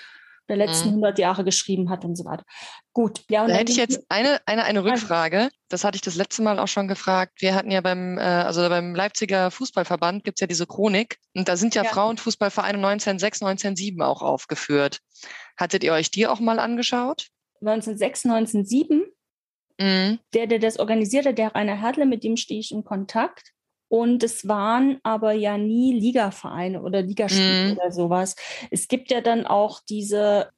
der 0.56 0.66
letzten 0.66 0.88
mhm. 0.88 1.04
100 1.04 1.18
Jahre 1.18 1.44
geschrieben 1.44 1.90
hat 1.90 2.04
und 2.04 2.16
so 2.16 2.24
weiter. 2.24 2.44
Gut. 2.92 3.22
Ja, 3.30 3.42
und 3.42 3.48
da 3.48 3.54
hätte 3.54 3.72
ich 3.72 3.78
jetzt 3.78 4.04
eine, 4.08 4.40
eine, 4.46 4.64
eine 4.64 4.84
Rückfrage. 4.84 5.48
Das 5.68 5.84
hatte 5.84 5.96
ich 5.96 6.02
das 6.02 6.14
letzte 6.14 6.42
Mal 6.42 6.58
auch 6.58 6.68
schon 6.68 6.88
gefragt. 6.88 7.40
Wir 7.40 7.54
hatten 7.54 7.70
ja 7.70 7.80
beim, 7.80 8.18
äh, 8.18 8.22
also 8.22 8.68
beim 8.68 8.94
Leipziger 8.94 9.50
Fußballverband 9.50 10.24
gibt 10.24 10.38
es 10.38 10.40
ja 10.40 10.46
diese 10.46 10.66
Chronik 10.66 11.18
und 11.34 11.48
da 11.48 11.56
sind 11.56 11.74
ja, 11.74 11.84
ja. 11.84 11.90
Frauenfußballvereine 11.90 12.78
1906, 12.78 13.42
1907 13.42 14.02
auch 14.02 14.22
aufgeführt. 14.22 14.98
Hattet 15.56 15.84
ihr 15.84 15.92
euch 15.92 16.10
die 16.10 16.26
auch 16.26 16.40
mal 16.40 16.58
angeschaut? 16.58 17.28
1906, 17.60 18.26
1907 18.26 19.04
Mhm. 19.78 20.18
Der, 20.34 20.46
der 20.46 20.58
das 20.58 20.78
organisierte, 20.78 21.34
der 21.34 21.54
Rainer 21.54 21.80
Hertle, 21.80 22.06
mit 22.06 22.24
dem 22.24 22.36
stehe 22.36 22.60
ich 22.60 22.72
in 22.72 22.84
Kontakt. 22.84 23.52
Und 23.92 24.22
es 24.22 24.48
waren 24.48 25.00
aber 25.02 25.32
ja 25.32 25.58
nie 25.58 25.92
Ligavereine 25.92 26.80
oder 26.80 27.02
Ligaspiele 27.02 27.72
mhm. 27.72 27.76
oder 27.76 27.92
sowas. 27.92 28.36
Es 28.70 28.88
gibt 28.88 29.10
ja 29.10 29.20
dann 29.20 29.46
auch 29.46 29.80
diese, 29.86 30.48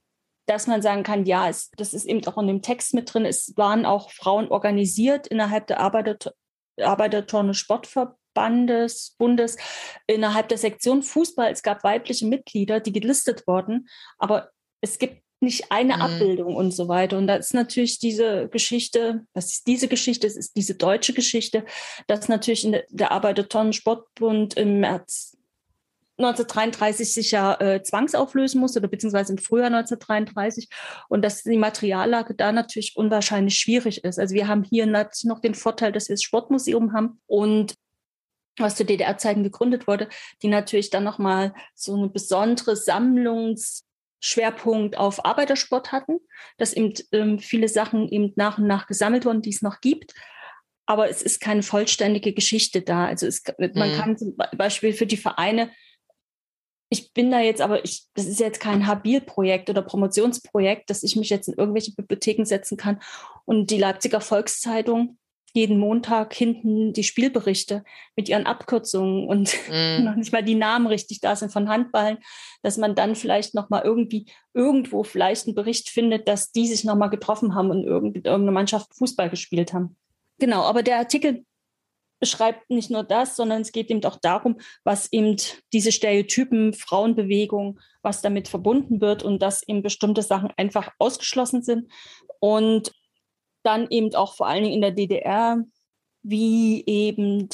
dass 0.47 0.69
man 0.69 0.83
sagen 0.83 1.03
kann, 1.03 1.27
ja, 1.27 1.49
es, 1.49 1.73
das 1.73 1.95
ist 1.95 2.05
eben 2.05 2.25
auch 2.29 2.39
in 2.39 2.47
dem 2.47 2.63
Text 2.63 2.95
mit 2.95 3.13
drin, 3.13 3.25
es 3.25 3.53
waren 3.57 3.87
auch 3.87 4.13
Frauen 4.13 4.47
organisiert 4.47 5.27
innerhalb 5.27 5.67
der 5.67 5.81
Arbeiter, 5.81 6.33
Arbeiterturne 6.81 7.55
Sportverbandes, 7.55 9.17
Bundes, 9.19 9.57
innerhalb 10.07 10.49
der 10.49 10.59
Sektion 10.59 11.03
Fußball. 11.03 11.51
Es 11.51 11.65
gab 11.65 11.83
weibliche 11.83 12.27
Mitglieder, 12.27 12.79
die 12.79 12.93
gelistet 12.93 13.49
wurden, 13.49 13.89
aber 14.17 14.51
es 14.81 14.97
gibt 14.97 15.24
nicht 15.45 15.71
eine 15.71 15.97
mhm. 15.97 16.03
Abbildung 16.03 16.57
und 16.57 16.73
so 16.73 16.89
weiter. 16.89 17.19
Und 17.19 17.27
da 17.27 17.37
ist 17.37 17.55
natürlich 17.55 17.99
diese 17.99 18.49
Geschichte, 18.49 19.27
was 19.33 19.53
ist 19.53 19.67
diese 19.67 19.89
Geschichte? 19.89 20.27
Es 20.27 20.37
ist 20.37 20.57
diese 20.57 20.75
deutsche 20.75 21.13
Geschichte, 21.13 21.65
dass 22.07 22.29
natürlich 22.29 22.65
in 22.65 22.77
der 22.91 23.13
Arbeitertonnen-Sportbund 23.13 24.55
im 24.55 24.81
März 24.81 25.37
1933 26.17 27.13
sich 27.13 27.31
ja 27.33 27.55
äh, 27.61 27.83
zwangsauflösen 27.83 28.61
musste 28.61 28.79
oder 28.79 28.89
beziehungsweise 28.89 29.33
im 29.33 29.39
Frühjahr 29.39 29.67
1933 29.67 30.69
und 31.09 31.23
dass 31.23 31.43
die 31.43 31.59
Materiallage 31.59 32.35
da 32.35 32.53
natürlich 32.53 32.97
unwahrscheinlich 32.97 33.59
schwierig 33.59 34.05
ist. 34.05 34.21
Also 34.21 34.35
wir 34.35 34.47
haben 34.47 34.63
hier 34.63 34.85
in 34.85 34.91
Leipzig 34.91 35.25
noch 35.25 35.41
den 35.41 35.55
Vorteil, 35.55 35.91
dass 35.91 36.09
wir 36.09 36.15
das 36.15 36.23
Sportmuseum 36.23 36.93
haben 36.93 37.21
und 37.27 37.75
was 38.59 38.77
zu 38.77 38.85
DDR-Zeiten 38.85 39.43
gegründet 39.43 39.89
wurde, 39.89 40.09
die 40.43 40.49
natürlich 40.49 40.91
dann 40.91 41.03
nochmal 41.03 41.53
so 41.75 41.97
eine 41.97 42.09
besondere 42.09 42.75
Sammlungs- 42.75 43.83
Schwerpunkt 44.25 44.97
auf 44.97 45.25
Arbeitersport 45.25 45.93
hatten, 45.93 46.19
dass 46.57 46.73
eben 46.73 46.95
ähm, 47.13 47.39
viele 47.39 47.69
Sachen 47.69 48.09
eben 48.09 48.33
nach 48.37 48.57
und 48.57 48.67
nach 48.67 48.87
gesammelt 48.87 49.27
wurden, 49.27 49.43
die 49.43 49.51
es 49.51 49.61
noch 49.61 49.83
gibt. 49.83 50.15
Aber 50.87 51.11
es 51.11 51.21
ist 51.21 51.41
keine 51.41 51.63
vollständige 51.63 52.33
Geschichte 52.33 52.81
da. 52.81 53.05
Also 53.07 53.27
es, 53.27 53.43
man 53.59 53.93
mhm. 53.93 53.97
kann 53.97 54.17
zum 54.17 54.35
Beispiel 54.57 54.95
für 54.95 55.07
die 55.07 55.19
Vereine, 55.19 55.71
ich 56.89 57.13
bin 57.13 57.31
da 57.31 57.41
jetzt 57.41 57.61
aber, 57.61 57.85
ich, 57.85 58.07
das 58.15 58.25
ist 58.25 58.41
jetzt 58.41 58.61
kein 58.61 58.87
Habil-Projekt 58.87 59.69
oder 59.69 59.83
Promotionsprojekt, 59.83 60.89
dass 60.89 61.03
ich 61.03 61.17
mich 61.17 61.29
jetzt 61.29 61.49
in 61.49 61.55
irgendwelche 61.55 61.93
Bibliotheken 61.93 62.45
setzen 62.45 62.79
kann 62.79 63.01
und 63.45 63.71
die 63.71 63.79
Leipziger 63.79 64.23
Volkszeitung 64.23 65.19
jeden 65.55 65.79
Montag 65.79 66.35
hinten 66.35 66.93
die 66.93 67.05
Spielberichte 67.05 67.85
mit 68.17 68.29
ihren 68.29 68.45
Abkürzungen 68.45 69.27
und 69.29 69.55
mm. 69.71 70.05
noch 70.05 70.17
nicht 70.17 70.33
mal 70.33 70.43
die 70.43 70.57
Namen 70.57 70.87
richtig 70.87 71.21
da 71.21 71.37
sind 71.37 71.53
von 71.53 71.69
Handballen, 71.69 72.19
dass 72.63 72.77
man 72.77 72.95
dann 72.95 73.15
vielleicht 73.15 73.55
noch 73.55 73.71
mal 73.71 73.83
irgendwie 73.83 74.27
irgendwo 74.53 75.05
vielleicht 75.05 75.47
einen 75.47 75.55
Bericht 75.55 75.89
findet, 75.89 76.29
dass 76.29 76.51
die 76.51 76.67
sich 76.67 76.85
noch 76.85 76.97
mal 76.97 77.09
getroffen 77.09 77.55
haben 77.55 77.71
und 77.71 77.85
irgendeine 77.85 78.51
Mannschaft 78.51 78.95
Fußball 78.97 79.31
gespielt 79.31 79.73
haben. 79.73 79.97
Genau, 80.39 80.63
aber 80.63 80.83
der 80.83 80.99
Artikel 80.99 81.45
beschreibt 82.19 82.71
nicht 82.71 82.91
nur 82.91 83.05
das, 83.05 83.37
sondern 83.37 83.63
es 83.63 83.71
geht 83.71 83.91
eben 83.91 84.05
auch 84.05 84.17
darum, 84.17 84.59
was 84.83 85.13
eben 85.13 85.37
diese 85.73 85.93
Stereotypen, 85.93 86.73
Frauenbewegung, 86.73 87.79
was 88.03 88.23
damit 88.23 88.49
verbunden 88.49 89.01
wird 89.01 89.23
und 89.23 89.43
dass 89.43 89.67
eben 89.69 89.83
bestimmte 89.83 90.23
Sachen 90.23 90.51
einfach 90.57 90.91
ausgeschlossen 90.99 91.63
sind. 91.63 91.93
Und 92.41 92.93
dann 93.65 93.89
eben 93.91 94.15
auch 94.15 94.35
vor 94.35 94.47
allen 94.47 94.63
Dingen 94.63 94.75
in 94.75 94.81
der 94.81 94.93
DDR, 94.93 95.63
wie 96.23 96.85
eben 96.87 97.49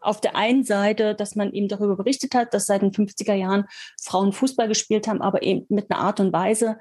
auf 0.00 0.20
der 0.20 0.34
einen 0.34 0.64
Seite, 0.64 1.14
dass 1.14 1.36
man 1.36 1.52
eben 1.52 1.68
darüber 1.68 1.96
berichtet 1.96 2.34
hat, 2.34 2.54
dass 2.54 2.66
seit 2.66 2.82
den 2.82 2.92
50er 2.92 3.34
Jahren 3.34 3.66
Frauen 4.00 4.32
Fußball 4.32 4.66
gespielt 4.66 5.06
haben, 5.06 5.20
aber 5.22 5.42
eben 5.42 5.66
mit 5.68 5.90
einer 5.90 6.00
Art 6.00 6.20
und 6.20 6.32
Weise. 6.32 6.78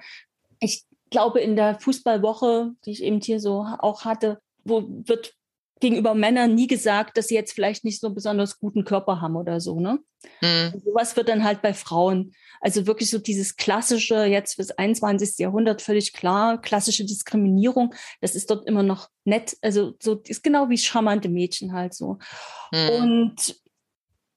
Ich 0.59 0.85
glaube, 1.11 1.39
in 1.41 1.55
der 1.55 1.79
Fußballwoche, 1.79 2.71
die 2.85 2.91
ich 2.91 3.03
eben 3.03 3.19
hier 3.19 3.39
so 3.39 3.65
auch 3.79 4.05
hatte, 4.05 4.39
wo 4.63 4.85
wird 4.87 5.33
gegenüber 5.79 6.13
Männern 6.13 6.55
nie 6.55 6.67
gesagt, 6.67 7.17
dass 7.17 7.27
sie 7.27 7.35
jetzt 7.35 7.53
vielleicht 7.53 7.85
nicht 7.85 7.99
so 7.99 8.07
einen 8.07 8.15
besonders 8.15 8.59
guten 8.59 8.83
Körper 8.83 9.21
haben 9.21 9.35
oder 9.35 9.61
so. 9.61 9.79
Ne? 9.79 9.99
Mhm. 10.41 10.81
Sowas 10.83 11.15
wird 11.15 11.29
dann 11.29 11.43
halt 11.43 11.61
bei 11.61 11.73
Frauen. 11.73 12.33
Also 12.61 12.87
wirklich 12.87 13.09
so 13.09 13.19
dieses 13.19 13.55
klassische, 13.55 14.25
jetzt 14.25 14.55
fürs 14.55 14.71
21. 14.71 15.37
Jahrhundert 15.39 15.81
völlig 15.81 16.11
klar, 16.13 16.59
klassische 16.61 17.05
Diskriminierung, 17.05 17.93
das 18.19 18.35
ist 18.35 18.49
dort 18.51 18.67
immer 18.67 18.83
noch 18.83 19.09
nett. 19.23 19.57
Also 19.61 19.93
so 20.01 20.21
ist 20.25 20.43
genau 20.43 20.69
wie 20.69 20.77
charmante 20.77 21.29
Mädchen 21.29 21.73
halt 21.73 21.93
so. 21.93 22.17
Mhm. 22.71 22.89
Und 22.89 23.55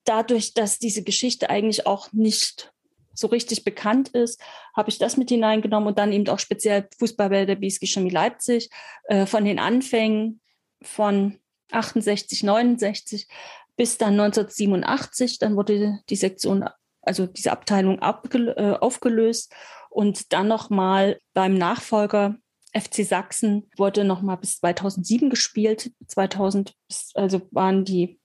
dadurch, 0.05 0.55
dass 0.55 0.79
diese 0.79 1.03
Geschichte 1.03 1.51
eigentlich 1.51 1.87
auch 1.87 2.13
nicht 2.13 2.73
so 3.15 3.27
richtig 3.27 3.65
bekannt 3.65 4.09
ist, 4.11 4.41
habe 4.77 4.89
ich 4.89 4.99
das 4.99 5.17
mit 5.17 5.29
hineingenommen 5.29 5.89
und 5.89 5.99
dann 5.99 6.13
eben 6.13 6.29
auch 6.29 6.39
speziell 6.39 6.89
Fußball 6.99 7.29
bei 7.29 7.45
der 7.45 7.57
BSG 7.57 7.87
Chemie 7.87 8.11
Leipzig 8.11 8.71
äh, 9.05 9.27
von 9.27 9.45
den 9.45 9.59
Anfängen 9.59 10.41
von 10.85 11.39
68, 11.71 12.43
69 12.43 13.29
bis 13.77 13.99
dann 13.99 14.21
1987. 14.21 15.39
Dann 15.39 15.57
wurde 15.57 16.01
die 16.09 16.17
Sektion, 16.17 16.69
also 17.01 17.27
diese 17.27 17.53
Abteilung 17.53 17.99
äh, 17.99 18.77
aufgelöst 18.81 19.55
und 19.91 20.33
dann 20.33 20.49
nochmal 20.49 21.21
beim 21.35 21.55
Nachfolger 21.55 22.37
FC 22.75 23.05
Sachsen 23.05 23.71
wurde 23.77 24.05
nochmal 24.05 24.39
bis 24.39 24.59
2007 24.59 25.29
gespielt. 25.29 25.93
2000, 26.07 26.75
also 27.15 27.43
waren 27.51 27.85
die, 27.85 28.19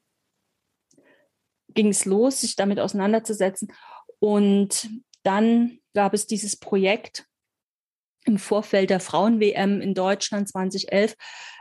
ging 1.74 1.90
es 1.90 2.06
los, 2.06 2.42
sich 2.42 2.56
damit 2.56 2.80
auseinanderzusetzen. 2.80 3.74
Und 4.20 4.90
dann 5.24 5.80
gab 5.94 6.14
es 6.14 6.28
dieses 6.28 6.56
Projekt 6.56 7.26
im 8.28 8.38
Vorfeld 8.38 8.90
der 8.90 9.00
Frauen-WM 9.00 9.82
in 9.82 9.94
Deutschland 9.94 10.50
2011 10.50 11.16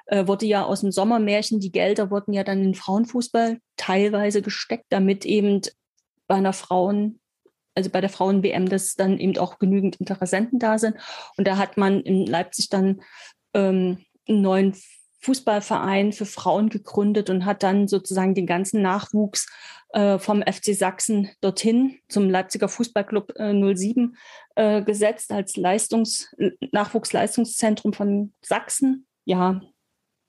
äh, 0.07 0.27
wurde 0.27 0.47
ja 0.47 0.65
aus 0.65 0.81
dem 0.81 0.93
Sommermärchen, 0.93 1.61
die 1.61 1.73
Gelder 1.73 2.11
wurden 2.11 2.33
ja 2.33 2.45
dann 2.45 2.63
in 2.63 2.75
Frauenfußball 2.75 3.59
teilweise 3.77 4.43
gesteckt, 4.43 4.87
damit 4.91 5.25
eben 5.25 5.63
bei 6.27 6.37
einer 6.37 6.53
Frauen, 6.53 7.21
also 7.75 7.91
bei 7.91 8.01
der 8.01 8.11
Frauen-WM, 8.11 8.69
dass 8.69 8.95
dann 8.95 9.19
eben 9.19 9.37
auch 9.39 9.59
genügend 9.59 9.97
Interessenten 9.97 10.59
da 10.59 10.79
sind. 10.79 10.97
Und 11.37 11.47
da 11.47 11.57
hat 11.57 11.77
man 11.77 12.01
in 12.01 12.27
Leipzig 12.27 12.69
dann 12.69 13.03
ähm, 13.55 14.05
einen 14.29 14.43
neuen 14.43 14.75
Fußballverein 15.27 16.13
für 16.13 16.25
Frauen 16.25 16.69
gegründet 16.69 17.31
und 17.31 17.45
hat 17.45 17.65
dann 17.65 17.89
sozusagen 17.89 18.35
den 18.35 18.47
ganzen 18.47 18.81
Nachwuchs 18.81 19.49
äh, 19.91 20.21
vom 20.21 20.43
FC 20.43 20.75
Sachsen 20.75 21.31
dorthin 21.41 21.99
zum 22.09 22.31
Leipziger 22.31 22.69
Fußballclub 22.69 23.33
äh, 23.37 23.75
07 23.75 24.17
äh, 24.55 24.83
gesetzt 24.83 25.33
als 25.33 25.57
Leistungs 25.57 26.33
Nachwuchsleistungszentrum 26.71 27.93
von 27.93 28.33
Sachsen. 28.41 29.07
Ja, 29.25 29.61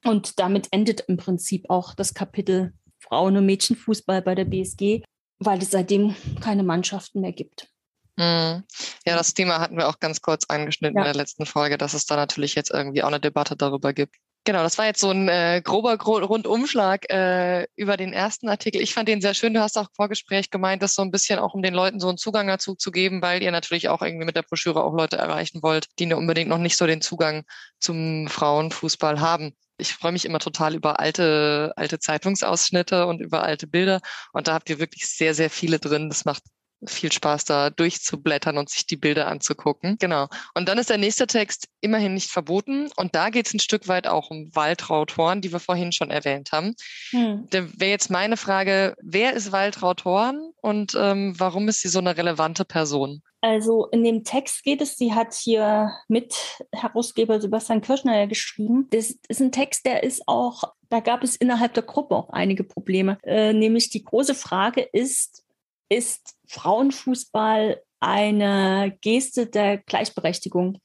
und 0.03 0.39
damit 0.39 0.69
endet 0.71 1.01
im 1.01 1.17
Prinzip 1.17 1.69
auch 1.69 1.93
das 1.93 2.15
Kapitel 2.15 2.73
Frauen- 2.99 3.37
und 3.37 3.45
Mädchenfußball 3.45 4.23
bei 4.23 4.33
der 4.33 4.45
BSG, 4.45 5.03
weil 5.39 5.61
es 5.61 5.69
seitdem 5.69 6.15
keine 6.41 6.63
Mannschaften 6.63 7.21
mehr 7.21 7.33
gibt. 7.33 7.69
Mhm. 8.15 8.63
Ja, 9.05 9.15
das 9.15 9.35
Thema 9.35 9.59
hatten 9.59 9.77
wir 9.77 9.87
auch 9.87 9.99
ganz 9.99 10.21
kurz 10.21 10.45
angeschnitten 10.45 10.97
ja. 10.97 11.03
in 11.03 11.13
der 11.13 11.21
letzten 11.21 11.45
Folge, 11.45 11.77
dass 11.77 11.93
es 11.93 12.07
da 12.07 12.15
natürlich 12.15 12.55
jetzt 12.55 12.71
irgendwie 12.71 13.03
auch 13.03 13.09
eine 13.09 13.19
Debatte 13.19 13.55
darüber 13.55 13.93
gibt. 13.93 14.15
Genau, 14.47 14.63
das 14.63 14.77
war 14.77 14.85
jetzt 14.85 15.01
so 15.01 15.09
ein 15.09 15.27
äh, 15.27 15.61
grober 15.61 15.97
Gro 15.97 16.19
Rundumschlag 16.19 17.09
äh, 17.09 17.67
über 17.75 17.97
den 17.97 18.13
ersten 18.13 18.47
Artikel. 18.47 18.79
Ich 18.81 18.93
fand 18.93 19.09
den 19.09 19.19
sehr 19.19 19.33
schön. 19.33 19.53
Du 19.53 19.59
hast 19.59 19.77
auch 19.77 19.89
Vorgespräch 19.93 20.51
gemeint, 20.51 20.81
das 20.81 20.95
so 20.95 21.01
ein 21.01 21.11
bisschen 21.11 21.37
auch 21.37 21.53
um 21.53 21.61
den 21.61 21.73
Leuten 21.73 21.99
so 21.99 22.07
einen 22.07 22.17
Zugang 22.17 22.47
dazu 22.47 22.73
zu 22.73 22.91
geben, 22.91 23.21
weil 23.21 23.43
ihr 23.43 23.51
natürlich 23.51 23.89
auch 23.89 24.01
irgendwie 24.01 24.25
mit 24.25 24.37
der 24.37 24.43
Broschüre 24.43 24.85
auch 24.85 24.93
Leute 24.93 25.17
erreichen 25.17 25.61
wollt, 25.63 25.87
die 25.99 26.13
unbedingt 26.13 26.47
noch 26.49 26.59
nicht 26.59 26.77
so 26.77 26.87
den 26.87 27.01
Zugang 27.01 27.43
zum 27.81 28.29
Frauenfußball 28.29 29.19
haben. 29.19 29.53
Ich 29.77 29.93
freue 29.93 30.13
mich 30.13 30.23
immer 30.23 30.39
total 30.39 30.75
über 30.75 31.01
alte, 31.01 31.73
alte 31.75 31.99
Zeitungsausschnitte 31.99 33.05
und 33.05 33.19
über 33.19 33.43
alte 33.43 33.67
Bilder. 33.67 33.99
Und 34.31 34.47
da 34.47 34.53
habt 34.53 34.69
ihr 34.69 34.79
wirklich 34.79 35.07
sehr, 35.09 35.33
sehr 35.33 35.49
viele 35.49 35.79
drin. 35.79 36.07
Das 36.07 36.23
macht 36.23 36.43
viel 36.85 37.11
Spaß, 37.11 37.45
da 37.45 37.69
durchzublättern 37.69 38.57
und 38.57 38.69
sich 38.69 38.85
die 38.85 38.97
Bilder 38.97 39.27
anzugucken. 39.27 39.97
Genau. 39.99 40.27
Und 40.53 40.69
dann 40.69 40.77
ist 40.77 40.89
der 40.89 40.97
nächste 40.97 41.27
Text 41.27 41.67
immerhin 41.81 42.13
nicht 42.13 42.29
verboten. 42.29 42.89
Und 42.95 43.15
da 43.15 43.29
geht 43.29 43.47
es 43.47 43.53
ein 43.53 43.59
Stück 43.59 43.87
weit 43.87 44.07
auch 44.07 44.29
um 44.29 44.49
Waltraud 44.53 45.17
Horn, 45.17 45.41
die 45.41 45.51
wir 45.51 45.59
vorhin 45.59 45.91
schon 45.91 46.11
erwähnt 46.11 46.51
haben. 46.51 46.75
Hm. 47.11 47.47
Da 47.49 47.67
wäre 47.79 47.91
jetzt 47.91 48.09
meine 48.09 48.37
Frage, 48.37 48.95
wer 49.01 49.33
ist 49.33 49.51
Waltraud 49.51 50.05
Horn 50.05 50.51
und 50.61 50.95
ähm, 50.99 51.33
warum 51.37 51.67
ist 51.67 51.81
sie 51.81 51.89
so 51.89 51.99
eine 51.99 52.17
relevante 52.17 52.65
Person? 52.65 53.21
Also 53.41 53.85
in 53.87 54.03
dem 54.03 54.23
Text 54.23 54.63
geht 54.63 54.81
es, 54.81 54.97
sie 54.97 55.13
hat 55.13 55.33
hier 55.33 55.91
mit 56.07 56.35
Herausgeber 56.71 57.39
Sebastian 57.39 57.81
Kirschner 57.81 58.25
geschrieben. 58.27 58.87
Das 58.89 59.15
ist 59.27 59.41
ein 59.41 59.51
Text, 59.51 59.85
der 59.85 60.03
ist 60.03 60.23
auch, 60.27 60.63
da 60.89 60.99
gab 60.99 61.23
es 61.23 61.35
innerhalb 61.35 61.73
der 61.75 61.83
Gruppe 61.83 62.15
auch 62.15 62.29
einige 62.29 62.63
Probleme. 62.63 63.19
Äh, 63.23 63.53
nämlich 63.53 63.89
die 63.89 64.03
große 64.03 64.33
Frage 64.33 64.81
ist, 64.81 65.43
ist 65.89 66.35
Frauenfußball 66.47 67.81
eine 67.99 68.97
Geste 69.01 69.47
der 69.47 69.77
Gleichberechtigung? 69.77 70.79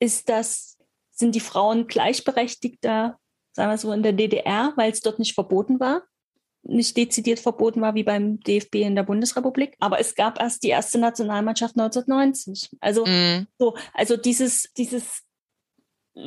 Ist 0.00 0.28
das, 0.28 0.78
sind 1.10 1.34
die 1.34 1.40
Frauen 1.40 1.86
gleichberechtigter, 1.86 3.18
sagen 3.52 3.70
wir 3.70 3.78
so, 3.78 3.92
in 3.92 4.02
der 4.02 4.12
DDR, 4.12 4.72
weil 4.76 4.92
es 4.92 5.00
dort 5.00 5.18
nicht 5.18 5.34
verboten 5.34 5.80
war? 5.80 6.02
Nicht 6.62 6.96
dezidiert 6.96 7.38
verboten 7.38 7.80
war 7.80 7.94
wie 7.94 8.02
beim 8.02 8.40
DFB 8.40 8.76
in 8.76 8.96
der 8.96 9.04
Bundesrepublik. 9.04 9.76
Aber 9.78 10.00
es 10.00 10.14
gab 10.14 10.40
erst 10.40 10.62
die 10.62 10.68
erste 10.68 10.98
Nationalmannschaft 10.98 11.78
1990. 11.78 12.70
Also, 12.80 13.06
mm. 13.06 13.46
so, 13.58 13.76
also 13.94 14.16
dieses, 14.16 14.72
dieses 14.76 15.22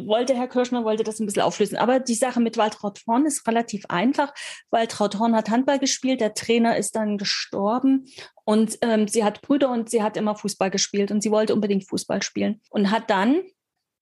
wollte 0.05 0.35
Herr 0.35 0.47
Kirschner 0.47 0.83
wollte 0.83 1.03
das 1.03 1.19
ein 1.19 1.25
bisschen 1.25 1.41
auflösen. 1.41 1.77
Aber 1.77 1.99
die 1.99 2.15
Sache 2.15 2.39
mit 2.39 2.57
Waltraud 2.57 3.01
Horn 3.07 3.25
ist 3.25 3.47
relativ 3.47 3.85
einfach. 3.89 4.33
Waltraud 4.69 5.19
Horn 5.19 5.35
hat 5.35 5.49
Handball 5.49 5.79
gespielt, 5.79 6.21
der 6.21 6.33
Trainer 6.33 6.77
ist 6.77 6.95
dann 6.95 7.17
gestorben 7.17 8.05
und 8.43 8.77
ähm, 8.81 9.07
sie 9.07 9.23
hat 9.23 9.41
Brüder 9.41 9.69
und 9.69 9.89
sie 9.89 10.03
hat 10.03 10.17
immer 10.17 10.35
Fußball 10.35 10.71
gespielt 10.71 11.11
und 11.11 11.21
sie 11.21 11.31
wollte 11.31 11.53
unbedingt 11.53 11.87
Fußball 11.89 12.21
spielen 12.21 12.61
und 12.69 12.91
hat 12.91 13.09
dann 13.09 13.41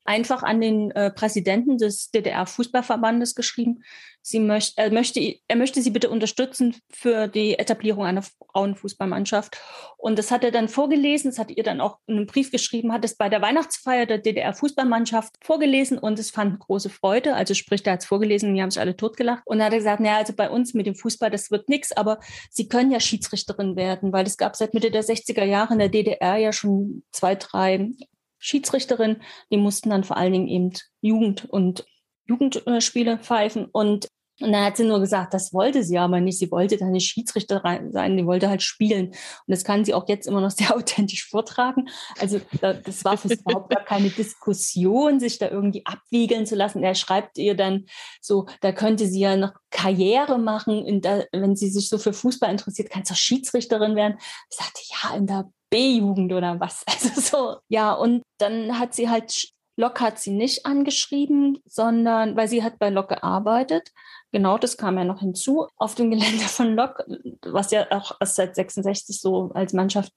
einfach 0.09 0.41
an 0.41 0.59
den 0.59 0.89
äh, 0.91 1.11
Präsidenten 1.11 1.77
des 1.77 2.09
DDR-Fußballverbandes 2.09 3.35
geschrieben, 3.35 3.83
sie 4.23 4.39
möcht, 4.39 4.73
er, 4.77 4.91
möchte, 4.91 5.35
er 5.47 5.55
möchte 5.55 5.83
sie 5.83 5.91
bitte 5.91 6.09
unterstützen 6.09 6.75
für 6.91 7.27
die 7.27 7.59
Etablierung 7.59 8.05
einer 8.05 8.23
Frauenfußballmannschaft. 8.23 9.57
Und 9.97 10.17
das 10.17 10.31
hat 10.31 10.43
er 10.43 10.49
dann 10.49 10.67
vorgelesen, 10.67 11.29
das 11.29 11.37
hat 11.37 11.51
ihr 11.51 11.63
dann 11.63 11.79
auch 11.79 11.99
in 12.07 12.17
einem 12.17 12.25
Brief 12.25 12.49
geschrieben, 12.49 12.91
hat 12.91 13.05
es 13.05 13.17
bei 13.17 13.29
der 13.29 13.43
Weihnachtsfeier 13.43 14.07
der 14.07 14.17
DDR-Fußballmannschaft 14.17 15.35
vorgelesen 15.43 15.99
und 15.99 16.17
es 16.17 16.31
fand 16.31 16.59
große 16.59 16.89
Freude. 16.89 17.35
Also 17.35 17.53
sprich, 17.53 17.85
er 17.85 17.93
hat 17.93 18.01
es 18.01 18.07
vorgelesen 18.07 18.55
die 18.55 18.61
haben 18.63 18.71
sich 18.71 18.81
alle 18.81 18.97
totgelacht. 18.97 19.43
Und 19.45 19.59
dann 19.59 19.67
hat 19.67 19.73
er 19.73 19.79
gesagt, 19.79 19.99
naja, 19.99 20.17
also 20.17 20.33
bei 20.33 20.49
uns 20.49 20.73
mit 20.73 20.87
dem 20.87 20.95
Fußball, 20.95 21.29
das 21.29 21.51
wird 21.51 21.69
nichts, 21.69 21.91
aber 21.95 22.19
Sie 22.49 22.67
können 22.67 22.91
ja 22.91 22.99
Schiedsrichterin 22.99 23.75
werden, 23.75 24.11
weil 24.11 24.25
es 24.25 24.37
gab 24.37 24.55
seit 24.55 24.73
Mitte 24.73 24.89
der 24.89 25.03
60er 25.03 25.43
Jahre 25.43 25.73
in 25.73 25.79
der 25.79 25.89
DDR 25.89 26.37
ja 26.37 26.51
schon 26.51 27.03
zwei, 27.11 27.35
drei 27.35 27.91
Schiedsrichterin. 28.39 29.17
Die 29.51 29.57
mussten 29.57 29.89
dann 29.89 30.03
vor 30.03 30.17
allen 30.17 30.33
Dingen 30.33 30.47
eben 30.47 30.73
Jugend 31.01 31.49
und 31.49 31.85
Jugendspiele 32.29 33.17
pfeifen. 33.17 33.65
Und, 33.65 34.07
und 34.39 34.51
dann 34.53 34.63
hat 34.63 34.77
sie 34.77 34.85
nur 34.85 35.01
gesagt, 35.01 35.33
das 35.33 35.51
wollte 35.51 35.83
sie 35.83 35.97
aber 35.97 36.21
nicht. 36.21 36.39
Sie 36.39 36.49
wollte 36.49 36.77
dann 36.77 36.91
nicht 36.91 37.11
Schiedsrichterin 37.11 37.91
sein, 37.91 38.17
sie 38.17 38.25
wollte 38.25 38.47
halt 38.47 38.61
spielen. 38.61 39.07
Und 39.07 39.47
das 39.47 39.63
kann 39.65 39.83
sie 39.83 39.93
auch 39.93 40.07
jetzt 40.07 40.27
immer 40.27 40.39
noch 40.39 40.51
sehr 40.57 40.73
authentisch 40.75 41.27
vortragen. 41.27 41.89
Also 42.19 42.39
das 42.61 43.03
war 43.03 43.17
für 43.17 43.27
sie 43.27 43.39
überhaupt 43.45 43.75
gar 43.75 43.83
keine 43.83 44.09
Diskussion, 44.09 45.19
sich 45.19 45.39
da 45.39 45.49
irgendwie 45.49 45.85
abwiegeln 45.85 46.45
zu 46.45 46.55
lassen. 46.55 46.83
Er 46.83 46.95
schreibt 46.95 47.37
ihr 47.37 47.55
dann 47.55 47.87
so, 48.21 48.45
da 48.61 48.71
könnte 48.71 49.07
sie 49.07 49.19
ja 49.19 49.35
noch 49.35 49.53
Karriere 49.71 50.37
machen, 50.37 51.01
der, 51.01 51.27
wenn 51.33 51.55
sie 51.55 51.69
sich 51.69 51.89
so 51.89 51.97
für 51.97 52.13
Fußball 52.13 52.49
interessiert, 52.49 52.89
kann 52.89 53.03
sie 53.03 53.13
auch 53.13 53.17
Schiedsrichterin 53.17 53.95
werden. 53.95 54.17
Ich 54.49 54.57
sagte, 54.57 54.81
ja, 54.89 55.17
in 55.17 55.27
der 55.27 55.51
B-Jugend 55.69 56.33
oder 56.33 56.59
was. 56.59 56.83
Also 56.87 57.21
so, 57.21 57.57
ja, 57.67 57.93
und 57.93 58.23
dann 58.37 58.79
hat 58.79 58.93
sie 58.93 59.09
halt, 59.09 59.49
Lok 59.77 60.01
hat 60.01 60.19
sie 60.19 60.31
nicht 60.31 60.65
angeschrieben, 60.65 61.59
sondern, 61.65 62.35
weil 62.35 62.47
sie 62.47 62.63
hat 62.63 62.79
bei 62.79 62.89
Lok 62.89 63.09
gearbeitet. 63.09 63.91
Genau, 64.31 64.57
das 64.57 64.77
kam 64.77 64.97
ja 64.97 65.05
noch 65.05 65.19
hinzu. 65.19 65.67
Auf 65.77 65.95
dem 65.95 66.11
Gelände 66.11 66.43
von 66.45 66.75
Lok, 66.75 67.03
was 67.43 67.71
ja 67.71 67.89
auch 67.91 68.17
erst 68.19 68.35
seit 68.35 68.55
66 68.55 69.19
so 69.19 69.51
als 69.53 69.73
Mannschaft 69.73 70.13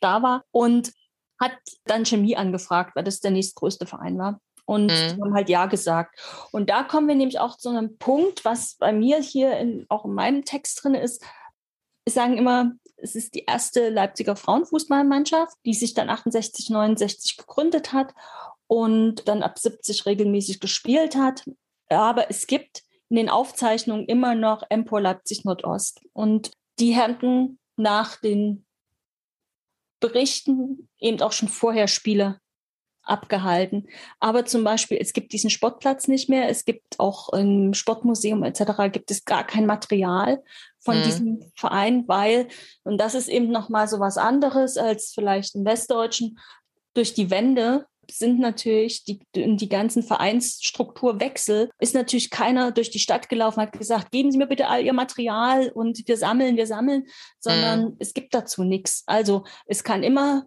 da 0.00 0.22
war. 0.22 0.44
Und 0.50 0.92
hat 1.40 1.52
dann 1.84 2.04
Chemie 2.04 2.36
angefragt, 2.36 2.96
weil 2.96 3.04
das 3.04 3.20
der 3.20 3.30
nächstgrößte 3.30 3.86
Verein 3.86 4.18
war. 4.18 4.40
Und 4.64 4.88
mhm. 4.88 5.22
haben 5.22 5.34
halt 5.34 5.48
Ja 5.48 5.66
gesagt. 5.66 6.20
Und 6.52 6.68
da 6.68 6.82
kommen 6.82 7.08
wir 7.08 7.14
nämlich 7.14 7.40
auch 7.40 7.56
zu 7.56 7.70
einem 7.70 7.96
Punkt, 7.96 8.44
was 8.44 8.74
bei 8.74 8.92
mir 8.92 9.18
hier 9.18 9.56
in, 9.56 9.86
auch 9.88 10.04
in 10.04 10.12
meinem 10.12 10.44
Text 10.44 10.82
drin 10.82 10.94
ist. 10.94 11.24
Wir 12.04 12.12
sagen 12.12 12.36
immer, 12.36 12.72
es 13.00 13.14
ist 13.14 13.34
die 13.34 13.44
erste 13.44 13.88
Leipziger 13.88 14.36
Frauenfußballmannschaft, 14.36 15.56
die 15.64 15.74
sich 15.74 15.94
dann 15.94 16.10
68, 16.10 16.70
69 16.70 17.36
gegründet 17.36 17.92
hat 17.92 18.14
und 18.66 19.28
dann 19.28 19.42
ab 19.42 19.58
70 19.58 20.06
regelmäßig 20.06 20.60
gespielt 20.60 21.16
hat. 21.16 21.48
Aber 21.88 22.30
es 22.30 22.46
gibt 22.46 22.82
in 23.08 23.16
den 23.16 23.30
Aufzeichnungen 23.30 24.06
immer 24.06 24.34
noch 24.34 24.62
Empor 24.68 25.00
Leipzig 25.00 25.44
Nordost. 25.44 26.00
Und 26.12 26.52
die 26.78 26.96
hatten 26.96 27.58
nach 27.76 28.16
den 28.16 28.66
Berichten 30.00 30.88
eben 30.98 31.20
auch 31.22 31.32
schon 31.32 31.48
vorher 31.48 31.88
Spiele 31.88 32.40
abgehalten. 33.08 33.88
Aber 34.20 34.44
zum 34.44 34.64
Beispiel, 34.64 34.98
es 35.00 35.12
gibt 35.12 35.32
diesen 35.32 35.50
Sportplatz 35.50 36.08
nicht 36.08 36.28
mehr. 36.28 36.48
Es 36.48 36.64
gibt 36.64 36.98
auch 36.98 37.32
im 37.32 37.74
Sportmuseum 37.74 38.42
etc. 38.44 38.90
gibt 38.92 39.10
es 39.10 39.24
gar 39.24 39.46
kein 39.46 39.66
Material 39.66 40.42
von 40.80 40.98
mhm. 40.98 41.02
diesem 41.02 41.52
Verein, 41.54 42.06
weil, 42.06 42.48
und 42.84 42.98
das 42.98 43.14
ist 43.14 43.28
eben 43.28 43.50
nochmal 43.50 43.88
so 43.88 44.00
was 44.00 44.16
anderes 44.16 44.76
als 44.76 45.12
vielleicht 45.14 45.54
im 45.54 45.64
Westdeutschen, 45.64 46.38
durch 46.94 47.14
die 47.14 47.30
Wende 47.30 47.86
sind 48.10 48.40
natürlich 48.40 49.04
die, 49.04 49.20
die 49.34 49.68
ganzen 49.68 50.02
Vereinsstrukturwechsel, 50.02 51.70
ist 51.78 51.94
natürlich 51.94 52.30
keiner 52.30 52.72
durch 52.72 52.90
die 52.90 52.98
Stadt 52.98 53.28
gelaufen, 53.28 53.60
hat 53.60 53.78
gesagt, 53.78 54.10
geben 54.10 54.32
Sie 54.32 54.38
mir 54.38 54.46
bitte 54.46 54.68
all 54.68 54.84
Ihr 54.84 54.92
Material 54.92 55.70
und 55.70 56.06
wir 56.06 56.16
sammeln, 56.16 56.56
wir 56.56 56.66
sammeln, 56.66 57.06
sondern 57.38 57.84
mhm. 57.84 57.96
es 57.98 58.14
gibt 58.14 58.34
dazu 58.34 58.64
nichts. 58.64 59.04
Also 59.06 59.44
es 59.66 59.84
kann 59.84 60.02
immer 60.02 60.46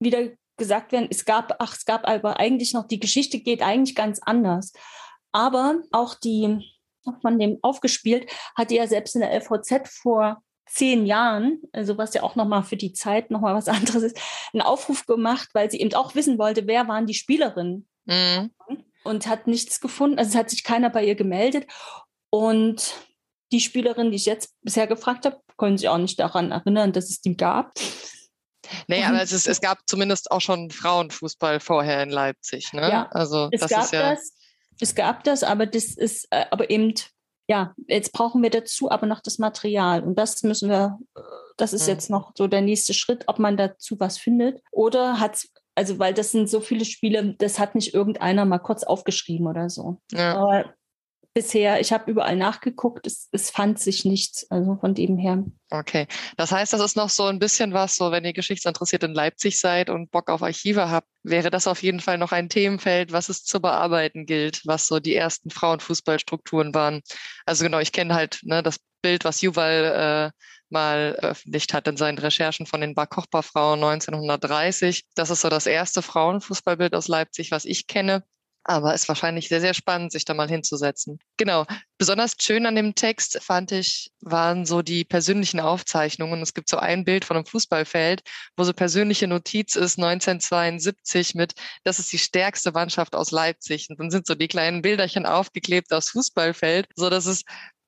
wieder 0.00 0.30
gesagt 0.56 0.92
werden, 0.92 1.08
es 1.10 1.24
gab, 1.24 1.56
ach, 1.58 1.74
es 1.74 1.84
gab 1.84 2.06
aber 2.06 2.38
eigentlich 2.38 2.72
noch, 2.72 2.86
die 2.86 3.00
Geschichte 3.00 3.40
geht 3.40 3.62
eigentlich 3.62 3.94
ganz 3.94 4.20
anders. 4.20 4.72
Aber 5.32 5.80
auch 5.90 6.14
die, 6.14 6.70
von 7.22 7.38
dem 7.38 7.58
aufgespielt, 7.62 8.30
hatte 8.56 8.74
ja 8.74 8.86
selbst 8.86 9.14
in 9.14 9.20
der 9.20 9.34
LVZ 9.34 9.88
vor 9.88 10.42
zehn 10.66 11.06
Jahren, 11.06 11.60
also 11.72 11.98
was 11.98 12.14
ja 12.14 12.22
auch 12.22 12.36
nochmal 12.36 12.62
für 12.62 12.76
die 12.76 12.92
Zeit 12.92 13.30
nochmal 13.30 13.54
was 13.54 13.68
anderes 13.68 14.02
ist, 14.02 14.20
einen 14.52 14.62
Aufruf 14.62 15.06
gemacht, 15.06 15.50
weil 15.52 15.70
sie 15.70 15.80
eben 15.80 15.94
auch 15.94 16.14
wissen 16.14 16.38
wollte, 16.38 16.66
wer 16.66 16.88
waren 16.88 17.06
die 17.06 17.14
Spielerinnen. 17.14 17.88
Mhm. 18.06 18.50
Und 19.04 19.26
hat 19.26 19.46
nichts 19.46 19.80
gefunden, 19.80 20.18
also 20.18 20.30
es 20.30 20.36
hat 20.36 20.48
sich 20.48 20.64
keiner 20.64 20.88
bei 20.88 21.04
ihr 21.04 21.14
gemeldet. 21.14 21.66
Und 22.30 22.94
die 23.52 23.60
Spielerin, 23.60 24.10
die 24.10 24.16
ich 24.16 24.26
jetzt 24.26 24.54
bisher 24.62 24.86
gefragt 24.86 25.26
habe, 25.26 25.40
können 25.58 25.76
sich 25.76 25.88
auch 25.88 25.98
nicht 25.98 26.18
daran 26.18 26.50
erinnern, 26.50 26.92
dass 26.92 27.10
es 27.10 27.20
die 27.20 27.36
gab. 27.36 27.74
Nee, 28.88 29.04
aber 29.04 29.22
es, 29.22 29.32
ist, 29.32 29.46
es 29.46 29.60
gab 29.60 29.78
zumindest 29.86 30.30
auch 30.30 30.40
schon 30.40 30.70
Frauenfußball 30.70 31.60
vorher 31.60 32.02
in 32.02 32.10
Leipzig. 32.10 32.72
Ne? 32.72 32.88
Ja, 32.88 33.08
also 33.10 33.48
es 33.52 33.60
das 33.60 33.70
gab 33.70 33.84
ist 33.84 33.92
ja 33.92 34.10
das. 34.10 34.32
Es 34.80 34.94
gab 34.94 35.24
das, 35.24 35.42
aber 35.42 35.66
das 35.66 35.84
ist 35.94 36.26
äh, 36.30 36.46
aber 36.50 36.70
eben 36.70 36.94
ja, 37.46 37.74
jetzt 37.88 38.12
brauchen 38.12 38.42
wir 38.42 38.50
dazu 38.50 38.90
aber 38.90 39.06
noch 39.06 39.20
das 39.20 39.38
Material. 39.38 40.02
Und 40.02 40.18
das 40.18 40.42
müssen 40.42 40.70
wir, 40.70 40.98
das 41.58 41.74
ist 41.74 41.86
jetzt 41.86 42.08
noch 42.08 42.32
so 42.34 42.46
der 42.46 42.62
nächste 42.62 42.94
Schritt, 42.94 43.24
ob 43.26 43.38
man 43.38 43.58
dazu 43.58 44.00
was 44.00 44.16
findet. 44.16 44.62
Oder 44.72 45.20
hat 45.20 45.46
also 45.74 45.98
weil 45.98 46.14
das 46.14 46.30
sind 46.30 46.48
so 46.48 46.60
viele 46.60 46.84
Spiele, 46.84 47.34
das 47.38 47.58
hat 47.58 47.74
nicht 47.74 47.94
irgendeiner 47.94 48.44
mal 48.44 48.58
kurz 48.58 48.84
aufgeschrieben 48.84 49.46
oder 49.46 49.68
so. 49.68 50.00
Ja. 50.12 50.36
Aber 50.36 50.74
bisher, 51.34 51.80
ich 51.80 51.92
habe 51.92 52.10
überall 52.10 52.36
nachgeguckt, 52.36 53.06
es, 53.06 53.28
es 53.32 53.50
fand 53.50 53.80
sich 53.80 54.04
nichts, 54.04 54.48
also 54.50 54.76
von 54.76 54.94
dem 54.94 55.18
her. 55.18 55.44
Okay, 55.70 56.06
das 56.36 56.52
heißt, 56.52 56.72
das 56.72 56.80
ist 56.80 56.96
noch 56.96 57.10
so 57.10 57.24
ein 57.24 57.40
bisschen 57.40 57.72
was, 57.72 57.96
so 57.96 58.12
wenn 58.12 58.24
ihr 58.24 58.32
geschichtsinteressiert 58.32 59.02
in 59.02 59.12
Leipzig 59.12 59.58
seid 59.58 59.90
und 59.90 60.12
Bock 60.12 60.30
auf 60.30 60.42
Archive 60.42 60.88
habt, 60.88 61.08
wäre 61.24 61.50
das 61.50 61.66
auf 61.66 61.82
jeden 61.82 62.00
Fall 62.00 62.18
noch 62.18 62.30
ein 62.30 62.48
Themenfeld, 62.48 63.12
was 63.12 63.28
es 63.28 63.44
zu 63.44 63.60
bearbeiten 63.60 64.26
gilt, 64.26 64.62
was 64.64 64.86
so 64.86 65.00
die 65.00 65.16
ersten 65.16 65.50
Frauenfußballstrukturen 65.50 66.72
waren. 66.72 67.02
Also 67.44 67.64
genau, 67.64 67.80
ich 67.80 67.92
kenne 67.92 68.14
halt 68.14 68.38
ne, 68.44 68.62
das 68.62 68.78
Bild, 69.02 69.24
was 69.24 69.42
Juval 69.42 70.32
äh, 70.32 70.40
mal 70.70 71.16
veröffentlicht 71.18 71.74
hat 71.74 71.88
in 71.88 71.96
seinen 71.96 72.18
Recherchen 72.18 72.66
von 72.66 72.80
den 72.80 72.94
Bar 72.94 73.06
Kochbar 73.06 73.42
Frauen 73.42 73.82
1930. 73.82 75.04
Das 75.14 75.30
ist 75.30 75.42
so 75.42 75.48
das 75.48 75.66
erste 75.66 76.00
Frauenfußballbild 76.00 76.94
aus 76.94 77.08
Leipzig, 77.08 77.50
was 77.50 77.64
ich 77.64 77.86
kenne. 77.86 78.24
Aber 78.64 78.94
ist 78.94 79.08
wahrscheinlich 79.08 79.48
sehr, 79.48 79.60
sehr 79.60 79.74
spannend, 79.74 80.10
sich 80.10 80.24
da 80.24 80.32
mal 80.32 80.48
hinzusetzen. 80.48 81.18
Genau. 81.36 81.66
Besonders 81.98 82.34
schön 82.40 82.64
an 82.64 82.74
dem 82.74 82.94
Text 82.94 83.38
fand 83.42 83.72
ich, 83.72 84.10
waren 84.20 84.64
so 84.64 84.80
die 84.80 85.04
persönlichen 85.04 85.60
Aufzeichnungen. 85.60 86.40
Es 86.42 86.54
gibt 86.54 86.68
so 86.68 86.78
ein 86.78 87.04
Bild 87.04 87.24
von 87.24 87.36
einem 87.36 87.46
Fußballfeld, 87.46 88.22
wo 88.56 88.64
so 88.64 88.72
persönliche 88.72 89.28
Notiz 89.28 89.76
ist, 89.76 89.98
1972 89.98 91.34
mit, 91.34 91.52
das 91.84 91.98
ist 91.98 92.10
die 92.12 92.18
stärkste 92.18 92.72
Mannschaft 92.72 93.14
aus 93.14 93.30
Leipzig. 93.30 93.88
Und 93.90 94.00
dann 94.00 94.10
sind 94.10 94.26
so 94.26 94.34
die 94.34 94.48
kleinen 94.48 94.82
Bilderchen 94.82 95.26
aufgeklebt 95.26 95.92
aufs 95.92 96.10
Fußballfeld, 96.10 96.88
so 96.96 97.10
dass 97.10 97.26
es 97.26 97.42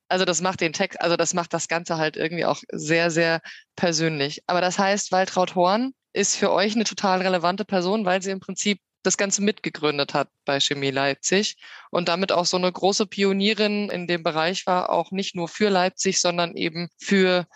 also 0.08 0.24
das 0.24 0.40
macht 0.40 0.60
den 0.60 0.72
Text, 0.72 1.00
also 1.00 1.16
das 1.16 1.34
macht 1.34 1.52
das 1.52 1.68
Ganze 1.68 1.96
halt 1.96 2.16
irgendwie 2.16 2.44
auch 2.44 2.62
sehr, 2.70 3.10
sehr 3.10 3.40
persönlich. 3.74 4.42
Aber 4.46 4.60
das 4.60 4.78
heißt, 4.78 5.12
Waltraud 5.12 5.54
Horn 5.54 5.92
ist 6.12 6.36
für 6.36 6.52
euch 6.52 6.74
eine 6.74 6.84
total 6.84 7.22
relevante 7.22 7.64
Person, 7.64 8.04
weil 8.04 8.22
sie 8.22 8.30
im 8.30 8.40
Prinzip 8.40 8.80
das 9.06 9.16
Ganze 9.16 9.42
mitgegründet 9.42 10.14
hat 10.14 10.28
bei 10.44 10.60
Chemie 10.60 10.90
Leipzig 10.90 11.56
und 11.90 12.08
damit 12.08 12.32
auch 12.32 12.44
so 12.44 12.56
eine 12.56 12.70
große 12.70 13.06
Pionierin 13.06 13.88
in 13.88 14.06
dem 14.06 14.22
Bereich 14.22 14.66
war, 14.66 14.90
auch 14.90 15.12
nicht 15.12 15.36
nur 15.36 15.48
für 15.48 15.68
Leipzig, 15.68 16.20
sondern 16.20 16.56
eben 16.56 16.88
für 16.98 17.46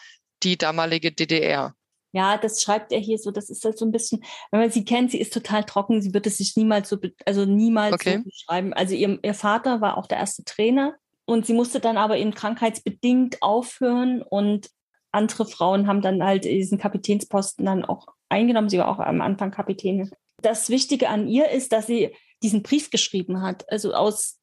die 0.42 0.56
damalige 0.56 1.12
DDR. 1.12 1.74
Ja, 2.12 2.38
das 2.38 2.62
schreibt 2.62 2.92
er 2.92 2.98
hier 2.98 3.18
so, 3.18 3.30
das 3.30 3.50
ist 3.50 3.64
halt 3.64 3.78
so 3.78 3.84
ein 3.84 3.92
bisschen, 3.92 4.24
wenn 4.50 4.60
man 4.60 4.70
sie 4.70 4.84
kennt, 4.84 5.12
sie 5.12 5.20
ist 5.20 5.32
total 5.32 5.64
trocken, 5.64 6.02
sie 6.02 6.12
wird 6.12 6.26
es 6.26 6.38
sich 6.38 6.56
niemals 6.56 6.88
so, 6.88 6.98
also 7.24 7.44
niemals 7.44 7.94
okay. 7.94 8.18
so 8.18 8.24
beschreiben. 8.24 8.72
Also 8.72 8.94
ihr, 8.94 9.18
ihr 9.22 9.34
Vater 9.34 9.80
war 9.80 9.96
auch 9.96 10.06
der 10.06 10.18
erste 10.18 10.44
Trainer 10.44 10.96
und 11.24 11.46
sie 11.46 11.52
musste 11.52 11.78
dann 11.78 11.96
aber 11.96 12.16
eben 12.16 12.34
krankheitsbedingt 12.34 13.42
aufhören 13.42 14.22
und 14.22 14.70
andere 15.12 15.44
Frauen 15.44 15.86
haben 15.86 16.02
dann 16.02 16.22
halt 16.22 16.44
diesen 16.44 16.78
Kapitänsposten 16.78 17.64
dann 17.64 17.84
auch 17.84 18.08
eingenommen. 18.28 18.68
Sie 18.68 18.78
war 18.78 18.88
auch 18.88 18.98
am 18.98 19.20
Anfang 19.20 19.50
Kapitänin 19.50 20.10
das 20.42 20.70
Wichtige 20.70 21.08
an 21.08 21.28
ihr 21.28 21.50
ist, 21.50 21.72
dass 21.72 21.86
sie 21.86 22.14
diesen 22.42 22.62
Brief 22.62 22.90
geschrieben 22.90 23.42
hat. 23.42 23.70
Also 23.70 23.92
aus 23.92 24.40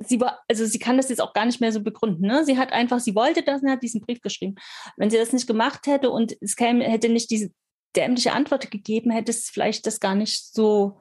sie 0.00 0.20
war, 0.20 0.40
also 0.48 0.64
sie 0.64 0.78
kann 0.78 0.96
das 0.96 1.08
jetzt 1.08 1.20
auch 1.20 1.32
gar 1.32 1.46
nicht 1.46 1.60
mehr 1.60 1.72
so 1.72 1.82
begründen. 1.82 2.26
Ne? 2.26 2.44
Sie 2.44 2.58
hat 2.58 2.72
einfach, 2.72 3.00
sie 3.00 3.14
wollte 3.14 3.42
das 3.42 3.62
und 3.62 3.70
hat 3.70 3.82
diesen 3.82 4.00
Brief 4.00 4.20
geschrieben. 4.20 4.54
Wenn 4.96 5.10
sie 5.10 5.18
das 5.18 5.32
nicht 5.32 5.46
gemacht 5.46 5.86
hätte 5.86 6.10
und 6.10 6.36
es 6.40 6.56
käme, 6.56 6.84
hätte 6.84 7.08
nicht 7.08 7.30
diese 7.30 7.50
dämliche 7.96 8.32
Antwort 8.32 8.70
gegeben, 8.70 9.10
hätte 9.10 9.32
es 9.32 9.48
vielleicht 9.48 9.86
das 9.86 10.00
gar 10.00 10.14
nicht 10.14 10.54
so 10.54 10.98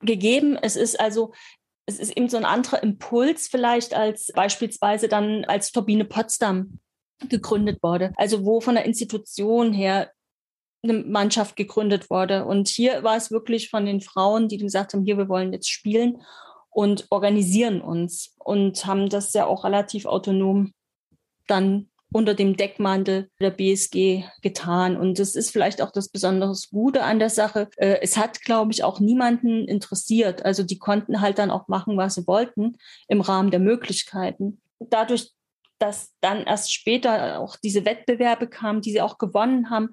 gegeben. 0.00 0.56
Es 0.60 0.76
ist 0.76 1.00
also, 1.00 1.32
es 1.86 1.98
ist 1.98 2.16
eben 2.16 2.28
so 2.28 2.36
ein 2.36 2.44
anderer 2.44 2.82
Impuls 2.82 3.48
vielleicht 3.48 3.94
als 3.94 4.30
beispielsweise 4.34 5.08
dann 5.08 5.44
als 5.44 5.72
Turbine 5.72 6.04
Potsdam 6.04 6.78
gegründet 7.28 7.82
wurde. 7.82 8.12
Also 8.16 8.44
wo 8.44 8.60
von 8.60 8.74
der 8.74 8.84
Institution 8.84 9.72
her 9.72 10.10
eine 10.84 10.92
Mannschaft 10.92 11.56
gegründet 11.56 12.10
wurde. 12.10 12.44
Und 12.44 12.68
hier 12.68 13.02
war 13.02 13.16
es 13.16 13.30
wirklich 13.30 13.70
von 13.70 13.86
den 13.86 14.00
Frauen, 14.00 14.48
die 14.48 14.58
gesagt 14.58 14.92
haben, 14.92 15.04
hier, 15.04 15.18
wir 15.18 15.28
wollen 15.28 15.52
jetzt 15.52 15.70
spielen 15.70 16.22
und 16.70 17.06
organisieren 17.10 17.80
uns 17.80 18.34
und 18.38 18.84
haben 18.86 19.08
das 19.08 19.32
ja 19.32 19.46
auch 19.46 19.64
relativ 19.64 20.06
autonom 20.06 20.72
dann 21.46 21.88
unter 22.12 22.34
dem 22.34 22.56
Deckmantel 22.56 23.28
der 23.40 23.50
BSG 23.50 24.24
getan. 24.40 24.96
Und 24.96 25.18
das 25.18 25.34
ist 25.34 25.50
vielleicht 25.50 25.82
auch 25.82 25.90
das 25.90 26.08
besonders 26.08 26.70
Gute 26.70 27.02
an 27.02 27.18
der 27.18 27.28
Sache. 27.28 27.68
Äh, 27.76 27.98
es 28.02 28.16
hat, 28.16 28.40
glaube 28.42 28.70
ich, 28.72 28.84
auch 28.84 29.00
niemanden 29.00 29.66
interessiert. 29.66 30.44
Also 30.44 30.62
die 30.62 30.78
konnten 30.78 31.20
halt 31.20 31.38
dann 31.38 31.50
auch 31.50 31.66
machen, 31.66 31.96
was 31.96 32.14
sie 32.14 32.26
wollten 32.28 32.76
im 33.08 33.20
Rahmen 33.20 33.50
der 33.50 33.58
Möglichkeiten. 33.58 34.60
Dadurch, 34.78 35.32
dass 35.80 36.12
dann 36.20 36.44
erst 36.44 36.72
später 36.72 37.40
auch 37.40 37.56
diese 37.56 37.84
Wettbewerbe 37.84 38.46
kamen, 38.46 38.80
die 38.80 38.92
sie 38.92 39.02
auch 39.02 39.18
gewonnen 39.18 39.70
haben, 39.70 39.90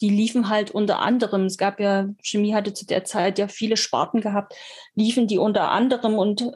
die 0.00 0.10
liefen 0.10 0.48
halt 0.48 0.70
unter 0.70 1.00
anderem, 1.00 1.46
es 1.46 1.58
gab 1.58 1.80
ja, 1.80 2.08
Chemie 2.22 2.54
hatte 2.54 2.72
zu 2.72 2.86
der 2.86 3.04
Zeit 3.04 3.38
ja 3.38 3.48
viele 3.48 3.76
Sparten 3.76 4.20
gehabt, 4.20 4.54
liefen 4.94 5.26
die 5.26 5.38
unter 5.38 5.70
anderem 5.70 6.18
und 6.18 6.52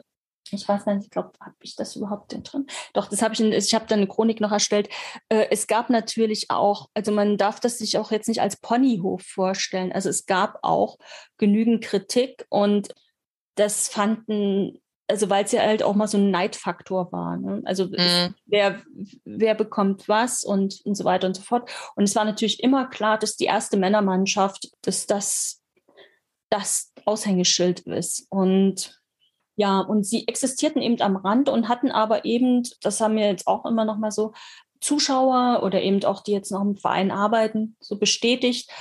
ich 0.53 0.67
weiß 0.67 0.85
nicht, 0.87 1.05
ich 1.05 1.09
glaube, 1.09 1.31
habe 1.39 1.55
ich 1.61 1.75
das 1.75 1.95
überhaupt 1.95 2.31
denn 2.31 2.43
drin? 2.43 2.67
Doch, 2.93 3.07
das 3.07 3.21
habe 3.21 3.33
ich, 3.33 3.39
ich 3.39 3.73
habe 3.73 3.85
da 3.87 3.95
eine 3.95 4.07
Chronik 4.07 4.41
noch 4.41 4.51
erstellt. 4.51 4.89
Äh, 5.29 5.47
es 5.49 5.67
gab 5.67 5.89
natürlich 5.89 6.51
auch, 6.51 6.89
also 6.93 7.11
man 7.11 7.37
darf 7.37 7.59
das 7.59 7.77
sich 7.77 7.97
auch 7.97 8.11
jetzt 8.11 8.27
nicht 8.27 8.41
als 8.41 8.57
Ponyhof 8.57 9.21
vorstellen. 9.21 9.93
Also 9.93 10.09
es 10.09 10.25
gab 10.25 10.59
auch 10.61 10.97
genügend 11.37 11.83
Kritik 11.83 12.45
und 12.49 12.93
das 13.55 13.87
fanden 13.87 14.81
also 15.11 15.29
weil 15.29 15.43
es 15.43 15.51
ja 15.51 15.61
halt 15.61 15.83
auch 15.83 15.95
mal 15.95 16.07
so 16.07 16.17
ein 16.17 16.31
Neidfaktor 16.31 17.11
war. 17.11 17.37
Ne? 17.37 17.61
Also 17.65 17.85
mhm. 17.85 18.33
wer, 18.45 18.81
wer 19.25 19.55
bekommt 19.55 20.07
was 20.07 20.43
und, 20.43 20.81
und 20.85 20.95
so 20.95 21.03
weiter 21.03 21.27
und 21.27 21.35
so 21.35 21.41
fort. 21.41 21.69
Und 21.95 22.05
es 22.05 22.15
war 22.15 22.25
natürlich 22.25 22.63
immer 22.63 22.87
klar, 22.87 23.17
dass 23.17 23.35
die 23.35 23.45
erste 23.45 23.77
Männermannschaft, 23.77 24.69
dass 24.81 25.05
das 25.05 25.61
das 26.49 26.91
Aushängeschild 27.05 27.81
ist. 27.81 28.25
Und 28.29 28.99
ja, 29.55 29.79
und 29.79 30.05
sie 30.05 30.27
existierten 30.27 30.81
eben 30.81 31.01
am 31.01 31.15
Rand 31.15 31.49
und 31.49 31.69
hatten 31.69 31.91
aber 31.91 32.25
eben, 32.25 32.63
das 32.81 32.99
haben 32.99 33.15
wir 33.15 33.27
jetzt 33.27 33.47
auch 33.47 33.65
immer 33.65 33.85
noch 33.85 33.97
mal 33.97 34.11
so, 34.11 34.33
Zuschauer 34.81 35.61
oder 35.63 35.81
eben 35.81 36.03
auch 36.05 36.23
die 36.23 36.31
jetzt 36.31 36.51
noch 36.51 36.61
im 36.61 36.75
Verein 36.75 37.11
arbeiten, 37.11 37.77
so 37.79 37.97
bestätigt. 37.99 38.71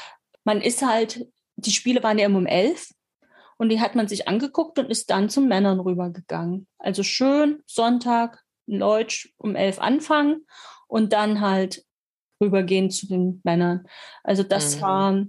Man 0.44 0.62
ist 0.62 0.80
halt, 0.80 1.26
die 1.56 1.72
Spiele 1.72 2.02
waren 2.02 2.18
ja 2.18 2.24
immer 2.24 2.38
um 2.38 2.46
elf 2.46 2.88
und 3.60 3.68
die 3.68 3.78
hat 3.78 3.94
man 3.94 4.08
sich 4.08 4.26
angeguckt 4.26 4.78
und 4.78 4.90
ist 4.90 5.10
dann 5.10 5.28
zu 5.28 5.42
Männern 5.42 5.80
rübergegangen. 5.80 6.66
Also 6.78 7.02
schön 7.02 7.62
Sonntag, 7.66 8.42
Leutsch 8.66 9.34
um 9.36 9.54
elf 9.54 9.78
anfangen 9.78 10.46
und 10.88 11.12
dann 11.12 11.42
halt 11.42 11.84
rübergehen 12.42 12.90
zu 12.90 13.06
den 13.06 13.42
Männern. 13.44 13.86
Also 14.24 14.44
das 14.44 14.76
mhm. 14.76 14.80
war, 14.80 15.24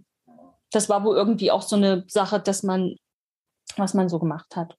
das 0.71 0.87
war 0.87 1.03
wohl 1.03 1.17
irgendwie 1.17 1.51
auch 1.51 1.61
so 1.61 1.75
eine 1.75 2.05
Sache, 2.07 2.39
dass 2.39 2.63
man, 2.63 2.95
was 3.75 3.93
man 3.93 4.07
so 4.07 4.17
gemacht 4.17 4.55
hat. 4.55 4.77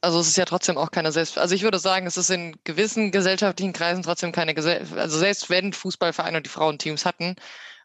Also 0.00 0.18
es 0.18 0.26
ist 0.26 0.36
ja 0.36 0.44
trotzdem 0.44 0.76
auch 0.76 0.90
keine 0.90 1.12
Selbst... 1.12 1.38
Also 1.38 1.54
ich 1.54 1.62
würde 1.62 1.78
sagen, 1.78 2.08
es 2.08 2.16
ist 2.16 2.30
in 2.30 2.56
gewissen 2.64 3.12
gesellschaftlichen 3.12 3.72
Kreisen 3.72 4.02
trotzdem 4.02 4.32
keine 4.32 4.52
Gesell... 4.52 4.84
Also 4.96 5.16
selbst 5.16 5.48
wenn 5.48 5.72
Fußballvereine 5.72 6.38
und 6.38 6.46
die 6.46 6.50
Frauenteams 6.50 7.06
hatten 7.06 7.36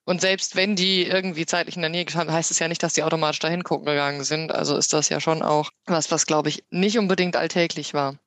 und 0.06 0.22
selbst 0.22 0.56
wenn 0.56 0.76
die 0.76 1.04
irgendwie 1.04 1.46
zeitlich 1.46 1.76
in 1.76 1.82
der 1.82 1.90
Nähe 1.90 2.06
gestanden, 2.06 2.34
heißt 2.34 2.52
es 2.52 2.60
ja 2.60 2.68
nicht, 2.68 2.84
dass 2.84 2.94
die 2.94 3.04
automatisch 3.04 3.40
dahin 3.40 3.64
gucken 3.64 3.88
gegangen 3.88 4.24
sind. 4.24 4.52
Also 4.52 4.78
ist 4.78 4.94
das 4.94 5.10
ja 5.10 5.20
schon 5.20 5.42
auch 5.42 5.72
was, 5.86 6.12
was 6.12 6.26
glaube 6.28 6.50
ich 6.50 6.64
nicht 6.70 6.98
unbedingt 7.00 7.36
alltäglich 7.36 7.94
war. 7.94 8.18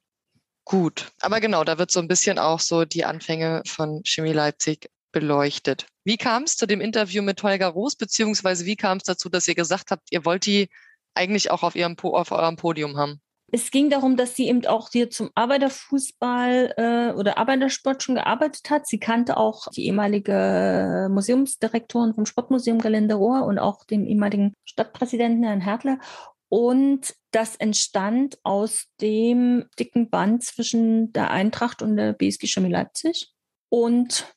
Gut, 0.65 1.13
aber 1.21 1.41
genau, 1.41 1.65
da 1.65 1.79
wird 1.79 1.91
so 1.91 2.01
ein 2.01 2.09
bisschen 2.09 2.39
auch 2.39 2.61
so 2.61 2.85
die 2.85 3.05
Anfänge 3.05 3.63
von 3.65 4.03
Chemie 4.05 4.33
Leipzig 4.33 4.91
beleuchtet. 5.13 5.87
Wie 6.05 6.19
kam 6.19 6.43
es 6.43 6.57
zu 6.57 6.67
dem 6.67 6.81
Interview 6.81 7.23
mit 7.23 7.43
Holger 7.43 7.69
Roos, 7.69 7.97
beziehungsweise 7.97 8.67
wie 8.67 8.77
kam 8.77 8.99
es 8.99 9.05
dazu, 9.05 9.29
dass 9.29 9.49
ihr 9.49 9.55
gesagt 9.55 9.91
habt, 9.91 10.09
ihr 10.11 10.25
wollt 10.25 10.45
die 10.45 10.69
eigentlich 11.15 11.51
auch 11.51 11.63
auf, 11.63 11.75
ihrem, 11.75 11.97
auf 11.99 12.33
eurem 12.33 12.57
Podium 12.57 12.99
haben? 12.99 13.21
Es 13.51 13.71
ging 13.71 13.89
darum, 13.89 14.17
dass 14.17 14.37
sie 14.37 14.49
eben 14.49 14.67
auch 14.67 14.91
hier 14.91 15.09
zum 15.09 15.31
Arbeiterfußball 15.35 16.75
äh, 16.77 17.13
oder 17.15 17.39
Arbeitersport 17.39 18.03
schon 18.03 18.17
gearbeitet 18.17 18.69
hat. 18.69 18.87
Sie 18.87 18.99
kannte 18.99 19.39
auch 19.39 19.69
die 19.69 19.87
ehemalige 19.87 21.09
Museumsdirektorin 21.11 22.13
vom 22.13 22.27
Sportmuseum 22.27 22.79
Gelände 22.79 23.15
Rohr 23.15 23.47
und 23.47 23.59
auch 23.59 23.85
den 23.85 24.07
ehemaligen 24.07 24.53
Stadtpräsidenten 24.67 25.45
Herrn 25.45 25.63
Hertler. 25.63 25.99
Und 26.51 27.15
das 27.31 27.57
entstand 27.57 28.39
aus 28.43 28.87
dem 29.01 29.65
dicken 29.79 30.11
Band 30.11 30.45
zwischen 30.45 31.13
der 31.15 31.31
Eintracht 31.31 31.81
und 31.81 31.97
der 31.97 32.13
BSG 32.13 32.47
Chemie 32.49 32.71
Leipzig. 32.71 33.33
Und 33.71 34.35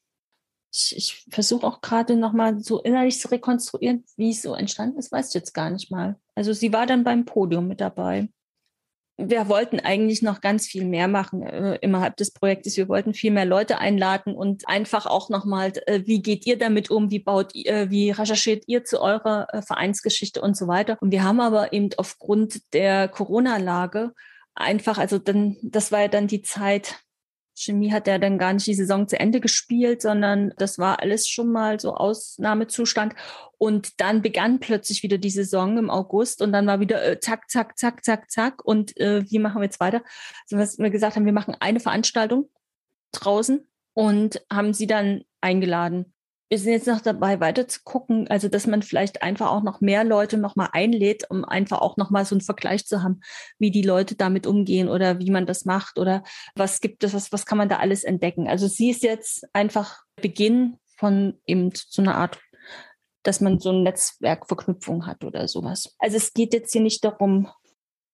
ich, 0.73 0.95
ich 0.95 1.25
versuche 1.29 1.67
auch 1.67 1.81
gerade 1.81 2.15
nochmal 2.15 2.61
so 2.61 2.81
innerlich 2.81 3.19
zu 3.19 3.27
rekonstruieren, 3.27 4.05
wie 4.15 4.31
es 4.31 4.41
so 4.41 4.53
entstanden 4.53 4.99
ist, 4.99 5.11
weiß 5.11 5.29
ich 5.29 5.33
jetzt 5.33 5.53
gar 5.53 5.69
nicht 5.69 5.91
mal. 5.91 6.17
Also 6.33 6.53
sie 6.53 6.71
war 6.71 6.85
dann 6.85 7.03
beim 7.03 7.25
Podium 7.25 7.67
mit 7.67 7.81
dabei 7.81 8.29
wir 9.17 9.47
wollten 9.49 9.79
eigentlich 9.79 10.21
noch 10.21 10.41
ganz 10.41 10.65
viel 10.65 10.85
mehr 10.85 11.07
machen 11.07 11.43
äh, 11.43 11.75
innerhalb 11.81 12.17
des 12.17 12.31
Projektes. 12.31 12.77
Wir 12.77 12.87
wollten 12.87 13.13
viel 13.13 13.31
mehr 13.31 13.45
Leute 13.45 13.77
einladen 13.77 14.35
und 14.35 14.67
einfach 14.67 15.05
auch 15.05 15.29
nochmal, 15.29 15.73
äh, 15.85 16.01
wie 16.05 16.21
geht 16.21 16.45
ihr 16.45 16.57
damit 16.57 16.89
um? 16.89 17.11
Wie 17.11 17.19
baut 17.19 17.53
ihr, 17.53 17.71
äh, 17.71 17.89
wie 17.89 18.11
recherchiert 18.11 18.63
ihr 18.67 18.83
zu 18.83 19.01
eurer 19.01 19.47
äh, 19.51 19.61
Vereinsgeschichte 19.61 20.41
und 20.41 20.57
so 20.57 20.67
weiter? 20.67 20.97
Und 21.01 21.11
wir 21.11 21.23
haben 21.23 21.39
aber 21.39 21.73
eben 21.73 21.89
aufgrund 21.97 22.73
der 22.73 23.07
Corona-Lage 23.07 24.13
einfach, 24.55 24.97
also 24.97 25.17
dann, 25.17 25.57
das 25.61 25.91
war 25.91 26.01
ja 26.01 26.07
dann 26.07 26.27
die 26.27 26.41
Zeit, 26.41 27.03
Chemie 27.55 27.91
hat 27.91 28.07
ja 28.07 28.17
dann 28.17 28.37
gar 28.37 28.53
nicht 28.53 28.67
die 28.67 28.73
Saison 28.73 29.07
zu 29.07 29.19
Ende 29.19 29.39
gespielt, 29.39 30.01
sondern 30.01 30.53
das 30.57 30.79
war 30.79 31.01
alles 31.01 31.27
schon 31.27 31.51
mal 31.51 31.79
so 31.79 31.93
Ausnahmezustand. 31.93 33.13
Und 33.57 33.99
dann 33.99 34.21
begann 34.21 34.59
plötzlich 34.59 35.03
wieder 35.03 35.17
die 35.17 35.29
Saison 35.29 35.77
im 35.77 35.89
August 35.89 36.41
und 36.41 36.51
dann 36.51 36.65
war 36.65 36.79
wieder 36.79 37.05
äh, 37.05 37.19
zack, 37.19 37.49
zack, 37.49 37.77
zack, 37.77 38.03
zack, 38.03 38.31
zack. 38.31 38.65
Und 38.65 38.97
äh, 38.97 39.23
wie 39.29 39.39
machen 39.39 39.61
wir 39.61 39.65
jetzt 39.65 39.79
weiter? 39.79 40.01
So, 40.47 40.57
was 40.57 40.79
wir 40.79 40.89
gesagt 40.89 41.15
haben, 41.15 41.25
wir 41.25 41.33
machen 41.33 41.55
eine 41.59 41.79
Veranstaltung 41.79 42.49
draußen 43.11 43.67
und 43.93 44.41
haben 44.51 44.73
sie 44.73 44.87
dann 44.87 45.23
eingeladen 45.41 46.13
wir 46.51 46.59
sind 46.59 46.73
jetzt 46.73 46.87
noch 46.87 46.99
dabei, 46.99 47.39
weiter 47.39 47.65
zu 47.65 47.79
gucken, 47.85 48.27
also 48.27 48.49
dass 48.49 48.67
man 48.67 48.81
vielleicht 48.81 49.23
einfach 49.23 49.49
auch 49.49 49.63
noch 49.63 49.79
mehr 49.79 50.03
Leute 50.03 50.37
noch 50.37 50.57
mal 50.57 50.67
einlädt, 50.73 51.23
um 51.29 51.45
einfach 51.45 51.79
auch 51.79 51.95
noch 51.95 52.09
mal 52.09 52.25
so 52.25 52.35
einen 52.35 52.41
Vergleich 52.41 52.85
zu 52.85 53.01
haben, 53.01 53.21
wie 53.57 53.71
die 53.71 53.83
Leute 53.83 54.15
damit 54.15 54.45
umgehen 54.45 54.89
oder 54.89 55.17
wie 55.19 55.31
man 55.31 55.45
das 55.45 55.63
macht 55.63 55.97
oder 55.97 56.23
was 56.53 56.81
gibt 56.81 57.05
es, 57.05 57.13
was, 57.13 57.31
was 57.31 57.45
kann 57.45 57.57
man 57.57 57.69
da 57.69 57.77
alles 57.77 58.03
entdecken. 58.03 58.49
Also 58.49 58.67
sie 58.67 58.89
ist 58.89 59.01
jetzt 59.01 59.47
einfach 59.53 60.01
Beginn 60.17 60.75
von 60.97 61.39
eben 61.47 61.71
so 61.73 62.01
einer 62.01 62.15
Art, 62.15 62.37
dass 63.23 63.39
man 63.39 63.61
so 63.61 63.69
eine 63.69 63.83
Netzwerkverknüpfung 63.83 65.07
hat 65.07 65.23
oder 65.23 65.47
sowas. 65.47 65.95
Also 65.99 66.17
es 66.17 66.33
geht 66.33 66.53
jetzt 66.53 66.73
hier 66.73 66.81
nicht 66.81 67.05
darum, 67.05 67.47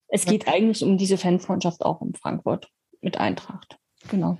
es 0.09 0.25
geht 0.25 0.47
eigentlich 0.47 0.83
um 0.83 0.99
diese 0.99 1.17
Fanfreundschaft 1.17 1.83
auch 1.83 2.03
in 2.03 2.13
Frankfurt 2.13 2.69
mit 3.01 3.17
Eintracht. 3.17 3.79
Genau. 4.09 4.37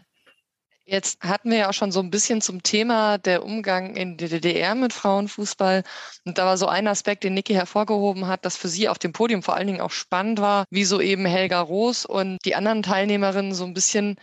Jetzt 0.89 1.21
hatten 1.21 1.51
wir 1.51 1.57
ja 1.57 1.69
auch 1.69 1.73
schon 1.73 1.91
so 1.91 1.99
ein 1.99 2.09
bisschen 2.09 2.39
zum 2.39 2.63
Thema 2.63 3.17
der 3.17 3.43
Umgang 3.43 3.97
in 3.97 4.15
der 4.15 4.29
DDR 4.29 4.73
mit 4.73 4.93
Frauenfußball. 4.93 5.83
Und 6.23 6.37
da 6.37 6.45
war 6.45 6.57
so 6.57 6.67
ein 6.67 6.87
Aspekt, 6.87 7.25
den 7.25 7.33
Niki 7.33 7.53
hervorgehoben 7.53 8.27
hat, 8.27 8.45
dass 8.45 8.55
für 8.55 8.69
sie 8.69 8.87
auf 8.87 8.97
dem 8.97 9.11
Podium 9.11 9.43
vor 9.43 9.55
allen 9.55 9.67
Dingen 9.67 9.81
auch 9.81 9.91
spannend 9.91 10.39
war, 10.39 10.63
wie 10.69 10.85
so 10.85 11.01
eben 11.01 11.25
Helga 11.25 11.59
Roos 11.59 12.05
und 12.05 12.37
die 12.45 12.55
anderen 12.55 12.83
Teilnehmerinnen 12.83 13.53
so 13.53 13.65
ein 13.65 13.73
bisschen 13.73 14.15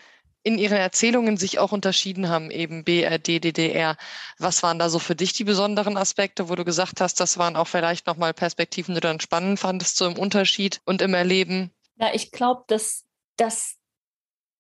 in 0.43 0.57
ihren 0.57 0.79
Erzählungen 0.79 1.37
sich 1.37 1.59
auch 1.59 1.73
unterschieden 1.73 2.31
haben, 2.31 2.51
eben 2.51 2.83
BRD, 2.83 3.45
DDR. 3.45 3.97
Was 4.39 4.63
waren 4.63 4.79
da 4.79 4.89
so 4.89 4.99
für 4.99 5.15
dich 5.15 5.35
die 5.35 5.45
besonderen 5.45 5.99
Aspekte, 5.99 6.49
wo 6.49 6.55
du 6.55 6.65
gesagt 6.65 7.03
hast, 7.03 7.21
das 7.21 7.37
waren 7.37 7.57
auch 7.57 7.69
vielleicht 7.69 8.07
nochmal 8.07 8.33
Perspektiven, 8.33 8.95
die 8.95 9.03
du 9.03 9.09
dann 9.09 9.21
spannend 9.21 9.61
fandest, 9.61 9.99
so 9.99 10.07
im 10.07 10.19
Unterschied 10.19 10.81
und 10.87 11.03
im 11.03 11.13
Erleben? 11.13 11.73
Ja, 11.97 12.09
ich 12.15 12.31
glaube, 12.31 12.65
dass, 12.69 13.05
dass 13.37 13.77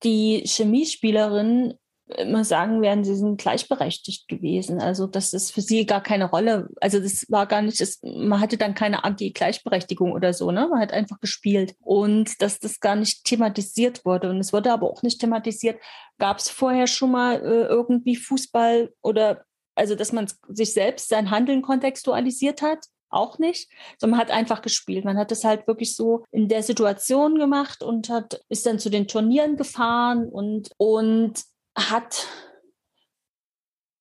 die 0.02 0.44
Chemiespielerinnen 0.46 1.78
immer 2.06 2.44
sagen 2.44 2.82
werden, 2.82 3.04
sie 3.04 3.14
sind 3.14 3.40
gleichberechtigt 3.40 4.28
gewesen. 4.28 4.80
Also 4.80 5.06
das 5.06 5.32
ist 5.32 5.52
für 5.52 5.62
sie 5.62 5.86
gar 5.86 6.02
keine 6.02 6.28
Rolle. 6.28 6.68
Also 6.80 7.00
das 7.00 7.26
war 7.30 7.46
gar 7.46 7.62
nicht, 7.62 7.80
das, 7.80 8.00
man 8.02 8.40
hatte 8.40 8.58
dann 8.58 8.74
keine 8.74 9.04
AG-Gleichberechtigung 9.04 10.12
oder 10.12 10.34
so, 10.34 10.50
ne? 10.50 10.68
Man 10.70 10.80
hat 10.80 10.92
einfach 10.92 11.20
gespielt. 11.20 11.74
Und 11.80 12.42
dass 12.42 12.58
das 12.58 12.80
gar 12.80 12.96
nicht 12.96 13.24
thematisiert 13.24 14.04
wurde. 14.04 14.30
Und 14.30 14.38
es 14.38 14.52
wurde 14.52 14.72
aber 14.72 14.90
auch 14.90 15.02
nicht 15.02 15.20
thematisiert. 15.20 15.80
Gab 16.18 16.38
es 16.38 16.50
vorher 16.50 16.86
schon 16.86 17.10
mal 17.10 17.36
äh, 17.36 17.66
irgendwie 17.66 18.16
Fußball 18.16 18.92
oder 19.02 19.44
also 19.74 19.94
dass 19.94 20.12
man 20.12 20.28
sich 20.48 20.72
selbst 20.72 21.08
sein 21.08 21.30
Handeln 21.30 21.62
kontextualisiert 21.62 22.62
hat? 22.62 22.84
Auch 23.08 23.38
nicht, 23.38 23.70
sondern 23.96 24.18
man 24.18 24.26
hat 24.26 24.34
einfach 24.34 24.60
gespielt. 24.60 25.04
Man 25.04 25.16
hat 25.16 25.30
es 25.30 25.44
halt 25.44 25.68
wirklich 25.68 25.94
so 25.94 26.24
in 26.32 26.48
der 26.48 26.64
Situation 26.64 27.38
gemacht 27.38 27.82
und 27.82 28.08
hat, 28.08 28.40
ist 28.48 28.66
dann 28.66 28.80
zu 28.80 28.90
den 28.90 29.06
Turnieren 29.06 29.56
gefahren 29.56 30.28
und, 30.28 30.70
und 30.78 31.44
hat 31.76 32.28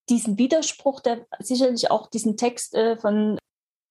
diesen 0.09 0.38
Widerspruch, 0.38 0.99
der 0.99 1.25
sicherlich 1.39 1.89
auch 1.89 2.07
diesen 2.07 2.38
Text 2.38 2.75
äh, 2.75 2.97
von 2.97 3.38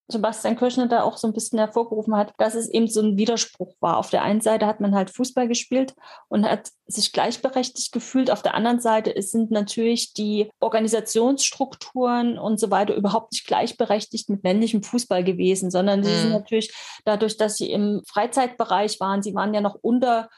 Sebastian 0.09 0.57
Kirchner 0.57 0.87
da 0.87 1.03
auch 1.03 1.17
so 1.17 1.27
ein 1.27 1.33
bisschen 1.33 1.59
hervorgerufen 1.59 2.15
hat, 2.15 2.33
dass 2.37 2.55
es 2.55 2.69
eben 2.69 2.87
so 2.87 3.01
ein 3.01 3.17
Widerspruch 3.17 3.73
war. 3.79 3.97
Auf 3.97 4.09
der 4.09 4.21
einen 4.21 4.41
Seite 4.41 4.67
hat 4.67 4.81
man 4.81 4.93
halt 4.93 5.09
Fußball 5.09 5.47
gespielt 5.47 5.95
und 6.27 6.45
hat 6.45 6.69
sich 6.85 7.13
gleichberechtigt 7.13 7.91
gefühlt. 7.93 8.29
Auf 8.29 8.41
der 8.41 8.53
anderen 8.53 8.81
Seite 8.81 9.19
sind 9.21 9.49
natürlich 9.49 10.13
die 10.13 10.49
Organisationsstrukturen 10.59 12.37
und 12.37 12.59
so 12.59 12.69
weiter 12.69 12.95
überhaupt 12.95 13.31
nicht 13.31 13.47
gleichberechtigt 13.47 14.29
mit 14.29 14.43
männlichem 14.43 14.83
Fußball 14.83 15.23
gewesen, 15.23 15.71
sondern 15.71 16.01
mhm. 16.01 16.03
sie 16.03 16.17
sind 16.17 16.31
natürlich 16.31 16.73
dadurch, 17.05 17.37
dass 17.37 17.55
sie 17.55 17.71
im 17.71 18.01
Freizeitbereich 18.05 18.99
waren, 18.99 19.23
sie 19.23 19.33
waren 19.33 19.53
ja 19.53 19.61
noch 19.61 19.77
unter 19.81 20.29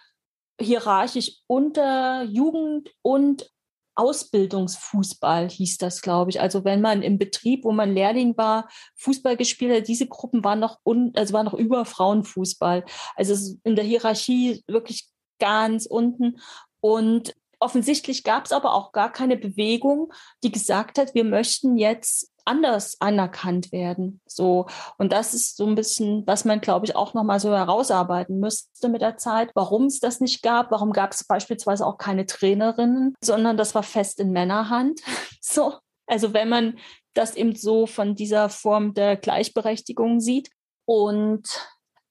hierarchisch 0.60 1.40
unter 1.48 2.24
Jugend 2.24 2.92
und 3.02 3.50
Ausbildungsfußball 3.96 5.50
hieß 5.50 5.78
das, 5.78 6.02
glaube 6.02 6.30
ich. 6.30 6.42
Also 6.42 6.66
wenn 6.66 6.82
man 6.82 7.02
im 7.02 7.18
Betrieb, 7.18 7.64
wo 7.64 7.72
man 7.72 7.94
Lehrling 7.94 8.38
war, 8.38 8.68
Fußball 8.96 9.38
gespielt 9.38 9.74
hat, 9.74 9.88
diese 9.88 10.08
Gruppen 10.08 10.44
waren 10.44 10.60
noch 10.60 10.80
un, 10.84 11.14
also 11.16 11.34
waren 11.34 11.46
noch 11.46 11.54
über 11.54 11.86
Frauenfußball. 11.86 12.84
Also 13.16 13.56
in 13.64 13.76
der 13.76 13.86
Hierarchie 13.86 14.64
wirklich 14.68 15.08
ganz 15.40 15.86
unten. 15.86 16.40
Und 16.82 17.34
offensichtlich 17.60 18.24
gab 18.24 18.46
es 18.46 18.52
aber 18.52 18.74
auch 18.74 18.92
gar 18.92 19.12
keine 19.12 19.38
Bewegung, 19.38 20.12
die 20.44 20.52
gesagt 20.52 20.98
hat, 20.98 21.16
wir 21.16 21.24
möchten 21.24 21.78
jetzt 21.78 22.32
anders 22.46 23.02
anerkannt 23.02 23.72
werden. 23.72 24.22
So. 24.26 24.68
Und 24.98 25.12
das 25.12 25.34
ist 25.34 25.58
so 25.58 25.66
ein 25.66 25.76
bisschen, 25.76 26.26
was 26.26 26.46
man, 26.46 26.62
glaube 26.62 26.86
ich, 26.86 26.96
auch 26.96 27.14
nochmal 27.14 27.40
so 27.40 27.52
herausarbeiten 27.54 28.40
müsste 28.40 28.90
mit 28.90 29.02
der 29.02 29.18
Zeit, 29.18 29.52
warum 29.56 29.86
es 29.86 30.00
das 30.00 30.22
nicht 30.22 30.42
gab. 30.44 30.72
Warum 30.72 30.94
gab 30.94 31.12
es 31.12 31.26
beispielsweise 31.26 31.86
auch 31.86 31.98
keine 31.98 32.26
Trainerinnen, 32.26 33.16
sondern 33.22 33.58
das 33.58 33.76
war 33.76 33.84
fest 33.84 34.20
in 34.20 34.32
Männerhand. 34.32 35.02
So. 35.48 35.76
Also 36.08 36.34
wenn 36.34 36.50
man 36.50 36.76
das 37.16 37.36
eben 37.36 37.56
so 37.56 37.88
von 37.88 38.14
dieser 38.14 38.50
Form 38.50 38.94
der 38.94 39.16
Gleichberechtigung 39.16 40.20
sieht. 40.20 40.50
Und 40.86 41.48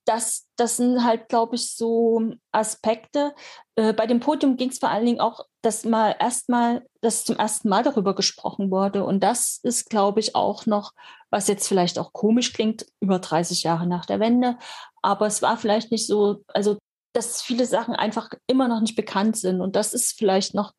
das, 0.04 0.46
das 0.56 0.76
sind 0.76 1.04
halt, 1.04 1.28
glaube 1.28 1.54
ich, 1.54 1.74
so 1.74 2.32
Aspekte. 2.52 3.34
Äh, 3.76 3.92
bei 3.92 4.06
dem 4.06 4.20
Podium 4.20 4.56
ging 4.56 4.70
es 4.70 4.78
vor 4.78 4.90
allen 4.90 5.06
Dingen 5.06 5.20
auch, 5.20 5.44
dass 5.64 5.84
mal 5.84 6.14
erstmal, 6.18 6.86
dass 7.00 7.24
zum 7.24 7.36
ersten 7.36 7.68
Mal 7.68 7.82
darüber 7.82 8.14
gesprochen 8.14 8.70
wurde. 8.70 9.04
Und 9.04 9.20
das 9.20 9.58
ist, 9.62 9.88
glaube 9.88 10.20
ich, 10.20 10.34
auch 10.34 10.66
noch, 10.66 10.92
was 11.30 11.48
jetzt 11.48 11.66
vielleicht 11.66 11.98
auch 11.98 12.12
komisch 12.12 12.52
klingt, 12.52 12.86
über 13.00 13.18
30 13.18 13.62
Jahre 13.62 13.86
nach 13.86 14.06
der 14.06 14.20
Wende. 14.20 14.58
Aber 15.02 15.26
es 15.26 15.42
war 15.42 15.56
vielleicht 15.56 15.90
nicht 15.90 16.06
so, 16.06 16.42
also 16.48 16.78
dass 17.14 17.42
viele 17.42 17.66
Sachen 17.66 17.94
einfach 17.94 18.30
immer 18.46 18.68
noch 18.68 18.80
nicht 18.80 18.96
bekannt 18.96 19.36
sind. 19.36 19.60
Und 19.60 19.76
das 19.76 19.94
ist 19.94 20.18
vielleicht 20.18 20.54
noch 20.54 20.72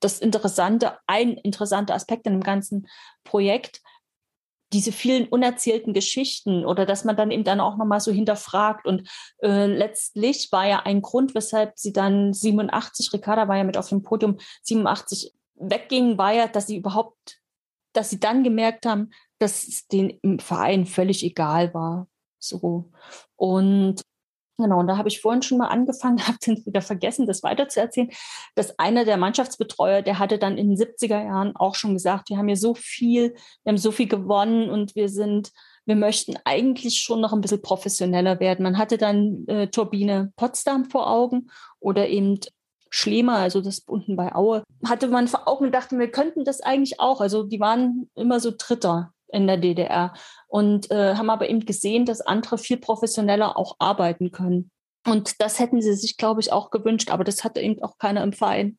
das 0.00 0.18
Interessante, 0.20 0.98
ein 1.06 1.32
interessanter 1.32 1.94
Aspekt 1.94 2.26
in 2.26 2.34
dem 2.34 2.42
ganzen 2.42 2.88
Projekt, 3.24 3.80
diese 4.72 4.92
vielen 4.92 5.28
unerzählten 5.28 5.92
Geschichten 5.92 6.64
oder 6.64 6.86
dass 6.86 7.04
man 7.04 7.16
dann 7.16 7.30
eben 7.30 7.44
dann 7.44 7.60
auch 7.60 7.76
nochmal 7.76 8.00
so 8.00 8.10
hinterfragt. 8.10 8.86
Und 8.86 9.08
äh, 9.42 9.66
letztlich 9.66 10.50
war 10.52 10.66
ja 10.66 10.80
ein 10.80 11.02
Grund, 11.02 11.34
weshalb 11.34 11.78
sie 11.78 11.92
dann 11.92 12.32
87, 12.32 13.12
Ricarda 13.12 13.48
war 13.48 13.56
ja 13.56 13.64
mit 13.64 13.76
auf 13.76 13.88
dem 13.88 14.02
Podium, 14.02 14.38
87 14.62 15.34
wegging, 15.54 16.18
war 16.18 16.32
ja, 16.32 16.48
dass 16.48 16.66
sie 16.66 16.76
überhaupt, 16.76 17.40
dass 17.92 18.10
sie 18.10 18.20
dann 18.20 18.42
gemerkt 18.42 18.86
haben, 18.86 19.10
dass 19.38 19.66
es 19.66 19.86
den 19.86 20.40
Verein 20.40 20.86
völlig 20.86 21.24
egal 21.24 21.72
war. 21.74 22.08
So. 22.38 22.90
Und 23.36 24.02
Genau, 24.58 24.80
und 24.80 24.86
da 24.86 24.98
habe 24.98 25.08
ich 25.08 25.20
vorhin 25.20 25.42
schon 25.42 25.58
mal 25.58 25.68
angefangen, 25.68 26.18
habe 26.26 26.38
dann 26.44 26.64
wieder 26.64 26.82
vergessen, 26.82 27.26
das 27.26 27.42
weiterzuerzählen, 27.42 28.10
dass 28.54 28.78
einer 28.78 29.04
der 29.04 29.16
Mannschaftsbetreuer, 29.16 30.02
der 30.02 30.18
hatte 30.18 30.38
dann 30.38 30.58
in 30.58 30.70
den 30.70 30.78
70er 30.78 31.24
Jahren 31.24 31.56
auch 31.56 31.74
schon 31.74 31.94
gesagt, 31.94 32.28
wir 32.28 32.36
haben 32.36 32.48
hier 32.48 32.56
so 32.56 32.74
viel, 32.74 33.34
wir 33.64 33.70
haben 33.70 33.78
so 33.78 33.92
viel 33.92 34.08
gewonnen 34.08 34.70
und 34.70 34.94
wir 34.94 35.08
sind, 35.08 35.52
wir 35.86 35.96
möchten 35.96 36.36
eigentlich 36.44 37.00
schon 37.00 37.20
noch 37.20 37.32
ein 37.32 37.40
bisschen 37.40 37.62
professioneller 37.62 38.40
werden. 38.40 38.62
Man 38.62 38.78
hatte 38.78 38.98
dann 38.98 39.46
äh, 39.48 39.68
Turbine 39.68 40.32
Potsdam 40.36 40.84
vor 40.84 41.10
Augen 41.10 41.50
oder 41.80 42.08
eben 42.08 42.38
Schlemer, 42.90 43.38
also 43.38 43.62
das 43.62 43.78
unten 43.80 44.16
bei 44.16 44.34
Aue, 44.34 44.64
hatte 44.86 45.08
man 45.08 45.26
vor 45.26 45.48
Augen 45.48 45.64
gedacht, 45.64 45.92
wir 45.92 46.10
könnten 46.10 46.44
das 46.44 46.60
eigentlich 46.60 47.00
auch. 47.00 47.22
Also 47.22 47.42
die 47.42 47.58
waren 47.58 48.10
immer 48.14 48.38
so 48.38 48.52
Dritter 48.56 49.11
in 49.32 49.46
der 49.46 49.56
DDR 49.56 50.14
und 50.46 50.90
äh, 50.90 51.14
haben 51.14 51.30
aber 51.30 51.48
eben 51.48 51.64
gesehen, 51.64 52.04
dass 52.04 52.20
andere 52.20 52.58
viel 52.58 52.76
professioneller 52.76 53.56
auch 53.56 53.76
arbeiten 53.78 54.30
können. 54.30 54.70
Und 55.06 55.40
das 55.40 55.58
hätten 55.58 55.80
sie 55.80 55.94
sich, 55.94 56.16
glaube 56.16 56.40
ich, 56.40 56.52
auch 56.52 56.70
gewünscht, 56.70 57.10
aber 57.10 57.24
das 57.24 57.42
hatte 57.42 57.60
eben 57.60 57.82
auch 57.82 57.98
keiner 57.98 58.22
im 58.22 58.32
Verein. 58.32 58.78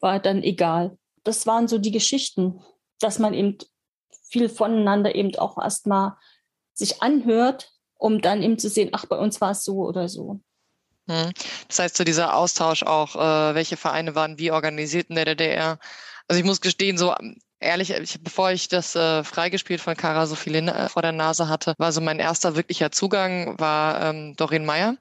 War 0.00 0.20
dann 0.20 0.42
egal. 0.42 0.96
Das 1.24 1.46
waren 1.46 1.66
so 1.66 1.78
die 1.78 1.90
Geschichten, 1.90 2.60
dass 3.00 3.18
man 3.18 3.34
eben 3.34 3.58
viel 4.30 4.48
voneinander 4.48 5.14
eben 5.14 5.34
auch 5.36 5.58
erstmal 5.58 6.12
sich 6.74 7.02
anhört, 7.02 7.72
um 7.96 8.20
dann 8.20 8.42
eben 8.42 8.58
zu 8.58 8.68
sehen, 8.68 8.90
ach, 8.92 9.06
bei 9.06 9.18
uns 9.18 9.40
war 9.40 9.50
es 9.50 9.64
so 9.64 9.78
oder 9.86 10.08
so. 10.08 10.40
Hm. 11.08 11.32
Das 11.66 11.78
heißt, 11.78 11.96
so 11.96 12.04
dieser 12.04 12.36
Austausch 12.36 12.82
auch, 12.84 13.16
äh, 13.16 13.54
welche 13.54 13.76
Vereine 13.76 14.14
waren 14.14 14.38
wie 14.38 14.52
organisiert 14.52 15.08
in 15.08 15.16
der 15.16 15.24
DDR. 15.24 15.78
Also 16.28 16.38
ich 16.38 16.46
muss 16.46 16.60
gestehen, 16.60 16.98
so 16.98 17.14
ehrlich, 17.60 17.90
ich, 17.90 18.22
bevor 18.22 18.50
ich 18.50 18.68
das 18.68 18.94
äh, 18.94 19.24
freigespielt 19.24 19.80
von 19.80 19.96
Kara 19.96 20.26
Sophie 20.26 20.54
äh, 20.54 20.88
vor 20.88 21.02
der 21.02 21.12
Nase 21.12 21.48
hatte, 21.48 21.74
war 21.78 21.92
so 21.92 22.00
mein 22.00 22.18
erster 22.18 22.56
wirklicher 22.56 22.90
Zugang, 22.90 23.58
war 23.58 24.02
ähm, 24.02 24.34
Doreen 24.36 24.64
Meyer. 24.64 24.96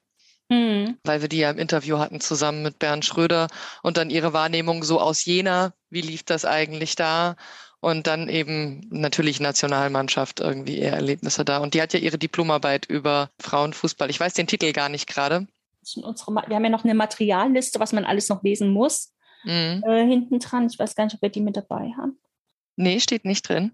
Mhm. 0.49 0.97
Weil 1.03 1.21
wir 1.21 1.27
die 1.27 1.39
ja 1.39 1.51
im 1.51 1.57
Interview 1.57 1.97
hatten 1.97 2.21
zusammen 2.21 2.63
mit 2.63 2.79
Bernd 2.79 3.03
Schröder 3.03 3.47
und 3.83 3.97
dann 3.97 4.09
ihre 4.09 4.31
Wahrnehmung 4.31 4.83
so 4.83 4.99
aus 5.01 5.25
Jena, 5.25 5.73
wie 5.89 6.01
lief 6.01 6.23
das 6.23 6.45
eigentlich 6.45 6.95
da? 6.95 7.35
Und 7.79 8.07
dann 8.07 8.27
eben 8.27 8.87
natürlich 8.89 9.39
Nationalmannschaft 9.39 10.39
irgendwie 10.39 10.79
eher 10.79 10.93
Erlebnisse 10.93 11.45
da. 11.45 11.59
Und 11.59 11.73
die 11.73 11.81
hat 11.81 11.93
ja 11.93 11.99
ihre 11.99 12.17
Diplomarbeit 12.17 12.85
über 12.85 13.29
Frauenfußball. 13.39 14.09
Ich 14.09 14.19
weiß 14.19 14.33
den 14.33 14.47
Titel 14.47 14.71
gar 14.73 14.89
nicht 14.89 15.07
gerade. 15.07 15.47
Wir 15.95 16.55
haben 16.55 16.63
ja 16.63 16.69
noch 16.69 16.83
eine 16.83 16.95
Materialliste, 16.95 17.79
was 17.79 17.93
man 17.93 18.03
alles 18.03 18.29
noch 18.29 18.41
lesen 18.41 18.71
muss. 18.71 19.13
Mhm. 19.43 19.83
Äh, 19.85 20.07
hinten 20.07 20.39
dran. 20.39 20.67
Ich 20.67 20.79
weiß 20.79 20.95
gar 20.95 21.03
nicht, 21.03 21.15
ob 21.15 21.21
wir 21.21 21.29
die 21.29 21.41
mit 21.41 21.55
dabei 21.55 21.91
haben. 21.97 22.17
Nee, 22.77 22.99
steht 22.99 23.25
nicht 23.25 23.47
drin. 23.47 23.73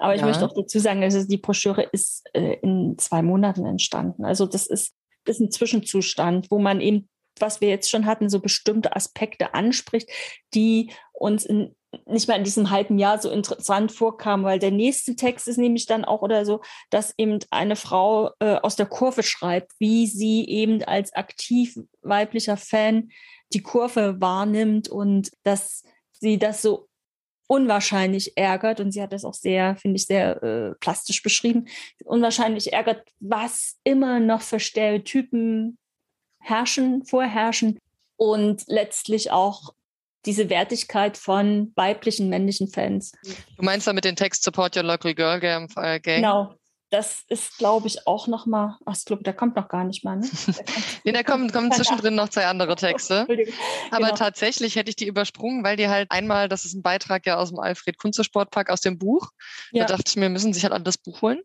Aber 0.00 0.14
ich 0.14 0.20
ja. 0.20 0.26
möchte 0.26 0.44
auch 0.44 0.54
dazu 0.54 0.78
sagen, 0.78 1.02
also 1.02 1.26
die 1.26 1.38
Broschüre 1.38 1.82
ist 1.82 2.24
äh, 2.32 2.56
in 2.62 2.96
zwei 2.98 3.22
Monaten 3.22 3.64
entstanden. 3.66 4.24
Also 4.24 4.46
das 4.46 4.66
ist, 4.66 4.94
ist 5.26 5.40
ein 5.40 5.50
Zwischenzustand, 5.50 6.50
wo 6.50 6.58
man 6.58 6.80
eben, 6.80 7.08
was 7.38 7.60
wir 7.60 7.68
jetzt 7.68 7.90
schon 7.90 8.06
hatten, 8.06 8.28
so 8.28 8.40
bestimmte 8.40 8.96
Aspekte 8.96 9.54
anspricht, 9.54 10.08
die 10.54 10.90
uns 11.12 11.44
in, 11.44 11.76
nicht 12.06 12.28
mal 12.28 12.36
in 12.36 12.44
diesem 12.44 12.70
halben 12.70 12.98
Jahr 12.98 13.20
so 13.20 13.30
interessant 13.30 13.92
vorkamen, 13.92 14.44
weil 14.44 14.58
der 14.58 14.70
nächste 14.70 15.16
Text 15.16 15.46
ist 15.48 15.58
nämlich 15.58 15.86
dann 15.86 16.04
auch 16.04 16.22
oder 16.22 16.44
so, 16.44 16.60
dass 16.88 17.14
eben 17.18 17.38
eine 17.50 17.76
Frau 17.76 18.30
äh, 18.40 18.56
aus 18.56 18.76
der 18.76 18.86
Kurve 18.86 19.22
schreibt, 19.22 19.72
wie 19.78 20.06
sie 20.06 20.48
eben 20.48 20.82
als 20.82 21.12
aktiv 21.12 21.78
weiblicher 22.02 22.56
Fan 22.56 23.10
die 23.52 23.62
Kurve 23.62 24.20
wahrnimmt 24.20 24.88
und 24.88 25.30
dass 25.42 25.84
sie 26.12 26.38
das 26.38 26.62
so 26.62 26.89
unwahrscheinlich 27.50 28.36
ärgert, 28.36 28.78
und 28.78 28.92
sie 28.92 29.02
hat 29.02 29.12
das 29.12 29.24
auch 29.24 29.34
sehr, 29.34 29.74
finde 29.74 29.96
ich, 29.96 30.06
sehr 30.06 30.40
äh, 30.40 30.74
plastisch 30.78 31.20
beschrieben, 31.20 31.66
unwahrscheinlich 32.04 32.72
ärgert, 32.72 33.02
was 33.18 33.76
immer 33.82 34.20
noch 34.20 34.40
für 34.40 34.60
Stereotypen 34.60 35.76
herrschen, 36.38 37.04
vorherrschen 37.04 37.80
und 38.16 38.62
letztlich 38.68 39.32
auch 39.32 39.74
diese 40.26 40.48
Wertigkeit 40.48 41.16
von 41.16 41.72
weiblichen, 41.74 42.28
männlichen 42.28 42.68
Fans. 42.68 43.10
Du 43.56 43.64
meinst 43.64 43.88
damit 43.88 44.04
den 44.04 44.14
Text 44.14 44.44
Support 44.44 44.76
Your 44.76 44.84
Local 44.84 45.12
Girl 45.12 45.40
Game? 45.40 45.66
Äh, 45.74 45.98
genau, 45.98 46.54
das 46.90 47.22
ist, 47.28 47.56
glaube 47.58 47.86
ich, 47.86 48.06
auch 48.08 48.26
noch 48.26 48.46
mal, 48.46 48.78
ach, 48.84 48.96
ich 48.96 49.04
glaube, 49.04 49.22
der 49.22 49.32
kommt 49.32 49.54
noch 49.54 49.68
gar 49.68 49.84
nicht 49.84 50.04
mal. 50.04 50.16
Ne? 50.16 50.28
nee, 51.04 51.12
da 51.12 51.22
kommen, 51.22 51.50
kommen 51.52 51.70
zwischendrin 51.70 52.16
noch 52.16 52.28
zwei 52.28 52.46
andere 52.46 52.74
Texte. 52.74 53.26
Aber 53.90 54.06
genau. 54.06 54.16
tatsächlich 54.16 54.74
hätte 54.74 54.90
ich 54.90 54.96
die 54.96 55.06
übersprungen, 55.06 55.62
weil 55.62 55.76
die 55.76 55.88
halt 55.88 56.10
einmal, 56.10 56.48
das 56.48 56.64
ist 56.64 56.74
ein 56.74 56.82
Beitrag 56.82 57.26
ja 57.26 57.36
aus 57.36 57.50
dem 57.50 57.60
Alfred 57.60 57.96
Kunze 57.96 58.24
Sportpark 58.24 58.70
aus 58.70 58.80
dem 58.80 58.98
Buch. 58.98 59.30
Ja. 59.70 59.86
Da 59.86 59.96
dachte 59.96 60.08
ich 60.08 60.16
mir, 60.16 60.28
müssen 60.28 60.52
sich 60.52 60.64
halt 60.64 60.72
an 60.72 60.82
das 60.82 60.98
Buch 60.98 61.22
holen. 61.22 61.40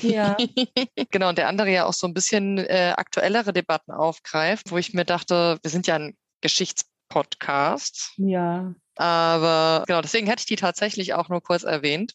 Ja. 0.00 0.36
genau, 1.10 1.28
und 1.28 1.36
der 1.36 1.48
andere 1.48 1.70
ja 1.70 1.84
auch 1.84 1.94
so 1.94 2.06
ein 2.06 2.14
bisschen 2.14 2.58
äh, 2.58 2.94
aktuellere 2.96 3.52
Debatten 3.52 3.92
aufgreift, 3.92 4.70
wo 4.70 4.78
ich 4.78 4.94
mir 4.94 5.04
dachte, 5.04 5.58
wir 5.62 5.70
sind 5.70 5.86
ja 5.86 5.96
ein 5.96 6.16
Geschichtspodcast. 6.40 8.14
Ja. 8.16 8.74
Aber 8.96 9.84
genau, 9.86 10.00
deswegen 10.00 10.26
hätte 10.26 10.40
ich 10.40 10.46
die 10.46 10.56
tatsächlich 10.56 11.12
auch 11.12 11.28
nur 11.28 11.42
kurz 11.42 11.64
erwähnt. 11.64 12.14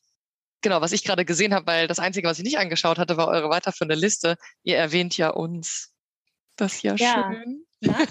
Genau, 0.62 0.82
was 0.82 0.92
ich 0.92 1.04
gerade 1.04 1.26
gesehen 1.26 1.54
habe, 1.54 1.66
weil 1.68 1.88
das 1.88 2.00
Einzige, 2.00 2.28
was 2.28 2.38
ich 2.38 2.44
nicht 2.44 2.60
angeschaut 2.60 3.00
hatte, 3.00 3.18
war 3.18 3.28
eure 3.28 3.50
weiterführende 3.50 3.96
Liste. 3.96 4.36
Ihr 4.64 4.78
erwähnt 4.78 5.18
ja 5.18 5.30
uns. 5.30 5.92
Das 6.56 6.76
ist 6.76 6.84
ja, 6.84 6.96
ja. 6.96 7.34
schön. 7.34 7.66
Ja. 7.80 7.98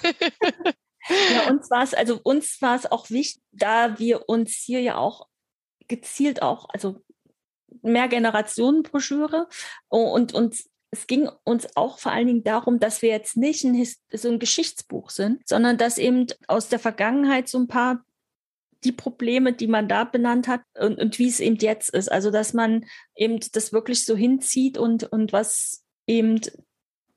ja, 1.32 1.50
uns 1.50 1.70
war 1.70 1.82
es, 1.82 1.94
also 1.94 2.20
uns 2.22 2.60
war 2.60 2.74
es 2.74 2.90
auch 2.90 3.08
wichtig, 3.10 3.42
da 3.52 3.98
wir 3.98 4.28
uns 4.28 4.52
hier 4.54 4.80
ja 4.80 4.96
auch 4.96 5.28
gezielt 5.86 6.42
auch, 6.42 6.68
also 6.70 7.02
mehr 7.82 8.08
Generationenbroschüre 8.08 9.48
und, 9.88 10.34
und 10.34 10.56
es 10.90 11.06
ging 11.06 11.30
uns 11.44 11.76
auch 11.76 11.98
vor 11.98 12.12
allen 12.12 12.26
Dingen 12.26 12.42
darum, 12.42 12.80
dass 12.80 13.00
wir 13.00 13.10
jetzt 13.10 13.36
nicht 13.36 13.64
ein, 13.64 13.86
so 14.12 14.28
ein 14.28 14.40
Geschichtsbuch 14.40 15.10
sind, 15.10 15.46
sondern 15.48 15.78
dass 15.78 15.98
eben 15.98 16.26
aus 16.48 16.68
der 16.68 16.80
Vergangenheit 16.80 17.48
so 17.48 17.58
ein 17.58 17.68
paar 17.68 18.04
die 18.84 18.92
Probleme, 18.92 19.52
die 19.52 19.66
man 19.66 19.88
da 19.88 20.04
benannt 20.04 20.48
hat 20.48 20.62
und, 20.78 20.98
und 20.98 21.18
wie 21.18 21.28
es 21.28 21.40
eben 21.40 21.56
jetzt 21.56 21.90
ist. 21.90 22.10
Also, 22.10 22.30
dass 22.30 22.54
man 22.54 22.86
eben 23.14 23.40
das 23.52 23.72
wirklich 23.72 24.04
so 24.04 24.16
hinzieht 24.16 24.78
und, 24.78 25.04
und 25.04 25.32
was 25.32 25.84
eben 26.06 26.40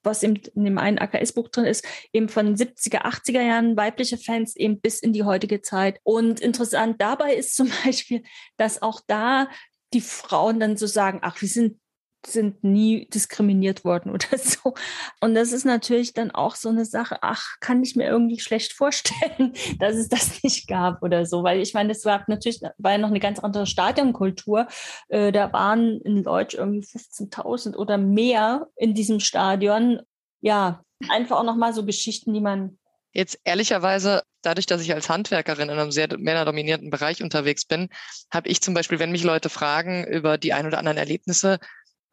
was 0.03 0.21
eben 0.21 0.35
in 0.55 0.65
dem 0.65 0.77
einen 0.77 0.99
AKS-Buch 0.99 1.49
drin 1.49 1.65
ist, 1.65 1.85
eben 2.11 2.29
von 2.29 2.55
70er, 2.55 3.05
80er 3.05 3.41
Jahren 3.41 3.77
weibliche 3.77 4.17
Fans 4.17 4.55
eben 4.55 4.81
bis 4.81 4.99
in 4.99 5.13
die 5.13 5.23
heutige 5.23 5.61
Zeit. 5.61 5.99
Und 6.03 6.39
interessant 6.41 7.01
dabei 7.01 7.35
ist 7.35 7.55
zum 7.55 7.69
Beispiel, 7.85 8.23
dass 8.57 8.81
auch 8.81 9.01
da 9.07 9.47
die 9.93 10.01
Frauen 10.01 10.59
dann 10.59 10.77
so 10.77 10.87
sagen, 10.87 11.19
ach, 11.21 11.41
wir 11.41 11.47
sind 11.47 11.79
sind 12.25 12.63
nie 12.63 13.07
diskriminiert 13.09 13.83
worden 13.83 14.09
oder 14.13 14.37
so. 14.37 14.73
Und 15.19 15.35
das 15.35 15.51
ist 15.51 15.65
natürlich 15.65 16.13
dann 16.13 16.31
auch 16.31 16.55
so 16.55 16.69
eine 16.69 16.85
Sache, 16.85 17.17
ach, 17.21 17.57
kann 17.59 17.83
ich 17.83 17.95
mir 17.95 18.07
irgendwie 18.07 18.39
schlecht 18.39 18.73
vorstellen, 18.73 19.53
dass 19.79 19.95
es 19.95 20.09
das 20.09 20.43
nicht 20.43 20.67
gab 20.67 21.01
oder 21.01 21.25
so. 21.25 21.43
Weil 21.43 21.61
ich 21.61 21.73
meine, 21.73 21.89
das 21.89 22.05
war 22.05 22.23
natürlich, 22.27 22.61
war 22.77 22.91
ja 22.93 22.97
noch 22.97 23.09
eine 23.09 23.19
ganz 23.19 23.39
andere 23.39 23.65
Stadionkultur. 23.65 24.67
Äh, 25.09 25.31
da 25.31 25.51
waren 25.53 26.01
in 26.01 26.23
Deutsch 26.23 26.55
irgendwie 26.55 26.85
15.000 26.85 27.75
oder 27.75 27.97
mehr 27.97 28.67
in 28.75 28.93
diesem 28.93 29.19
Stadion. 29.19 30.01
Ja, 30.41 30.83
einfach 31.09 31.37
auch 31.37 31.43
nochmal 31.43 31.73
so 31.73 31.85
Geschichten, 31.85 32.33
die 32.33 32.41
man 32.41 32.77
Jetzt 33.13 33.39
ehrlicherweise, 33.43 34.23
dadurch, 34.41 34.65
dass 34.65 34.81
ich 34.81 34.91
als 34.91 35.07
Handwerkerin 35.07 35.69
in 35.69 35.77
einem 35.77 35.91
sehr 35.91 36.07
männerdominierten 36.17 36.89
Bereich 36.89 37.21
unterwegs 37.21 37.63
bin, 37.63 37.89
habe 38.31 38.49
ich 38.49 38.59
zum 38.61 38.73
Beispiel, 38.73 38.97
wenn 38.97 39.11
mich 39.11 39.23
Leute 39.23 39.49
fragen 39.49 40.03
über 40.05 40.39
die 40.39 40.51
ein 40.51 40.65
oder 40.65 40.79
anderen 40.79 40.97
Erlebnisse, 40.97 41.59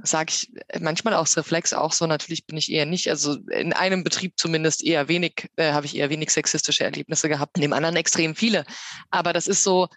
sage 0.03 0.33
ich 0.33 0.53
manchmal 0.81 1.15
auch 1.15 1.27
Reflex 1.37 1.73
auch 1.73 1.93
so, 1.93 2.07
natürlich 2.07 2.47
bin 2.47 2.57
ich 2.57 2.71
eher 2.71 2.87
nicht, 2.87 3.09
also 3.09 3.37
in 3.51 3.73
einem 3.73 4.05
Betrieb 4.05 4.35
zumindest 4.39 4.85
eher 4.85 5.09
wenig, 5.09 5.49
äh, 5.57 5.73
habe 5.73 5.87
ich 5.87 5.97
eher 5.97 6.11
wenig 6.11 6.31
sexistische 6.31 6.85
Erlebnisse 6.85 7.29
gehabt, 7.29 7.57
in 7.57 7.63
dem 7.63 7.73
anderen 7.73 7.97
extrem 7.97 8.35
viele. 8.35 8.65
Aber 9.11 9.33
das 9.33 9.49
ist 9.49 9.63
so, 9.63 9.89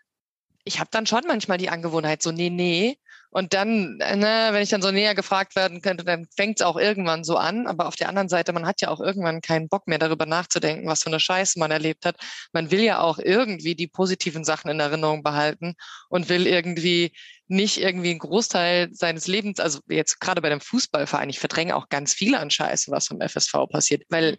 ich 0.63 0.79
habe 0.79 0.89
dann 0.91 1.05
schon 1.05 1.23
manchmal 1.27 1.57
die 1.57 1.69
Angewohnheit, 1.69 2.21
so, 2.21 2.31
nee, 2.31 2.49
nee, 2.49 2.97
und 3.33 3.53
dann, 3.53 3.97
ne, 3.97 4.49
wenn 4.51 4.61
ich 4.61 4.69
dann 4.69 4.83
so 4.83 4.91
näher 4.91 5.15
gefragt 5.15 5.55
werden 5.55 5.81
könnte, 5.81 6.03
dann 6.03 6.27
fängt 6.37 6.59
es 6.59 6.65
auch 6.65 6.77
irgendwann 6.77 7.23
so 7.23 7.35
an. 7.35 7.65
Aber 7.65 7.87
auf 7.87 7.95
der 7.95 8.07
anderen 8.07 8.29
Seite, 8.29 8.53
man 8.53 8.67
hat 8.67 8.79
ja 8.81 8.89
auch 8.89 8.99
irgendwann 8.99 9.41
keinen 9.41 9.69
Bock 9.69 9.87
mehr 9.87 9.97
darüber 9.97 10.27
nachzudenken, 10.27 10.87
was 10.87 11.01
für 11.01 11.07
eine 11.07 11.19
Scheiße 11.19 11.57
man 11.57 11.71
erlebt 11.71 12.05
hat. 12.05 12.17
Man 12.51 12.69
will 12.69 12.81
ja 12.81 12.99
auch 12.99 13.17
irgendwie 13.17 13.73
die 13.73 13.87
positiven 13.87 14.43
Sachen 14.43 14.69
in 14.69 14.79
Erinnerung 14.79 15.23
behalten 15.23 15.73
und 16.09 16.29
will 16.29 16.45
irgendwie 16.45 17.11
nicht 17.47 17.81
irgendwie 17.81 18.11
einen 18.11 18.19
Großteil 18.19 18.93
seines 18.93 19.25
Lebens, 19.25 19.59
also 19.59 19.79
jetzt 19.87 20.19
gerade 20.19 20.41
bei 20.41 20.49
dem 20.49 20.61
Fußballverein, 20.61 21.29
ich 21.29 21.39
verdränge 21.39 21.75
auch 21.75 21.89
ganz 21.89 22.13
viel 22.13 22.35
an 22.35 22.51
Scheiße, 22.51 22.91
was 22.91 23.07
vom 23.07 23.19
FSV 23.19 23.67
passiert, 23.67 24.03
weil 24.09 24.37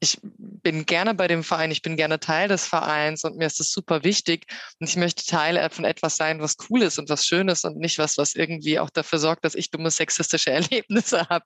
ich 0.00 0.18
bin 0.22 0.86
gerne 0.86 1.14
bei 1.14 1.26
dem 1.26 1.42
Verein, 1.42 1.70
ich 1.70 1.82
bin 1.82 1.96
gerne 1.96 2.20
Teil 2.20 2.48
des 2.48 2.66
Vereins 2.66 3.24
und 3.24 3.36
mir 3.36 3.46
ist 3.46 3.58
das 3.58 3.72
super 3.72 4.04
wichtig. 4.04 4.46
Und 4.78 4.88
ich 4.88 4.96
möchte 4.96 5.24
Teil 5.24 5.68
von 5.70 5.84
etwas 5.84 6.16
sein, 6.16 6.40
was 6.40 6.56
cool 6.68 6.82
ist 6.82 6.98
und 6.98 7.08
was 7.08 7.26
schön 7.26 7.48
ist 7.48 7.64
und 7.64 7.78
nicht 7.78 7.98
was, 7.98 8.16
was 8.16 8.34
irgendwie 8.34 8.78
auch 8.78 8.90
dafür 8.90 9.18
sorgt, 9.18 9.44
dass 9.44 9.54
ich 9.54 9.70
dumme 9.70 9.90
sexistische 9.90 10.50
Erlebnisse 10.52 11.28
habe. 11.28 11.44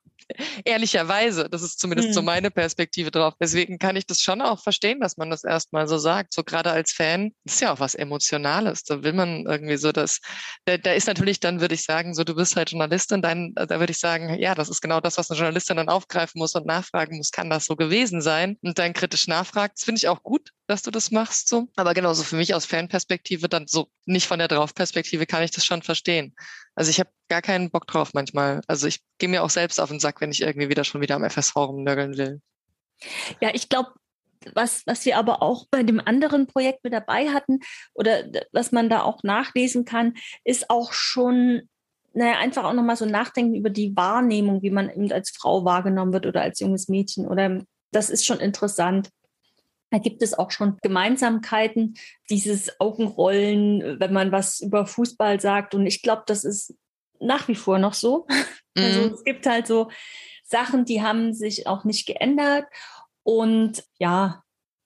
Ehrlicherweise, 0.64 1.48
das 1.48 1.62
ist 1.62 1.80
zumindest 1.80 2.10
mhm. 2.10 2.12
so 2.12 2.22
meine 2.22 2.50
Perspektive 2.50 3.10
drauf. 3.10 3.34
Deswegen 3.40 3.78
kann 3.78 3.96
ich 3.96 4.06
das 4.06 4.20
schon 4.20 4.42
auch 4.42 4.62
verstehen, 4.62 5.00
dass 5.00 5.16
man 5.16 5.30
das 5.30 5.44
erstmal 5.44 5.88
so 5.88 5.98
sagt. 5.98 6.34
So 6.34 6.44
gerade 6.44 6.70
als 6.70 6.92
Fan, 6.92 7.32
das 7.44 7.54
ist 7.54 7.60
ja 7.60 7.72
auch 7.72 7.80
was 7.80 7.94
Emotionales. 7.94 8.84
Da 8.84 9.02
will 9.02 9.14
man 9.14 9.46
irgendwie 9.46 9.76
so 9.78 9.92
das, 9.92 10.20
da, 10.66 10.76
da 10.76 10.92
ist 10.92 11.06
natürlich 11.06 11.40
dann, 11.40 11.60
würde 11.60 11.74
ich 11.74 11.84
sagen, 11.84 12.14
so 12.14 12.22
du 12.24 12.34
bist 12.34 12.56
halt 12.56 12.70
Journalistin, 12.70 13.22
dann, 13.22 13.54
da 13.54 13.80
würde 13.80 13.92
ich 13.92 13.98
sagen, 13.98 14.38
ja, 14.38 14.54
das 14.54 14.68
ist 14.68 14.80
genau 14.80 15.00
das, 15.00 15.16
was 15.16 15.30
eine 15.30 15.38
Journalistin 15.38 15.78
dann 15.78 15.88
aufgreifen 15.88 16.38
muss 16.38 16.54
und 16.54 16.66
nachfragen 16.66 17.16
muss, 17.16 17.30
kann 17.30 17.48
das 17.48 17.64
so 17.64 17.76
gewesen 17.76 18.20
sein? 18.20 18.41
Sein 18.42 18.58
und 18.62 18.78
dann 18.78 18.92
kritisch 18.92 19.28
nachfragt. 19.28 19.78
Das 19.78 19.84
finde 19.84 19.98
ich 19.98 20.08
auch 20.08 20.22
gut, 20.22 20.50
dass 20.66 20.82
du 20.82 20.90
das 20.90 21.10
machst 21.10 21.48
so. 21.48 21.68
Aber 21.76 21.94
genauso 21.94 22.22
für 22.22 22.36
mich 22.36 22.54
aus 22.54 22.66
Fanperspektive 22.66 23.48
dann 23.48 23.66
so 23.66 23.88
nicht 24.04 24.26
von 24.26 24.38
der 24.38 24.48
Draufperspektive 24.48 25.26
kann 25.26 25.42
ich 25.42 25.50
das 25.50 25.64
schon 25.64 25.82
verstehen. 25.82 26.34
Also 26.74 26.90
ich 26.90 27.00
habe 27.00 27.10
gar 27.28 27.42
keinen 27.42 27.70
Bock 27.70 27.86
drauf 27.86 28.10
manchmal. 28.14 28.60
Also 28.66 28.86
ich 28.86 29.00
gehe 29.18 29.28
mir 29.28 29.42
auch 29.42 29.50
selbst 29.50 29.80
auf 29.80 29.90
den 29.90 30.00
Sack, 30.00 30.20
wenn 30.20 30.32
ich 30.32 30.42
irgendwie 30.42 30.68
wieder 30.68 30.84
schon 30.84 31.00
wieder 31.00 31.16
am 31.16 31.28
FSV 31.28 31.56
rumnörgeln 31.56 32.16
will. 32.16 32.40
Ja, 33.40 33.50
ich 33.52 33.68
glaube, 33.68 33.90
was, 34.54 34.82
was 34.86 35.04
wir 35.04 35.18
aber 35.18 35.40
auch 35.40 35.66
bei 35.70 35.84
dem 35.84 36.00
anderen 36.00 36.46
Projekt 36.48 36.82
mit 36.82 36.92
dabei 36.92 37.30
hatten 37.30 37.60
oder 37.94 38.24
was 38.50 38.72
man 38.72 38.88
da 38.88 39.02
auch 39.02 39.22
nachlesen 39.22 39.84
kann, 39.84 40.14
ist 40.44 40.68
auch 40.68 40.92
schon 40.92 41.68
naja, 42.14 42.38
einfach 42.38 42.64
auch 42.64 42.74
nochmal 42.74 42.96
so 42.96 43.06
nachdenken 43.06 43.54
über 43.54 43.70
die 43.70 43.96
Wahrnehmung, 43.96 44.60
wie 44.60 44.70
man 44.70 44.90
eben 44.90 45.10
als 45.10 45.30
Frau 45.30 45.64
wahrgenommen 45.64 46.12
wird 46.12 46.26
oder 46.26 46.42
als 46.42 46.60
junges 46.60 46.88
Mädchen 46.88 47.26
oder 47.26 47.62
das 47.92 48.10
ist 48.10 48.26
schon 48.26 48.40
interessant. 48.40 49.10
Da 49.90 49.98
gibt 49.98 50.22
es 50.22 50.32
auch 50.34 50.50
schon 50.50 50.78
Gemeinsamkeiten, 50.82 51.94
dieses 52.30 52.80
Augenrollen, 52.80 54.00
wenn 54.00 54.12
man 54.12 54.32
was 54.32 54.60
über 54.60 54.86
Fußball 54.86 55.38
sagt. 55.40 55.74
Und 55.74 55.86
ich 55.86 56.02
glaube, 56.02 56.22
das 56.26 56.44
ist 56.44 56.74
nach 57.20 57.46
wie 57.48 57.54
vor 57.54 57.78
noch 57.78 57.94
so. 57.94 58.26
Also 58.74 58.88
mhm. 58.88 59.02
Also 59.02 59.14
es 59.16 59.24
gibt 59.24 59.44
halt 59.44 59.66
so 59.66 59.90
Sachen, 60.44 60.86
die 60.86 61.02
haben 61.02 61.34
sich 61.34 61.66
auch 61.66 61.84
nicht 61.84 62.06
geändert. 62.06 62.64
Und 63.22 63.84
ja, 63.98 64.42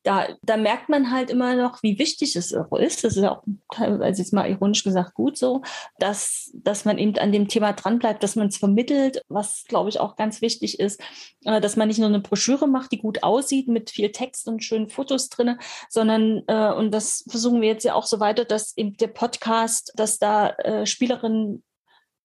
da, 0.06 0.28
da 0.42 0.56
merkt 0.56 0.88
man 0.88 1.10
halt 1.10 1.30
immer 1.30 1.56
noch, 1.56 1.82
wie 1.82 1.98
wichtig 1.98 2.36
es 2.36 2.52
ist. 2.52 3.04
Das 3.04 3.16
ist 3.16 3.24
auch 3.24 3.42
teilweise 3.74 4.22
jetzt 4.22 4.32
mal 4.32 4.48
ironisch 4.48 4.84
gesagt 4.84 5.14
gut 5.14 5.36
so, 5.36 5.62
dass, 5.98 6.52
dass 6.54 6.84
man 6.84 6.98
eben 6.98 7.18
an 7.18 7.32
dem 7.32 7.48
Thema 7.48 7.72
dranbleibt, 7.72 8.22
dass 8.22 8.36
man 8.36 8.46
es 8.46 8.56
vermittelt, 8.56 9.22
was 9.28 9.64
glaube 9.64 9.88
ich 9.88 9.98
auch 9.98 10.14
ganz 10.14 10.40
wichtig 10.42 10.78
ist, 10.78 11.00
äh, 11.44 11.60
dass 11.60 11.74
man 11.74 11.88
nicht 11.88 11.98
nur 11.98 12.06
eine 12.06 12.20
Broschüre 12.20 12.68
macht, 12.68 12.92
die 12.92 12.98
gut 12.98 13.24
aussieht 13.24 13.66
mit 13.66 13.90
viel 13.90 14.12
Text 14.12 14.46
und 14.46 14.62
schönen 14.62 14.88
Fotos 14.88 15.28
drin, 15.28 15.58
sondern, 15.88 16.44
äh, 16.46 16.72
und 16.72 16.92
das 16.92 17.24
versuchen 17.28 17.60
wir 17.60 17.68
jetzt 17.68 17.84
ja 17.84 17.94
auch 17.94 18.06
so 18.06 18.20
weiter, 18.20 18.44
dass 18.44 18.76
eben 18.76 18.96
der 18.98 19.08
Podcast, 19.08 19.92
dass 19.96 20.20
da 20.20 20.50
äh, 20.50 20.86
Spielerinnen 20.86 21.64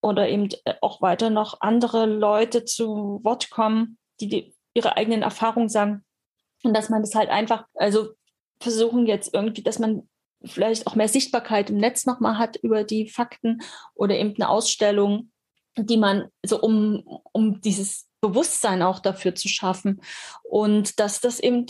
oder 0.03 0.29
eben 0.29 0.49
auch 0.81 1.01
weiter 1.01 1.31
noch 1.31 1.61
andere 1.61 2.05
Leute 2.05 2.63
zu 2.63 3.21
Wort 3.23 3.49
kommen, 3.49 3.97
die, 4.19 4.27
die 4.27 4.53
ihre 4.75 4.97
eigenen 4.97 5.23
Erfahrungen 5.23 5.69
sagen, 5.69 6.03
und 6.63 6.73
dass 6.73 6.89
man 6.89 7.01
das 7.01 7.15
halt 7.15 7.29
einfach, 7.29 7.65
also 7.75 8.09
versuchen 8.61 9.07
jetzt 9.07 9.33
irgendwie, 9.33 9.63
dass 9.63 9.79
man 9.79 10.07
vielleicht 10.43 10.87
auch 10.87 10.95
mehr 10.95 11.07
Sichtbarkeit 11.07 11.69
im 11.69 11.77
Netz 11.77 12.05
nochmal 12.05 12.37
hat 12.37 12.57
über 12.57 12.83
die 12.83 13.09
Fakten 13.09 13.61
oder 13.93 14.15
eben 14.17 14.35
eine 14.35 14.49
Ausstellung, 14.49 15.31
die 15.77 15.97
man, 15.97 16.29
so 16.43 16.57
also 16.57 16.61
um, 16.61 17.03
um 17.31 17.61
dieses 17.61 18.07
Bewusstsein 18.21 18.81
auch 18.81 18.99
dafür 18.99 19.35
zu 19.35 19.47
schaffen. 19.47 20.01
Und 20.43 20.99
dass 20.99 21.21
das 21.21 21.39
eben 21.39 21.65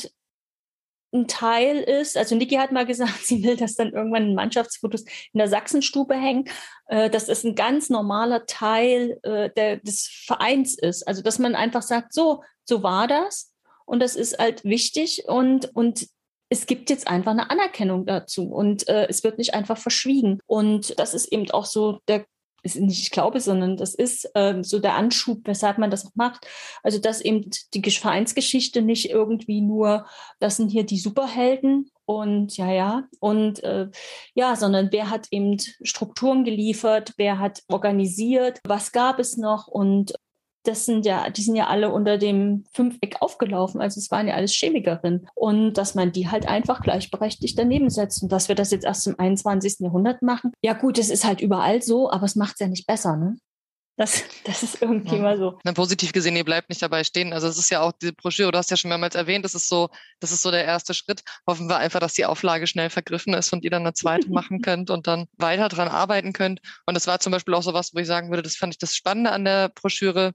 ein 1.13 1.27
Teil 1.27 1.77
ist, 1.77 2.17
also 2.17 2.35
Niki 2.35 2.55
hat 2.55 2.71
mal 2.71 2.85
gesagt, 2.85 3.19
sie 3.25 3.43
will 3.43 3.57
das 3.57 3.75
dann 3.75 3.91
irgendwann 3.91 4.29
in 4.29 4.35
Mannschaftsfotos 4.35 5.01
in 5.33 5.37
der 5.37 5.49
Sachsenstube 5.49 6.15
hängen, 6.15 6.45
äh, 6.87 7.09
dass 7.09 7.27
es 7.27 7.43
ein 7.43 7.55
ganz 7.55 7.89
normaler 7.89 8.45
Teil 8.45 9.19
äh, 9.23 9.49
der, 9.49 9.77
des 9.77 10.07
Vereins 10.25 10.77
ist. 10.77 11.07
Also 11.07 11.21
dass 11.21 11.39
man 11.39 11.55
einfach 11.55 11.81
sagt, 11.81 12.13
so, 12.13 12.43
so 12.63 12.83
war 12.83 13.07
das 13.07 13.50
und 13.91 13.99
das 13.99 14.15
ist 14.15 14.39
halt 14.39 14.63
wichtig 14.63 15.25
und, 15.27 15.75
und 15.75 16.07
es 16.47 16.65
gibt 16.65 16.89
jetzt 16.89 17.09
einfach 17.09 17.31
eine 17.31 17.49
Anerkennung 17.51 18.05
dazu 18.05 18.47
und 18.47 18.87
äh, 18.87 19.05
es 19.09 19.25
wird 19.25 19.37
nicht 19.37 19.53
einfach 19.53 19.77
verschwiegen. 19.77 20.39
Und 20.45 20.97
das 20.97 21.13
ist 21.13 21.25
eben 21.25 21.51
auch 21.51 21.65
so 21.65 21.99
der 22.07 22.25
ist 22.63 22.79
nicht 22.79 23.01
ich 23.01 23.11
glaube, 23.11 23.41
sondern 23.41 23.75
das 23.75 23.93
ist 23.93 24.31
ähm, 24.33 24.63
so 24.63 24.79
der 24.79 24.95
Anschub, 24.95 25.39
weshalb 25.43 25.77
man 25.77 25.91
das 25.91 26.05
auch 26.05 26.15
macht. 26.15 26.47
Also 26.83 26.99
dass 26.99 27.19
eben 27.19 27.49
die 27.73 27.91
Vereinsgeschichte 27.91 28.81
nicht 28.81 29.09
irgendwie 29.09 29.59
nur, 29.59 30.05
das 30.39 30.55
sind 30.55 30.69
hier 30.69 30.85
die 30.85 30.99
Superhelden 30.99 31.89
und 32.05 32.55
ja, 32.55 32.71
ja, 32.71 33.03
und 33.19 33.61
äh, 33.65 33.89
ja, 34.35 34.55
sondern 34.55 34.87
wer 34.93 35.09
hat 35.09 35.27
eben 35.31 35.57
Strukturen 35.83 36.45
geliefert, 36.45 37.11
wer 37.17 37.39
hat 37.39 37.61
organisiert, 37.67 38.61
was 38.63 38.93
gab 38.93 39.19
es 39.19 39.35
noch 39.35 39.67
und 39.67 40.13
das 40.63 40.85
sind 40.85 41.05
ja, 41.05 41.29
die 41.29 41.41
sind 41.41 41.55
ja 41.55 41.67
alle 41.67 41.91
unter 41.91 42.17
dem 42.17 42.65
Fünfeck 42.73 43.17
aufgelaufen. 43.21 43.81
Also 43.81 43.99
es 43.99 44.11
waren 44.11 44.27
ja 44.27 44.35
alles 44.35 44.53
Chemikerinnen. 44.53 45.27
Und 45.35 45.73
dass 45.73 45.95
man 45.95 46.11
die 46.11 46.29
halt 46.29 46.47
einfach 46.47 46.81
gleichberechtigt 46.81 47.57
daneben 47.57 47.89
setzt. 47.89 48.23
Und 48.23 48.31
dass 48.31 48.47
wir 48.47 48.55
das 48.55 48.71
jetzt 48.71 48.85
erst 48.85 49.07
im 49.07 49.19
21. 49.19 49.79
Jahrhundert 49.79 50.21
machen. 50.21 50.51
Ja 50.61 50.73
gut, 50.73 50.97
es 50.97 51.09
ist 51.09 51.25
halt 51.25 51.41
überall 51.41 51.81
so, 51.81 52.11
aber 52.11 52.25
es 52.25 52.35
macht 52.35 52.53
es 52.53 52.59
ja 52.59 52.67
nicht 52.67 52.87
besser, 52.87 53.17
ne? 53.17 53.37
Das, 53.97 54.23
das 54.45 54.63
ist 54.63 54.81
irgendwie 54.81 55.15
ja. 55.15 55.21
mal 55.21 55.37
so. 55.37 55.59
Na, 55.63 55.73
positiv 55.73 56.11
gesehen, 56.13 56.35
ihr 56.35 56.45
bleibt 56.45 56.69
nicht 56.69 56.81
dabei 56.81 57.03
stehen. 57.03 57.33
Also 57.33 57.47
es 57.47 57.57
ist 57.57 57.69
ja 57.69 57.81
auch 57.81 57.91
die 57.91 58.11
Broschüre, 58.11 58.51
du 58.51 58.57
hast 58.57 58.71
ja 58.71 58.77
schon 58.77 58.89
mehrmals 58.89 59.15
erwähnt, 59.15 59.45
das 59.45 59.55
ist 59.55 59.67
so, 59.67 59.89
das 60.19 60.31
ist 60.31 60.41
so 60.41 60.51
der 60.51 60.65
erste 60.65 60.93
Schritt. 60.93 61.21
Hoffen 61.47 61.67
wir 61.67 61.77
einfach, 61.77 61.99
dass 61.99 62.13
die 62.13 62.25
Auflage 62.25 62.67
schnell 62.67 62.89
vergriffen 62.89 63.33
ist 63.33 63.51
und 63.53 63.63
ihr 63.63 63.69
dann 63.69 63.83
eine 63.83 63.93
zweite 63.93 64.29
machen 64.31 64.61
könnt 64.61 64.89
und 64.89 65.07
dann 65.07 65.27
weiter 65.37 65.69
dran 65.69 65.87
arbeiten 65.87 66.33
könnt. 66.33 66.61
Und 66.85 66.93
das 66.95 67.07
war 67.07 67.19
zum 67.19 67.31
Beispiel 67.31 67.53
auch 67.53 67.63
so 67.63 67.73
was, 67.73 67.93
wo 67.93 67.99
ich 67.99 68.07
sagen 68.07 68.29
würde, 68.29 68.43
das 68.43 68.55
fand 68.55 68.73
ich 68.73 68.79
das 68.79 68.95
Spannende 68.95 69.31
an 69.31 69.45
der 69.45 69.69
Broschüre 69.69 70.33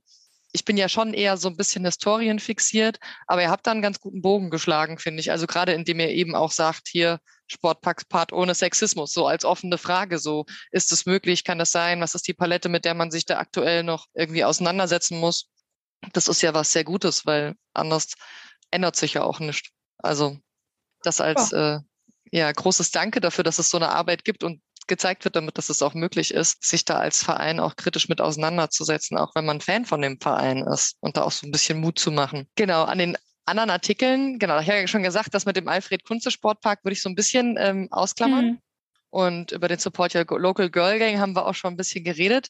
ich 0.57 0.65
bin 0.65 0.79
ja 0.79 0.89
schon 0.89 1.13
eher 1.13 1.37
so 1.37 1.49
ein 1.49 1.57
bisschen 1.57 1.85
historienfixiert, 1.85 2.99
aber 3.27 3.43
ihr 3.43 3.51
habt 3.51 3.67
da 3.67 3.73
einen 3.73 3.83
ganz 3.83 4.01
guten 4.01 4.23
Bogen 4.23 4.49
geschlagen, 4.49 4.99
finde 4.99 5.21
ich. 5.21 5.31
Also 5.31 5.47
gerade 5.47 5.75
indem 5.75 6.01
ihr 6.01 6.09
eben 6.09 6.35
auch 6.35 6.51
sagt, 6.51 6.89
hier 6.89 7.21
Sportpakt 7.47 8.33
ohne 8.33 8.55
Sexismus, 8.55 9.13
so 9.13 9.27
als 9.27 9.45
offene 9.45 9.77
Frage, 9.77 10.19
so 10.19 10.47
ist 10.71 10.93
es 10.93 11.05
möglich, 11.05 11.45
kann 11.45 11.59
das 11.59 11.73
sein, 11.73 12.01
was 12.01 12.15
ist 12.15 12.27
die 12.27 12.33
Palette, 12.33 12.71
mit 12.71 12.87
der 12.87 12.95
man 12.95 13.11
sich 13.11 13.27
da 13.27 13.39
aktuell 13.39 13.83
noch 13.83 14.07
irgendwie 14.15 14.45
auseinandersetzen 14.45 15.21
muss? 15.21 15.51
Das 16.15 16.27
ist 16.27 16.41
ja 16.41 16.55
was 16.55 16.73
sehr 16.73 16.85
Gutes, 16.85 17.27
weil 17.27 17.55
anders 17.75 18.15
ändert 18.71 18.97
sich 18.97 19.13
ja 19.13 19.25
auch 19.25 19.41
nichts. 19.41 19.69
Also 19.99 20.39
das 21.03 21.21
als 21.21 21.51
ja. 21.51 21.77
Äh, 21.77 21.81
ja, 22.33 22.51
großes 22.51 22.91
Danke 22.93 23.21
dafür, 23.21 23.45
dass 23.45 23.59
es 23.59 23.69
so 23.69 23.77
eine 23.77 23.91
Arbeit 23.91 24.25
gibt 24.25 24.43
und 24.43 24.61
gezeigt 24.87 25.25
wird, 25.25 25.37
damit 25.37 25.59
dass 25.59 25.69
es 25.69 25.83
auch 25.83 25.95
möglich 25.95 26.33
ist, 26.33 26.63
sich 26.65 26.85
da 26.85 26.99
als 26.99 27.23
Verein 27.23 27.61
auch 27.61 27.77
kritisch 27.77 28.09
mit 28.09 28.21
auseinanderzusetzen, 28.21 29.19
auch 29.19 29.35
wenn 29.35 29.45
man 29.45 29.61
Fan 29.61 29.85
von 29.85 30.03
dem 30.03 30.21
Verein 30.21 30.59
ist 30.67 30.97
und 31.01 31.17
da 31.17 31.23
auch 31.23 31.33
so 31.33 31.47
ein 31.47 31.53
bisschen 31.53 31.81
Mut 31.81 31.99
zu 31.99 32.11
machen. 32.11 32.49
Genau, 32.57 32.85
an 32.85 32.99
den 32.99 33.17
anderen 33.45 33.71
Artikeln, 33.71 34.39
genau, 34.39 34.59
ich 34.59 34.69
habe 34.69 34.81
ja 34.81 34.87
schon 34.87 35.03
gesagt, 35.03 35.33
das 35.33 35.47
mit 35.47 35.57
dem 35.57 35.69
Alfred 35.69 36.05
Kunze 36.05 36.31
Sportpark 36.31 36.85
würde 36.85 36.95
ich 36.95 37.03
so 37.03 37.09
ein 37.09 37.15
bisschen 37.15 37.57
ähm, 37.59 37.89
ausklammern. 37.91 38.45
Mhm. 38.47 38.59
Und 39.11 39.53
über 39.53 39.69
den 39.69 39.79
Support 39.79 40.15
Your 40.15 40.27
Local 40.39 40.69
Girl 40.69 40.99
Gang 40.99 41.19
haben 41.19 41.35
wir 41.35 41.47
auch 41.47 41.55
schon 41.55 41.75
ein 41.75 41.77
bisschen 41.77 42.05
geredet. 42.05 42.49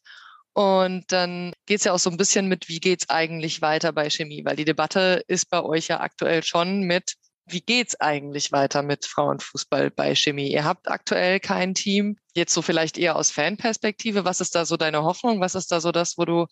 Und 0.52 1.12
dann 1.12 1.52
geht 1.66 1.78
es 1.78 1.84
ja 1.84 1.92
auch 1.92 1.98
so 1.98 2.08
ein 2.08 2.16
bisschen 2.16 2.48
mit, 2.48 2.68
wie 2.68 2.80
geht 2.80 3.02
es 3.02 3.10
eigentlich 3.10 3.60
weiter 3.60 3.92
bei 3.92 4.08
Chemie? 4.08 4.42
Weil 4.44 4.56
die 4.56 4.64
Debatte 4.64 5.22
ist 5.28 5.50
bei 5.50 5.62
euch 5.62 5.88
ja 5.88 6.00
aktuell 6.00 6.42
schon 6.42 6.80
mit, 6.80 7.12
wie 7.46 7.60
geht's 7.60 8.00
eigentlich 8.00 8.52
weiter 8.52 8.82
mit 8.82 9.06
Frauenfußball 9.06 9.90
bei 9.90 10.14
Chemie? 10.14 10.50
Ihr 10.50 10.64
habt 10.64 10.88
aktuell 10.88 11.38
kein 11.40 11.74
Team. 11.74 12.18
Jetzt 12.34 12.52
so 12.52 12.60
vielleicht 12.60 12.98
eher 12.98 13.16
aus 13.16 13.30
Fanperspektive. 13.30 14.24
Was 14.24 14.40
ist 14.40 14.54
da 14.54 14.64
so 14.64 14.76
deine 14.76 15.04
Hoffnung? 15.04 15.40
Was 15.40 15.54
ist 15.54 15.70
da 15.70 15.80
so 15.80 15.92
das, 15.92 16.18
wo 16.18 16.24
du 16.24 16.46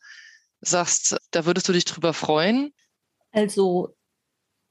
sagst, 0.61 1.17
da 1.33 1.47
würdest 1.47 1.69
du 1.69 1.73
dich 1.73 1.85
drüber 1.85 2.15
freuen? 2.15 2.73
Also, 3.33 3.97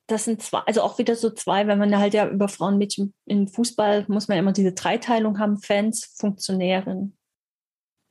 das 0.08 0.24
sind 0.24 0.42
zwei, 0.42 0.60
also 0.60 0.82
auch 0.82 0.98
wieder 0.98 1.16
so 1.16 1.30
zwei, 1.30 1.68
wenn 1.68 1.80
man 1.80 1.98
halt 1.98 2.14
ja 2.14 2.28
über 2.28 2.48
Frauen, 2.48 2.78
Mädchen 2.78 3.14
im 3.26 3.48
Fußball 3.48 4.06
muss 4.08 4.28
man 4.28 4.38
immer 4.38 4.54
diese 4.54 4.74
Dreiteilung 4.74 5.40
haben, 5.40 5.62
Fans, 5.62 6.14
Funktionärin, 6.18 7.18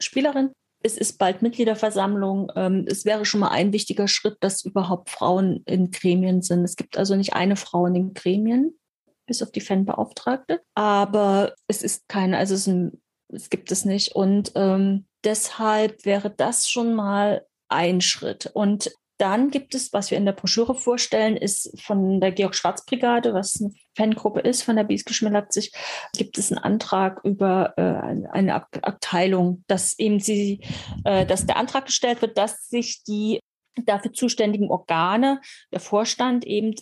Spielerin 0.01 0.53
es 0.83 0.97
ist 0.97 1.19
bald 1.19 1.43
Mitgliederversammlung. 1.43 2.51
Ähm, 2.57 2.85
es 2.89 3.05
wäre 3.05 3.25
schon 3.25 3.41
mal 3.41 3.51
ein 3.51 3.73
wichtiger 3.73 4.09
Schritt, 4.09 4.37
dass 4.41 4.65
überhaupt 4.65 5.11
Frauen 5.11 5.63
in 5.67 5.91
Gremien 5.91 6.43
sind. 6.43 6.65
Es 6.65 6.77
gibt 6.77 6.97
also 6.97 7.17
nicht 7.17 7.35
eine 7.35 7.57
Frau 7.57 7.87
in 7.87 7.95
den 7.95 8.15
Gremien, 8.15 8.79
bis 9.27 9.43
auf 9.43 9.51
die 9.51 9.61
Fanbeauftragte. 9.61 10.61
Aber 10.75 11.55
es 11.69 11.83
ist 11.83 12.09
keine, 12.09 12.39
also 12.39 12.55
es, 12.55 12.67
ein, 12.67 13.01
es 13.29 13.51
gibt 13.51 13.71
es 13.73 13.85
nicht. 13.85 14.15
Und 14.15 14.53
ähm, 14.55 15.07
deshalb 15.25 16.05
wäre 16.05 16.31
das 16.31 16.69
schon 16.69 16.95
mal 16.95 17.47
ein 17.69 18.01
Schritt. 18.01 18.51
Und 18.53 18.93
dann 19.19 19.51
gibt 19.51 19.75
es, 19.75 19.93
was 19.93 20.11
wir 20.11 20.19
in 20.19 20.25
der 20.25 20.33
Broschüre 20.33 20.75
vorstellen, 20.75 21.37
ist 21.37 21.81
von 21.81 22.21
der 22.21 22.33
Georg-Schwarz-Brigade, 22.33 23.33
was 23.35 23.61
eine 23.61 23.73
Fangruppe 23.97 24.41
ist 24.41 24.63
von 24.63 24.77
der 24.77 24.85
Biesgeschmier 24.85 25.31
Leipzig, 25.31 25.73
gibt 26.17 26.39
es 26.39 26.51
einen 26.51 26.63
Antrag 26.63 27.21
über 27.25 27.75
äh, 27.77 28.29
eine 28.31 28.55
Ab 28.55 28.69
Abteilung, 28.83 29.65
dass 29.67 29.99
eben 29.99 30.21
sie, 30.21 30.61
äh, 31.05 31.27
dass 31.27 31.47
der 31.47 31.57
Antrag 31.57 31.87
gestellt 31.87 32.23
wird, 32.23 32.39
dass 32.39 32.69
sich 32.69 33.03
die 33.05 33.41
dafür 33.85 34.13
zuständigen 34.13 34.71
Organe, 34.71 35.41
der 35.73 35.81
Vorstand 35.81 36.45
eben 36.47 36.75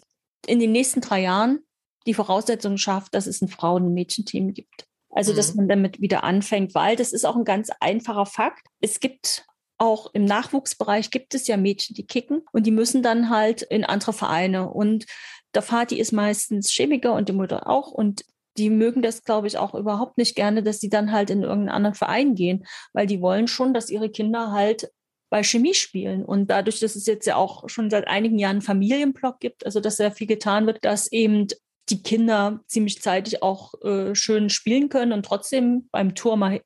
in 0.46 0.58
den 0.58 0.72
nächsten 0.72 1.00
drei 1.00 1.22
Jahren 1.22 1.60
die 2.06 2.14
Voraussetzungen 2.14 2.78
schafft, 2.78 3.14
dass 3.14 3.26
es 3.26 3.42
ein 3.42 3.48
Frauen- 3.48 3.84
und 3.84 3.94
Mädchenteam 3.94 4.54
gibt. 4.54 4.84
Also, 5.10 5.34
dass 5.34 5.52
mhm. 5.52 5.56
man 5.56 5.68
damit 5.68 6.00
wieder 6.00 6.24
anfängt, 6.24 6.74
weil 6.74 6.96
das 6.96 7.12
ist 7.12 7.24
auch 7.24 7.36
ein 7.36 7.44
ganz 7.44 7.70
einfacher 7.80 8.26
Fakt. 8.26 8.66
Es 8.80 9.00
gibt 9.00 9.44
auch 9.76 10.12
im 10.12 10.24
Nachwuchsbereich 10.24 11.10
gibt 11.10 11.34
es 11.34 11.46
ja 11.46 11.56
Mädchen, 11.56 11.94
die 11.94 12.06
kicken 12.06 12.42
und 12.52 12.66
die 12.66 12.70
müssen 12.70 13.02
dann 13.02 13.30
halt 13.30 13.62
in 13.62 13.84
andere 13.84 14.12
Vereine. 14.12 14.70
Und 14.70 15.06
der 15.54 15.62
Vati 15.62 15.98
ist 15.98 16.12
meistens 16.12 16.70
Chemiker 16.70 17.14
und 17.14 17.28
die 17.28 17.32
Mutter 17.32 17.68
auch. 17.68 17.90
Und 17.90 18.24
die 18.56 18.70
mögen 18.70 19.02
das, 19.02 19.22
glaube 19.22 19.46
ich, 19.46 19.58
auch 19.58 19.74
überhaupt 19.74 20.18
nicht 20.18 20.34
gerne, 20.34 20.62
dass 20.62 20.80
sie 20.80 20.88
dann 20.88 21.12
halt 21.12 21.30
in 21.30 21.42
irgendeinen 21.42 21.74
anderen 21.74 21.94
Verein 21.94 22.34
gehen, 22.34 22.66
weil 22.92 23.06
die 23.06 23.20
wollen 23.20 23.48
schon, 23.48 23.74
dass 23.74 23.90
ihre 23.90 24.10
Kinder 24.10 24.52
halt 24.52 24.90
bei 25.30 25.42
Chemie 25.42 25.74
spielen. 25.74 26.24
Und 26.24 26.50
dadurch, 26.50 26.80
dass 26.80 26.96
es 26.96 27.06
jetzt 27.06 27.26
ja 27.26 27.36
auch 27.36 27.68
schon 27.68 27.90
seit 27.90 28.08
einigen 28.08 28.38
Jahren 28.38 28.56
einen 28.56 28.62
Familienblock 28.62 29.38
gibt, 29.40 29.64
also 29.64 29.80
dass 29.80 29.96
sehr 29.96 30.12
viel 30.12 30.26
getan 30.26 30.66
wird, 30.66 30.84
dass 30.84 31.10
eben 31.12 31.46
die 31.88 32.02
Kinder 32.02 32.60
ziemlich 32.66 33.00
zeitig 33.00 33.42
auch 33.42 33.74
äh, 33.82 34.14
schön 34.14 34.50
spielen 34.50 34.88
können 34.88 35.12
und 35.12 35.24
trotzdem 35.24 35.88
beim 35.92 36.14
Tor 36.14 36.36
mal 36.36 36.60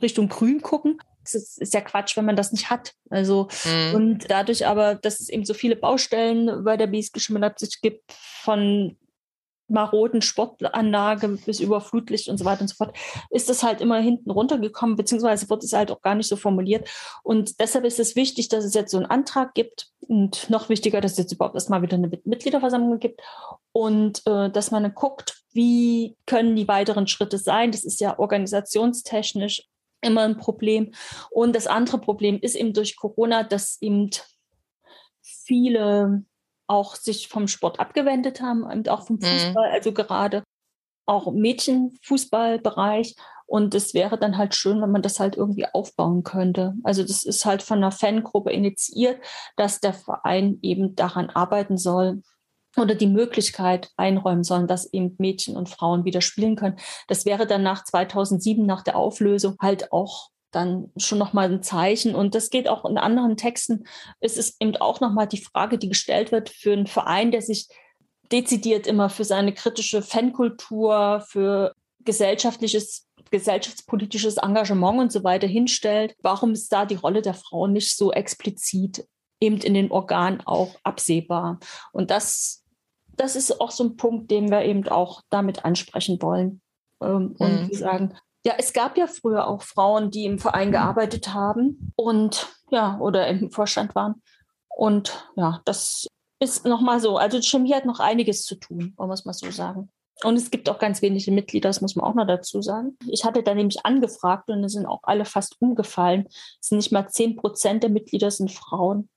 Richtung 0.00 0.28
Grün 0.28 0.60
gucken 0.60 0.98
es 1.34 1.58
ist 1.58 1.74
ja 1.74 1.80
Quatsch, 1.80 2.16
wenn 2.16 2.24
man 2.24 2.36
das 2.36 2.52
nicht 2.52 2.70
hat. 2.70 2.92
Also, 3.10 3.48
mhm. 3.64 3.94
und 3.94 4.30
dadurch 4.30 4.66
aber, 4.66 4.94
dass 4.94 5.20
es 5.20 5.28
eben 5.28 5.44
so 5.44 5.54
viele 5.54 5.76
Baustellen 5.76 6.64
bei 6.64 6.76
der 6.76 6.86
BSG 6.86 7.28
Leipzig 7.28 7.80
gibt, 7.80 8.12
von 8.12 8.96
maroden 9.68 10.22
Sportanlage 10.22 11.28
bis 11.44 11.60
über 11.60 11.80
Flutlicht 11.80 12.28
und 12.28 12.38
so 12.38 12.44
weiter 12.44 12.62
und 12.62 12.68
so 12.68 12.76
fort, 12.76 12.96
ist 13.30 13.48
das 13.48 13.62
halt 13.62 13.80
immer 13.80 13.98
hinten 13.98 14.30
runtergekommen, 14.30 14.96
beziehungsweise 14.96 15.48
wird 15.50 15.64
es 15.64 15.72
halt 15.72 15.90
auch 15.90 16.02
gar 16.02 16.14
nicht 16.14 16.28
so 16.28 16.36
formuliert. 16.36 16.88
Und 17.22 17.58
deshalb 17.60 17.84
ist 17.84 17.98
es 17.98 18.16
wichtig, 18.16 18.48
dass 18.48 18.64
es 18.64 18.74
jetzt 18.74 18.90
so 18.90 18.96
einen 18.96 19.06
Antrag 19.06 19.54
gibt 19.54 19.88
und 20.00 20.48
noch 20.50 20.68
wichtiger, 20.68 21.00
dass 21.00 21.12
es 21.12 21.18
jetzt 21.18 21.32
überhaupt 21.32 21.56
erstmal 21.56 21.82
wieder 21.82 21.96
eine 21.96 22.10
Mitgliederversammlung 22.24 22.98
gibt 22.98 23.20
und 23.72 24.22
äh, 24.26 24.50
dass 24.50 24.70
man 24.70 24.94
guckt, 24.94 25.42
wie 25.52 26.16
können 26.26 26.54
die 26.54 26.68
weiteren 26.68 27.08
Schritte 27.08 27.38
sein. 27.38 27.72
Das 27.72 27.84
ist 27.84 28.00
ja 28.00 28.18
organisationstechnisch 28.18 29.64
immer 30.06 30.22
ein 30.22 30.36
Problem. 30.36 30.92
Und 31.30 31.54
das 31.54 31.66
andere 31.66 31.98
Problem 31.98 32.38
ist 32.40 32.54
eben 32.54 32.72
durch 32.72 32.96
Corona, 32.96 33.42
dass 33.42 33.80
eben 33.80 34.10
viele 35.22 36.24
auch 36.68 36.96
sich 36.96 37.28
vom 37.28 37.48
Sport 37.48 37.78
abgewendet 37.78 38.40
haben, 38.40 38.64
und 38.64 38.88
auch 38.88 39.06
vom 39.06 39.16
mhm. 39.16 39.22
Fußball, 39.22 39.68
mhm. 39.68 39.74
also 39.74 39.92
gerade 39.92 40.42
auch 41.06 41.28
im 41.28 41.36
Mädchenfußballbereich. 41.36 43.14
Und 43.48 43.76
es 43.76 43.94
wäre 43.94 44.18
dann 44.18 44.38
halt 44.38 44.56
schön, 44.56 44.82
wenn 44.82 44.90
man 44.90 45.02
das 45.02 45.20
halt 45.20 45.36
irgendwie 45.36 45.66
aufbauen 45.72 46.24
könnte. 46.24 46.74
Also 46.82 47.02
das 47.02 47.22
ist 47.22 47.44
halt 47.44 47.62
von 47.62 47.78
einer 47.78 47.92
Fangruppe 47.92 48.50
initiiert, 48.50 49.20
dass 49.56 49.78
der 49.78 49.94
Verein 49.94 50.58
eben 50.62 50.96
daran 50.96 51.30
arbeiten 51.30 51.78
soll, 51.78 52.22
oder 52.82 52.94
die 52.94 53.06
Möglichkeit 53.06 53.90
einräumen 53.96 54.44
sollen, 54.44 54.66
dass 54.66 54.92
eben 54.92 55.14
Mädchen 55.18 55.56
und 55.56 55.68
Frauen 55.68 56.04
wieder 56.04 56.20
spielen 56.20 56.56
können. 56.56 56.76
Das 57.08 57.24
wäre 57.24 57.46
dann 57.46 57.62
nach 57.62 57.84
2007, 57.84 58.64
nach 58.64 58.82
der 58.82 58.96
Auflösung, 58.96 59.56
halt 59.60 59.92
auch 59.92 60.30
dann 60.52 60.90
schon 60.96 61.18
nochmal 61.18 61.50
ein 61.50 61.62
Zeichen. 61.62 62.14
Und 62.14 62.34
das 62.34 62.50
geht 62.50 62.68
auch 62.68 62.84
in 62.84 62.98
anderen 62.98 63.36
Texten. 63.36 63.84
Es 64.20 64.36
ist 64.36 64.56
eben 64.60 64.76
auch 64.76 65.00
nochmal 65.00 65.26
die 65.26 65.42
Frage, 65.42 65.78
die 65.78 65.88
gestellt 65.88 66.32
wird 66.32 66.48
für 66.48 66.72
einen 66.72 66.86
Verein, 66.86 67.30
der 67.30 67.42
sich 67.42 67.68
dezidiert 68.32 68.86
immer 68.86 69.08
für 69.08 69.24
seine 69.24 69.52
kritische 69.52 70.02
Fankultur, 70.02 71.24
für 71.28 71.74
gesellschaftliches, 72.04 73.06
gesellschaftspolitisches 73.30 74.38
Engagement 74.38 75.00
und 75.00 75.12
so 75.12 75.24
weiter 75.24 75.46
hinstellt. 75.46 76.16
Warum 76.22 76.52
ist 76.52 76.72
da 76.72 76.86
die 76.86 76.94
Rolle 76.94 77.22
der 77.22 77.34
Frauen 77.34 77.72
nicht 77.72 77.96
so 77.96 78.12
explizit 78.12 79.06
eben 79.40 79.58
in 79.58 79.74
den 79.74 79.90
Organen 79.90 80.40
auch 80.46 80.74
absehbar? 80.82 81.58
Und 81.92 82.10
das 82.10 82.64
das 83.16 83.36
ist 83.36 83.60
auch 83.60 83.70
so 83.70 83.84
ein 83.84 83.96
Punkt, 83.96 84.30
den 84.30 84.50
wir 84.50 84.62
eben 84.62 84.86
auch 84.88 85.22
damit 85.30 85.64
ansprechen 85.64 86.20
wollen. 86.20 86.60
Ähm, 87.02 87.34
und 87.38 87.62
mhm. 87.62 87.68
wir 87.68 87.78
sagen, 87.78 88.14
ja, 88.44 88.54
es 88.58 88.72
gab 88.72 88.96
ja 88.96 89.06
früher 89.06 89.48
auch 89.48 89.62
Frauen, 89.62 90.10
die 90.10 90.24
im 90.24 90.38
Verein 90.38 90.70
gearbeitet 90.70 91.34
haben 91.34 91.92
und 91.96 92.48
ja, 92.70 92.98
oder 93.00 93.26
im 93.26 93.50
Vorstand 93.50 93.94
waren. 93.94 94.22
Und 94.68 95.28
ja, 95.36 95.60
das 95.64 96.06
ist 96.38 96.64
nochmal 96.64 97.00
so. 97.00 97.16
Also 97.16 97.40
Chemie 97.40 97.74
hat 97.74 97.86
noch 97.86 97.98
einiges 97.98 98.44
zu 98.44 98.56
tun, 98.56 98.94
wollen 98.96 99.10
wir 99.10 99.14
es 99.14 99.24
mal 99.24 99.32
so 99.32 99.50
sagen. 99.50 99.90
Und 100.22 100.36
es 100.36 100.50
gibt 100.50 100.70
auch 100.70 100.78
ganz 100.78 101.02
wenige 101.02 101.30
Mitglieder, 101.30 101.68
das 101.68 101.82
muss 101.82 101.94
man 101.94 102.06
auch 102.06 102.14
noch 102.14 102.26
dazu 102.26 102.62
sagen. 102.62 102.96
Ich 103.08 103.24
hatte 103.24 103.42
da 103.42 103.54
nämlich 103.54 103.84
angefragt 103.84 104.48
und 104.48 104.64
es 104.64 104.72
sind 104.72 104.86
auch 104.86 105.00
alle 105.02 105.26
fast 105.26 105.60
umgefallen. 105.60 106.26
Es 106.28 106.68
sind 106.68 106.78
nicht 106.78 106.92
mal 106.92 107.08
zehn 107.08 107.36
Prozent 107.36 107.82
der 107.82 107.90
Mitglieder 107.90 108.30
sind 108.30 108.50
Frauen. 108.50 109.10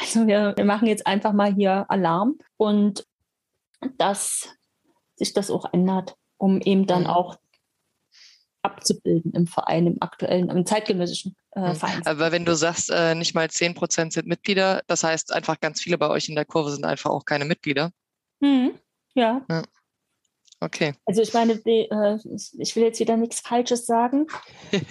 Also 0.00 0.26
wir, 0.26 0.54
wir 0.56 0.64
machen 0.64 0.86
jetzt 0.86 1.06
einfach 1.06 1.32
mal 1.32 1.52
hier 1.54 1.86
Alarm 1.88 2.38
und 2.56 3.06
dass 3.98 4.48
sich 5.16 5.32
das 5.32 5.50
auch 5.50 5.72
ändert, 5.72 6.16
um 6.36 6.60
eben 6.60 6.86
dann 6.86 7.02
mhm. 7.02 7.08
auch 7.08 7.38
abzubilden 8.62 9.32
im 9.32 9.46
Verein, 9.46 9.86
im 9.86 9.96
aktuellen, 10.00 10.48
im 10.48 10.64
zeitgenössischen 10.64 11.36
äh, 11.52 11.68
mhm. 11.68 11.74
Verein. 11.74 12.06
Aber 12.06 12.32
wenn 12.32 12.44
du 12.44 12.56
sagst, 12.56 12.90
äh, 12.90 13.14
nicht 13.14 13.34
mal 13.34 13.50
10 13.50 13.74
Prozent 13.74 14.12
sind 14.12 14.26
Mitglieder, 14.26 14.82
das 14.86 15.04
heißt 15.04 15.32
einfach 15.32 15.60
ganz 15.60 15.80
viele 15.80 15.98
bei 15.98 16.08
euch 16.08 16.28
in 16.28 16.34
der 16.34 16.46
Kurve 16.46 16.70
sind 16.70 16.84
einfach 16.84 17.10
auch 17.10 17.24
keine 17.24 17.44
Mitglieder. 17.44 17.90
Mhm. 18.40 18.78
Ja. 19.14 19.42
ja. 19.50 19.62
Okay. 20.64 20.94
Also 21.04 21.20
ich 21.20 21.34
meine, 21.34 21.52
äh, 21.66 22.18
ich 22.58 22.74
will 22.74 22.84
jetzt 22.84 22.98
wieder 22.98 23.18
nichts 23.18 23.40
Falsches 23.40 23.84
sagen. 23.84 24.26
äh, 24.70 24.86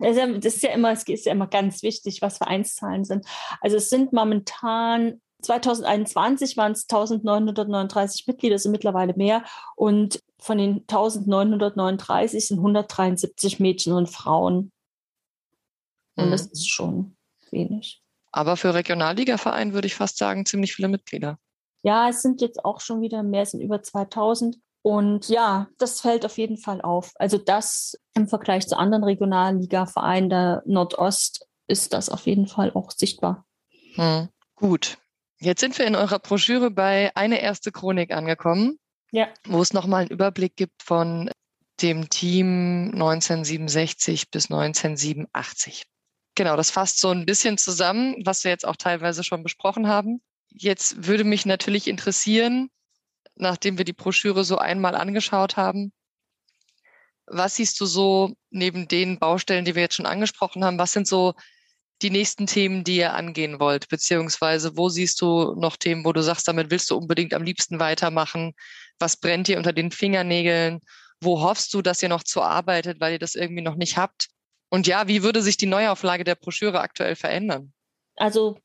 das 0.00 0.56
ist 0.56 0.62
ja 0.64 0.70
immer, 0.70 0.90
es 0.90 1.04
ist 1.04 1.24
ja 1.24 1.32
immer 1.32 1.46
ganz 1.46 1.84
wichtig, 1.84 2.20
was 2.20 2.38
Vereinszahlen 2.38 3.04
sind. 3.04 3.24
Also 3.60 3.76
es 3.76 3.90
sind 3.90 4.12
momentan 4.12 5.20
2021 5.42 6.56
waren 6.56 6.72
es 6.72 6.86
1939 6.90 8.26
Mitglieder, 8.26 8.58
sind 8.58 8.72
mittlerweile 8.72 9.14
mehr. 9.14 9.44
Und 9.76 10.20
von 10.40 10.58
den 10.58 10.80
1939 10.88 12.48
sind 12.48 12.58
173 12.58 13.60
Mädchen 13.60 13.92
und 13.92 14.08
Frauen. 14.08 14.72
Und 16.16 16.26
mhm. 16.26 16.30
das 16.32 16.46
ist 16.46 16.68
schon 16.68 17.16
wenig. 17.52 18.02
Aber 18.32 18.56
für 18.56 18.74
Regionalligaverein 18.74 19.74
würde 19.74 19.86
ich 19.86 19.94
fast 19.94 20.16
sagen, 20.18 20.44
ziemlich 20.44 20.74
viele 20.74 20.88
Mitglieder. 20.88 21.38
Ja, 21.84 22.08
es 22.08 22.20
sind 22.20 22.40
jetzt 22.40 22.64
auch 22.64 22.80
schon 22.80 23.00
wieder 23.00 23.22
mehr, 23.22 23.42
es 23.42 23.52
sind 23.52 23.60
über 23.60 23.80
2000. 23.80 24.58
Und 24.82 25.28
ja, 25.28 25.68
das 25.78 26.00
fällt 26.00 26.24
auf 26.24 26.38
jeden 26.38 26.56
Fall 26.56 26.80
auf. 26.80 27.12
Also 27.16 27.38
das 27.38 27.98
im 28.14 28.28
Vergleich 28.28 28.66
zu 28.66 28.78
anderen 28.78 29.04
Regionalliga-Vereinen 29.04 30.30
der 30.30 30.62
Nordost 30.66 31.46
ist 31.66 31.92
das 31.92 32.08
auf 32.08 32.26
jeden 32.26 32.46
Fall 32.46 32.72
auch 32.74 32.90
sichtbar. 32.90 33.44
Hm. 33.94 34.28
Gut. 34.54 34.98
Jetzt 35.40 35.60
sind 35.60 35.78
wir 35.78 35.86
in 35.86 35.94
eurer 35.94 36.18
Broschüre 36.18 36.70
bei 36.70 37.14
eine 37.14 37.40
erste 37.40 37.70
Chronik 37.70 38.12
angekommen, 38.12 38.78
ja. 39.12 39.28
wo 39.46 39.60
es 39.60 39.72
nochmal 39.72 40.02
einen 40.02 40.10
Überblick 40.10 40.56
gibt 40.56 40.82
von 40.82 41.30
dem 41.80 42.10
Team 42.10 42.90
1967 42.94 44.30
bis 44.30 44.50
1987. 44.50 45.84
Genau, 46.34 46.56
das 46.56 46.70
fasst 46.70 47.00
so 47.00 47.10
ein 47.10 47.26
bisschen 47.26 47.58
zusammen, 47.58 48.16
was 48.24 48.44
wir 48.44 48.50
jetzt 48.50 48.66
auch 48.66 48.76
teilweise 48.76 49.22
schon 49.22 49.42
besprochen 49.42 49.86
haben. 49.86 50.20
Jetzt 50.48 51.06
würde 51.06 51.24
mich 51.24 51.46
natürlich 51.46 51.86
interessieren, 51.86 52.70
nachdem 53.38 53.78
wir 53.78 53.84
die 53.84 53.92
Broschüre 53.92 54.44
so 54.44 54.58
einmal 54.58 54.94
angeschaut 54.94 55.56
haben. 55.56 55.92
Was 57.26 57.56
siehst 57.56 57.80
du 57.80 57.86
so 57.86 58.34
neben 58.50 58.88
den 58.88 59.18
Baustellen, 59.18 59.64
die 59.64 59.74
wir 59.74 59.82
jetzt 59.82 59.96
schon 59.96 60.06
angesprochen 60.06 60.64
haben? 60.64 60.78
Was 60.78 60.92
sind 60.92 61.06
so 61.06 61.34
die 62.00 62.10
nächsten 62.10 62.46
Themen, 62.46 62.84
die 62.84 62.96
ihr 62.96 63.14
angehen 63.14 63.60
wollt? 63.60 63.88
Beziehungsweise 63.88 64.76
wo 64.76 64.88
siehst 64.88 65.20
du 65.20 65.54
noch 65.56 65.76
Themen, 65.76 66.04
wo 66.04 66.12
du 66.12 66.22
sagst, 66.22 66.48
damit 66.48 66.70
willst 66.70 66.90
du 66.90 66.96
unbedingt 66.96 67.34
am 67.34 67.42
liebsten 67.42 67.80
weitermachen? 67.80 68.54
Was 68.98 69.16
brennt 69.16 69.48
dir 69.48 69.58
unter 69.58 69.72
den 69.72 69.90
Fingernägeln? 69.90 70.80
Wo 71.20 71.42
hoffst 71.42 71.74
du, 71.74 71.82
dass 71.82 72.02
ihr 72.02 72.08
noch 72.08 72.22
zu 72.22 72.42
arbeitet, 72.42 73.00
weil 73.00 73.14
ihr 73.14 73.18
das 73.18 73.34
irgendwie 73.34 73.62
noch 73.62 73.74
nicht 73.74 73.96
habt? 73.96 74.28
Und 74.70 74.86
ja, 74.86 75.08
wie 75.08 75.22
würde 75.22 75.42
sich 75.42 75.56
die 75.56 75.66
Neuauflage 75.66 76.24
der 76.24 76.34
Broschüre 76.34 76.80
aktuell 76.80 77.16
verändern? 77.16 77.72
Also 78.16 78.58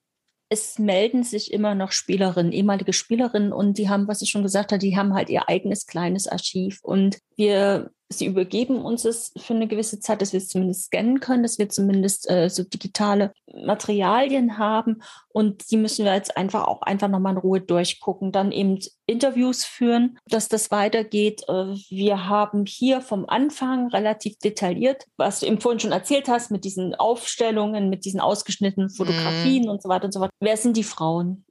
es 0.53 0.77
melden 0.77 1.23
sich 1.23 1.51
immer 1.51 1.73
noch 1.73 1.91
Spielerinnen, 1.91 2.51
ehemalige 2.51 2.93
Spielerinnen 2.93 3.51
und 3.51 3.79
die 3.79 3.89
haben, 3.89 4.07
was 4.07 4.21
ich 4.21 4.29
schon 4.29 4.43
gesagt 4.43 4.71
habe, 4.71 4.79
die 4.79 4.95
haben 4.95 5.15
halt 5.15 5.29
ihr 5.29 5.49
eigenes 5.49 5.87
kleines 5.87 6.27
Archiv 6.27 6.79
und 6.83 7.17
wir 7.35 7.89
sie 8.19 8.25
übergeben 8.25 8.83
uns 8.83 9.05
es 9.05 9.33
für 9.37 9.53
eine 9.53 9.67
gewisse 9.67 9.99
Zeit, 9.99 10.21
dass 10.21 10.33
wir 10.33 10.37
es 10.37 10.47
zumindest 10.47 10.85
scannen 10.85 11.19
können, 11.19 11.43
dass 11.43 11.59
wir 11.59 11.69
zumindest 11.69 12.29
äh, 12.29 12.49
so 12.49 12.63
digitale 12.63 13.33
Materialien 13.53 14.57
haben 14.57 15.01
und 15.29 15.69
die 15.71 15.77
müssen 15.77 16.05
wir 16.05 16.13
jetzt 16.13 16.37
einfach 16.37 16.67
auch 16.67 16.81
einfach 16.81 17.07
nochmal 17.07 17.33
in 17.33 17.39
Ruhe 17.39 17.61
durchgucken, 17.61 18.31
dann 18.31 18.51
eben 18.51 18.79
Interviews 19.05 19.65
führen, 19.65 20.17
dass 20.27 20.47
das 20.47 20.71
weitergeht. 20.71 21.43
Äh, 21.47 21.75
wir 21.89 22.27
haben 22.27 22.65
hier 22.65 23.01
vom 23.01 23.25
Anfang 23.27 23.87
relativ 23.89 24.37
detailliert, 24.39 25.05
was 25.17 25.39
du 25.39 25.47
eben 25.47 25.59
vorhin 25.59 25.79
schon 25.79 25.91
erzählt 25.91 26.27
hast, 26.27 26.51
mit 26.51 26.63
diesen 26.63 26.95
Aufstellungen, 26.95 27.89
mit 27.89 28.05
diesen 28.05 28.19
ausgeschnittenen 28.19 28.89
Fotografien 28.89 29.65
mm. 29.65 29.69
und 29.69 29.81
so 29.81 29.89
weiter 29.89 30.05
und 30.05 30.13
so 30.13 30.19
fort. 30.19 30.31
Wer 30.39 30.57
sind 30.57 30.77
die 30.77 30.83
Frauen? 30.83 31.42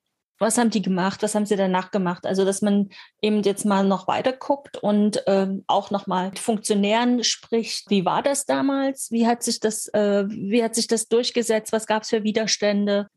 Was 0.43 0.59
haben 0.59 0.68
die 0.68 0.82
gemacht, 0.82 1.22
was 1.22 1.34
haben 1.34 1.47
sie 1.47 1.57
danach 1.57 1.90
gemacht. 1.90 2.26
Also 2.26 2.45
dass 2.45 2.61
man 2.61 2.90
eben 3.22 3.43
jetzt 3.43 3.64
mal 3.64 3.84
noch 3.84 4.07
weiter 4.07 4.32
guckt 4.32 4.76
und 4.76 5.22
ähm, 5.26 5.64
auch 5.66 5.90
noch 5.90 6.07
mal 6.07 6.28
mit 6.28 6.38
Funktionären 6.38 7.24
spricht. 7.24 7.88
Wie 7.88 8.05
war 8.05 8.22
das 8.22 8.45
damals? 8.45 9.11
Wie 9.11 9.26
hat 9.26 9.43
sich 9.43 9.61
das, 9.61 9.88
äh, 9.88 10.24
wie 10.28 10.62
hat 10.62 10.74
sich 10.74 10.86
das 10.86 11.09
durchgesetzt? 11.09 11.72
Was 11.72 11.86
gab 11.86 12.03
es 12.03 12.11
für 12.11 12.22
Widerstände? 12.22 13.09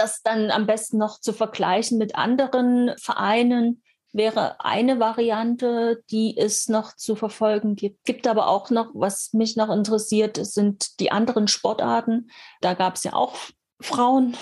das 0.00 0.22
dann 0.22 0.50
am 0.50 0.66
besten 0.66 0.96
noch 0.96 1.20
zu 1.20 1.32
vergleichen 1.32 1.98
mit 1.98 2.14
anderen 2.14 2.92
Vereinen 2.96 3.82
wäre 4.12 4.60
eine 4.60 4.98
Variante, 4.98 6.02
die 6.10 6.36
es 6.36 6.68
noch 6.68 6.96
zu 6.96 7.14
verfolgen 7.14 7.76
gibt. 7.76 8.04
Gibt 8.04 8.26
aber 8.26 8.48
auch 8.48 8.70
noch, 8.70 8.90
was 8.94 9.32
mich 9.32 9.56
noch 9.56 9.70
interessiert, 9.70 10.36
sind 10.44 10.98
die 10.98 11.12
anderen 11.12 11.46
Sportarten. 11.46 12.30
Da 12.60 12.74
gab 12.74 12.96
es 12.96 13.04
ja 13.04 13.12
auch 13.12 13.36
Frauen. 13.80 14.36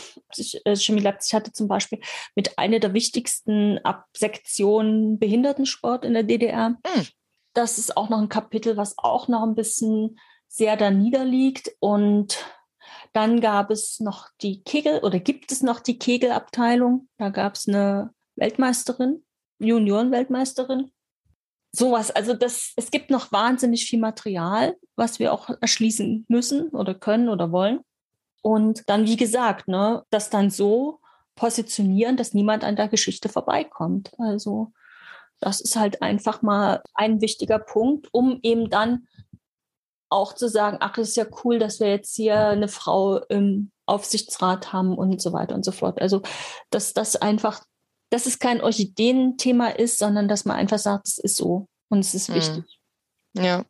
Äh, 0.64 0.76
Chemie 0.76 1.01
Leipzig 1.01 1.34
hatte 1.34 1.53
zum 1.53 1.68
Beispiel 1.68 2.01
mit 2.34 2.59
einer 2.59 2.78
der 2.78 2.95
wichtigsten 2.95 3.78
Absektionen 3.78 5.18
Behindertensport 5.18 6.05
in 6.05 6.14
der 6.14 6.24
DDR. 6.24 6.70
Mhm. 6.70 7.07
Das 7.55 7.78
ist 7.78 7.97
auch 7.97 8.09
noch 8.09 8.18
ein 8.18 8.28
Kapitel, 8.28 8.76
was 8.76 8.99
auch 8.99 9.28
noch 9.28 9.43
ein 9.43 9.55
bisschen 9.55 10.18
sehr 10.49 10.76
da 10.76 10.91
niederliegt. 10.91 11.70
Und 11.80 12.45
dann 13.12 13.41
gab 13.41 13.70
es 13.70 14.01
noch 14.01 14.28
die 14.41 14.62
Kegel 14.62 15.01
oder 15.01 15.18
gibt 15.18 15.53
es 15.53 15.62
noch 15.62 15.80
die 15.80 15.99
Kegelabteilung. 15.99 17.09
Da 17.16 17.30
gab 17.30 17.55
es 17.55 17.68
eine 17.68 18.12
Weltmeisterin, 18.36 19.24
Juniorenweltmeisterin. 19.59 20.93
Sowas, 21.70 22.11
also 22.11 22.32
das, 22.32 22.72
es 22.76 22.91
gibt 22.91 23.11
noch 23.11 23.30
wahnsinnig 23.30 23.84
viel 23.84 24.01
Material, 24.01 24.76
was 24.97 25.18
wir 25.18 25.32
auch 25.32 25.51
erschließen 25.61 26.24
müssen 26.28 26.70
oder 26.70 26.95
können 26.95 27.28
oder 27.28 27.53
wollen. 27.53 27.80
Und 28.49 28.88
dann, 28.88 29.05
wie 29.05 29.16
gesagt, 29.16 29.68
ne, 29.68 30.05
das 30.09 30.30
dann 30.30 30.49
so 30.49 31.01
positionieren, 31.34 32.16
dass 32.16 32.32
niemand 32.32 32.64
an 32.64 32.76
der 32.76 32.88
Geschichte 32.88 33.28
vorbeikommt. 33.28 34.11
Also 34.16 34.72
das 35.38 35.61
ist 35.61 35.76
halt 35.76 36.01
einfach 36.01 36.40
mal 36.40 36.82
ein 36.94 37.20
wichtiger 37.20 37.59
Punkt, 37.59 38.09
um 38.11 38.40
eben 38.42 38.70
dann 38.70 39.07
auch 40.09 40.32
zu 40.32 40.49
sagen, 40.49 40.78
ach, 40.80 40.96
ist 40.96 41.18
ja 41.18 41.26
cool, 41.44 41.59
dass 41.59 41.78
wir 41.78 41.90
jetzt 41.90 42.16
hier 42.16 42.38
eine 42.49 42.68
Frau 42.68 43.18
im 43.24 43.70
Aufsichtsrat 43.84 44.72
haben 44.72 44.96
und 44.96 45.20
so 45.20 45.34
weiter 45.34 45.55
und 45.55 45.62
so 45.62 45.72
fort. 45.72 46.01
Also, 46.01 46.22
dass 46.70 46.94
das 46.94 47.16
einfach, 47.16 47.62
dass 48.09 48.24
es 48.24 48.38
kein 48.38 48.62
Orchideenthema 48.62 49.68
ist, 49.68 49.99
sondern 49.99 50.26
dass 50.26 50.46
man 50.46 50.57
einfach 50.57 50.78
sagt, 50.78 51.07
es 51.07 51.18
ist 51.18 51.36
so 51.36 51.68
und 51.90 51.99
es 51.99 52.14
ist 52.14 52.30
mhm. 52.30 52.34
wichtig. 52.34 52.80
Ja, 53.34 53.66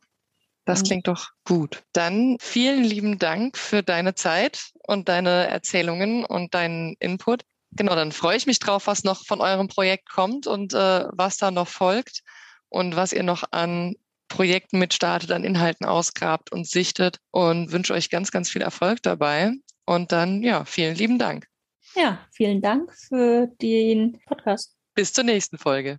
das 0.69 0.83
klingt 0.83 1.07
doch 1.07 1.29
gut. 1.45 1.83
Dann 1.93 2.37
vielen 2.39 2.83
lieben 2.83 3.17
Dank 3.17 3.57
für 3.57 3.81
deine 3.81 4.13
Zeit 4.13 4.69
und 4.87 5.09
deine 5.09 5.47
Erzählungen 5.47 6.25
und 6.25 6.53
deinen 6.53 6.95
Input. 6.99 7.43
Genau, 7.71 7.95
dann 7.95 8.11
freue 8.11 8.37
ich 8.37 8.45
mich 8.45 8.59
drauf, 8.59 8.85
was 8.87 9.03
noch 9.03 9.25
von 9.25 9.41
eurem 9.41 9.67
Projekt 9.67 10.09
kommt 10.09 10.45
und 10.45 10.73
äh, 10.73 11.05
was 11.11 11.37
da 11.37 11.49
noch 11.49 11.67
folgt 11.67 12.21
und 12.69 12.95
was 12.95 13.13
ihr 13.13 13.23
noch 13.23 13.43
an 13.51 13.95
Projekten 14.27 14.77
mitstartet, 14.77 15.31
an 15.31 15.43
Inhalten 15.43 15.87
ausgrabt 15.87 16.51
und 16.51 16.67
sichtet 16.67 17.17
und 17.31 17.71
wünsche 17.71 17.93
euch 17.93 18.11
ganz, 18.11 18.29
ganz 18.29 18.49
viel 18.49 18.61
Erfolg 18.61 19.01
dabei. 19.01 19.51
Und 19.85 20.11
dann, 20.11 20.43
ja, 20.43 20.65
vielen 20.65 20.95
lieben 20.95 21.17
Dank. 21.17 21.47
Ja, 21.95 22.19
vielen 22.31 22.61
Dank 22.61 22.93
für 22.95 23.47
den 23.59 24.21
Podcast. 24.27 24.75
Bis 24.93 25.13
zur 25.13 25.23
nächsten 25.23 25.57
Folge. 25.57 25.97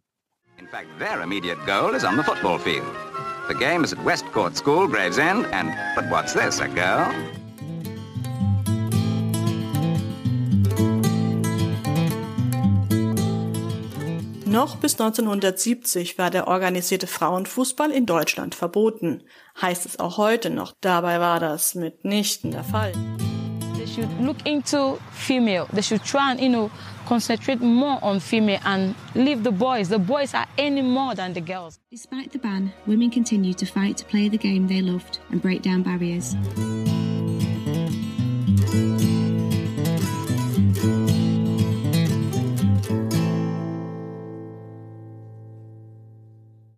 In 0.59 0.69
fact, 0.69 0.87
their 1.01 1.23
immediate 1.23 1.59
goal 1.67 1.95
is 1.97 2.05
on 2.05 2.17
the 2.17 2.23
football 2.23 2.59
field. 2.59 3.10
The 3.51 3.57
game 3.57 3.83
is 3.83 3.93
at 3.93 4.05
Westcourt 4.05 4.57
School, 4.57 4.87
Gravesend, 4.87 5.45
and 5.47 5.75
but 5.97 6.09
what's 6.09 6.35
this, 6.35 6.61
a 6.61 6.69
girl? 6.69 7.13
Noch 14.47 14.77
bis 14.77 14.93
1970 15.01 16.17
war 16.17 16.31
der 16.31 16.47
organisierte 16.47 17.09
Frauenfußball 17.09 17.91
in 17.91 18.07
Deutschland 18.07 18.55
verboten. 18.55 19.25
Heißt 19.61 19.85
es 19.85 19.99
auch 19.99 20.17
heute 20.17 20.51
noch. 20.51 20.73
Dabei 20.81 21.19
war 21.19 21.41
das 21.41 21.75
mitnichten 21.75 22.53
der 22.53 22.63
Fall. 22.63 22.93
They 23.77 23.89
should 23.89 24.09
look 24.21 24.47
into 24.47 25.01
female. 25.11 25.67
They 25.73 25.83
should 25.83 26.05
try 26.05 26.31
and, 26.31 26.41
you 26.41 26.49
know, 26.49 26.71
concentrate 27.11 27.61
more 27.61 27.99
on 28.05 28.21
female 28.21 28.61
and 28.65 28.95
leave 29.17 29.43
the 29.43 29.51
boys. 29.51 29.89
The 29.89 29.99
boys 29.99 30.33
are 30.33 30.47
any 30.57 30.81
more 30.81 31.17
than 31.17 31.33
the 31.33 31.41
girls. 31.41 31.81
Despite 31.91 32.31
the 32.31 32.39
ban, 32.39 32.73
women 32.87 33.11
continue 33.11 33.53
to 33.55 33.67
fight 33.67 33.97
to 33.97 34.05
play 34.05 34.29
the 34.29 34.39
game 34.39 34.69
they 34.69 34.81
loved 34.81 35.19
and 35.33 35.43
break 35.43 35.63
down 35.63 35.83
barriers. 35.83 36.37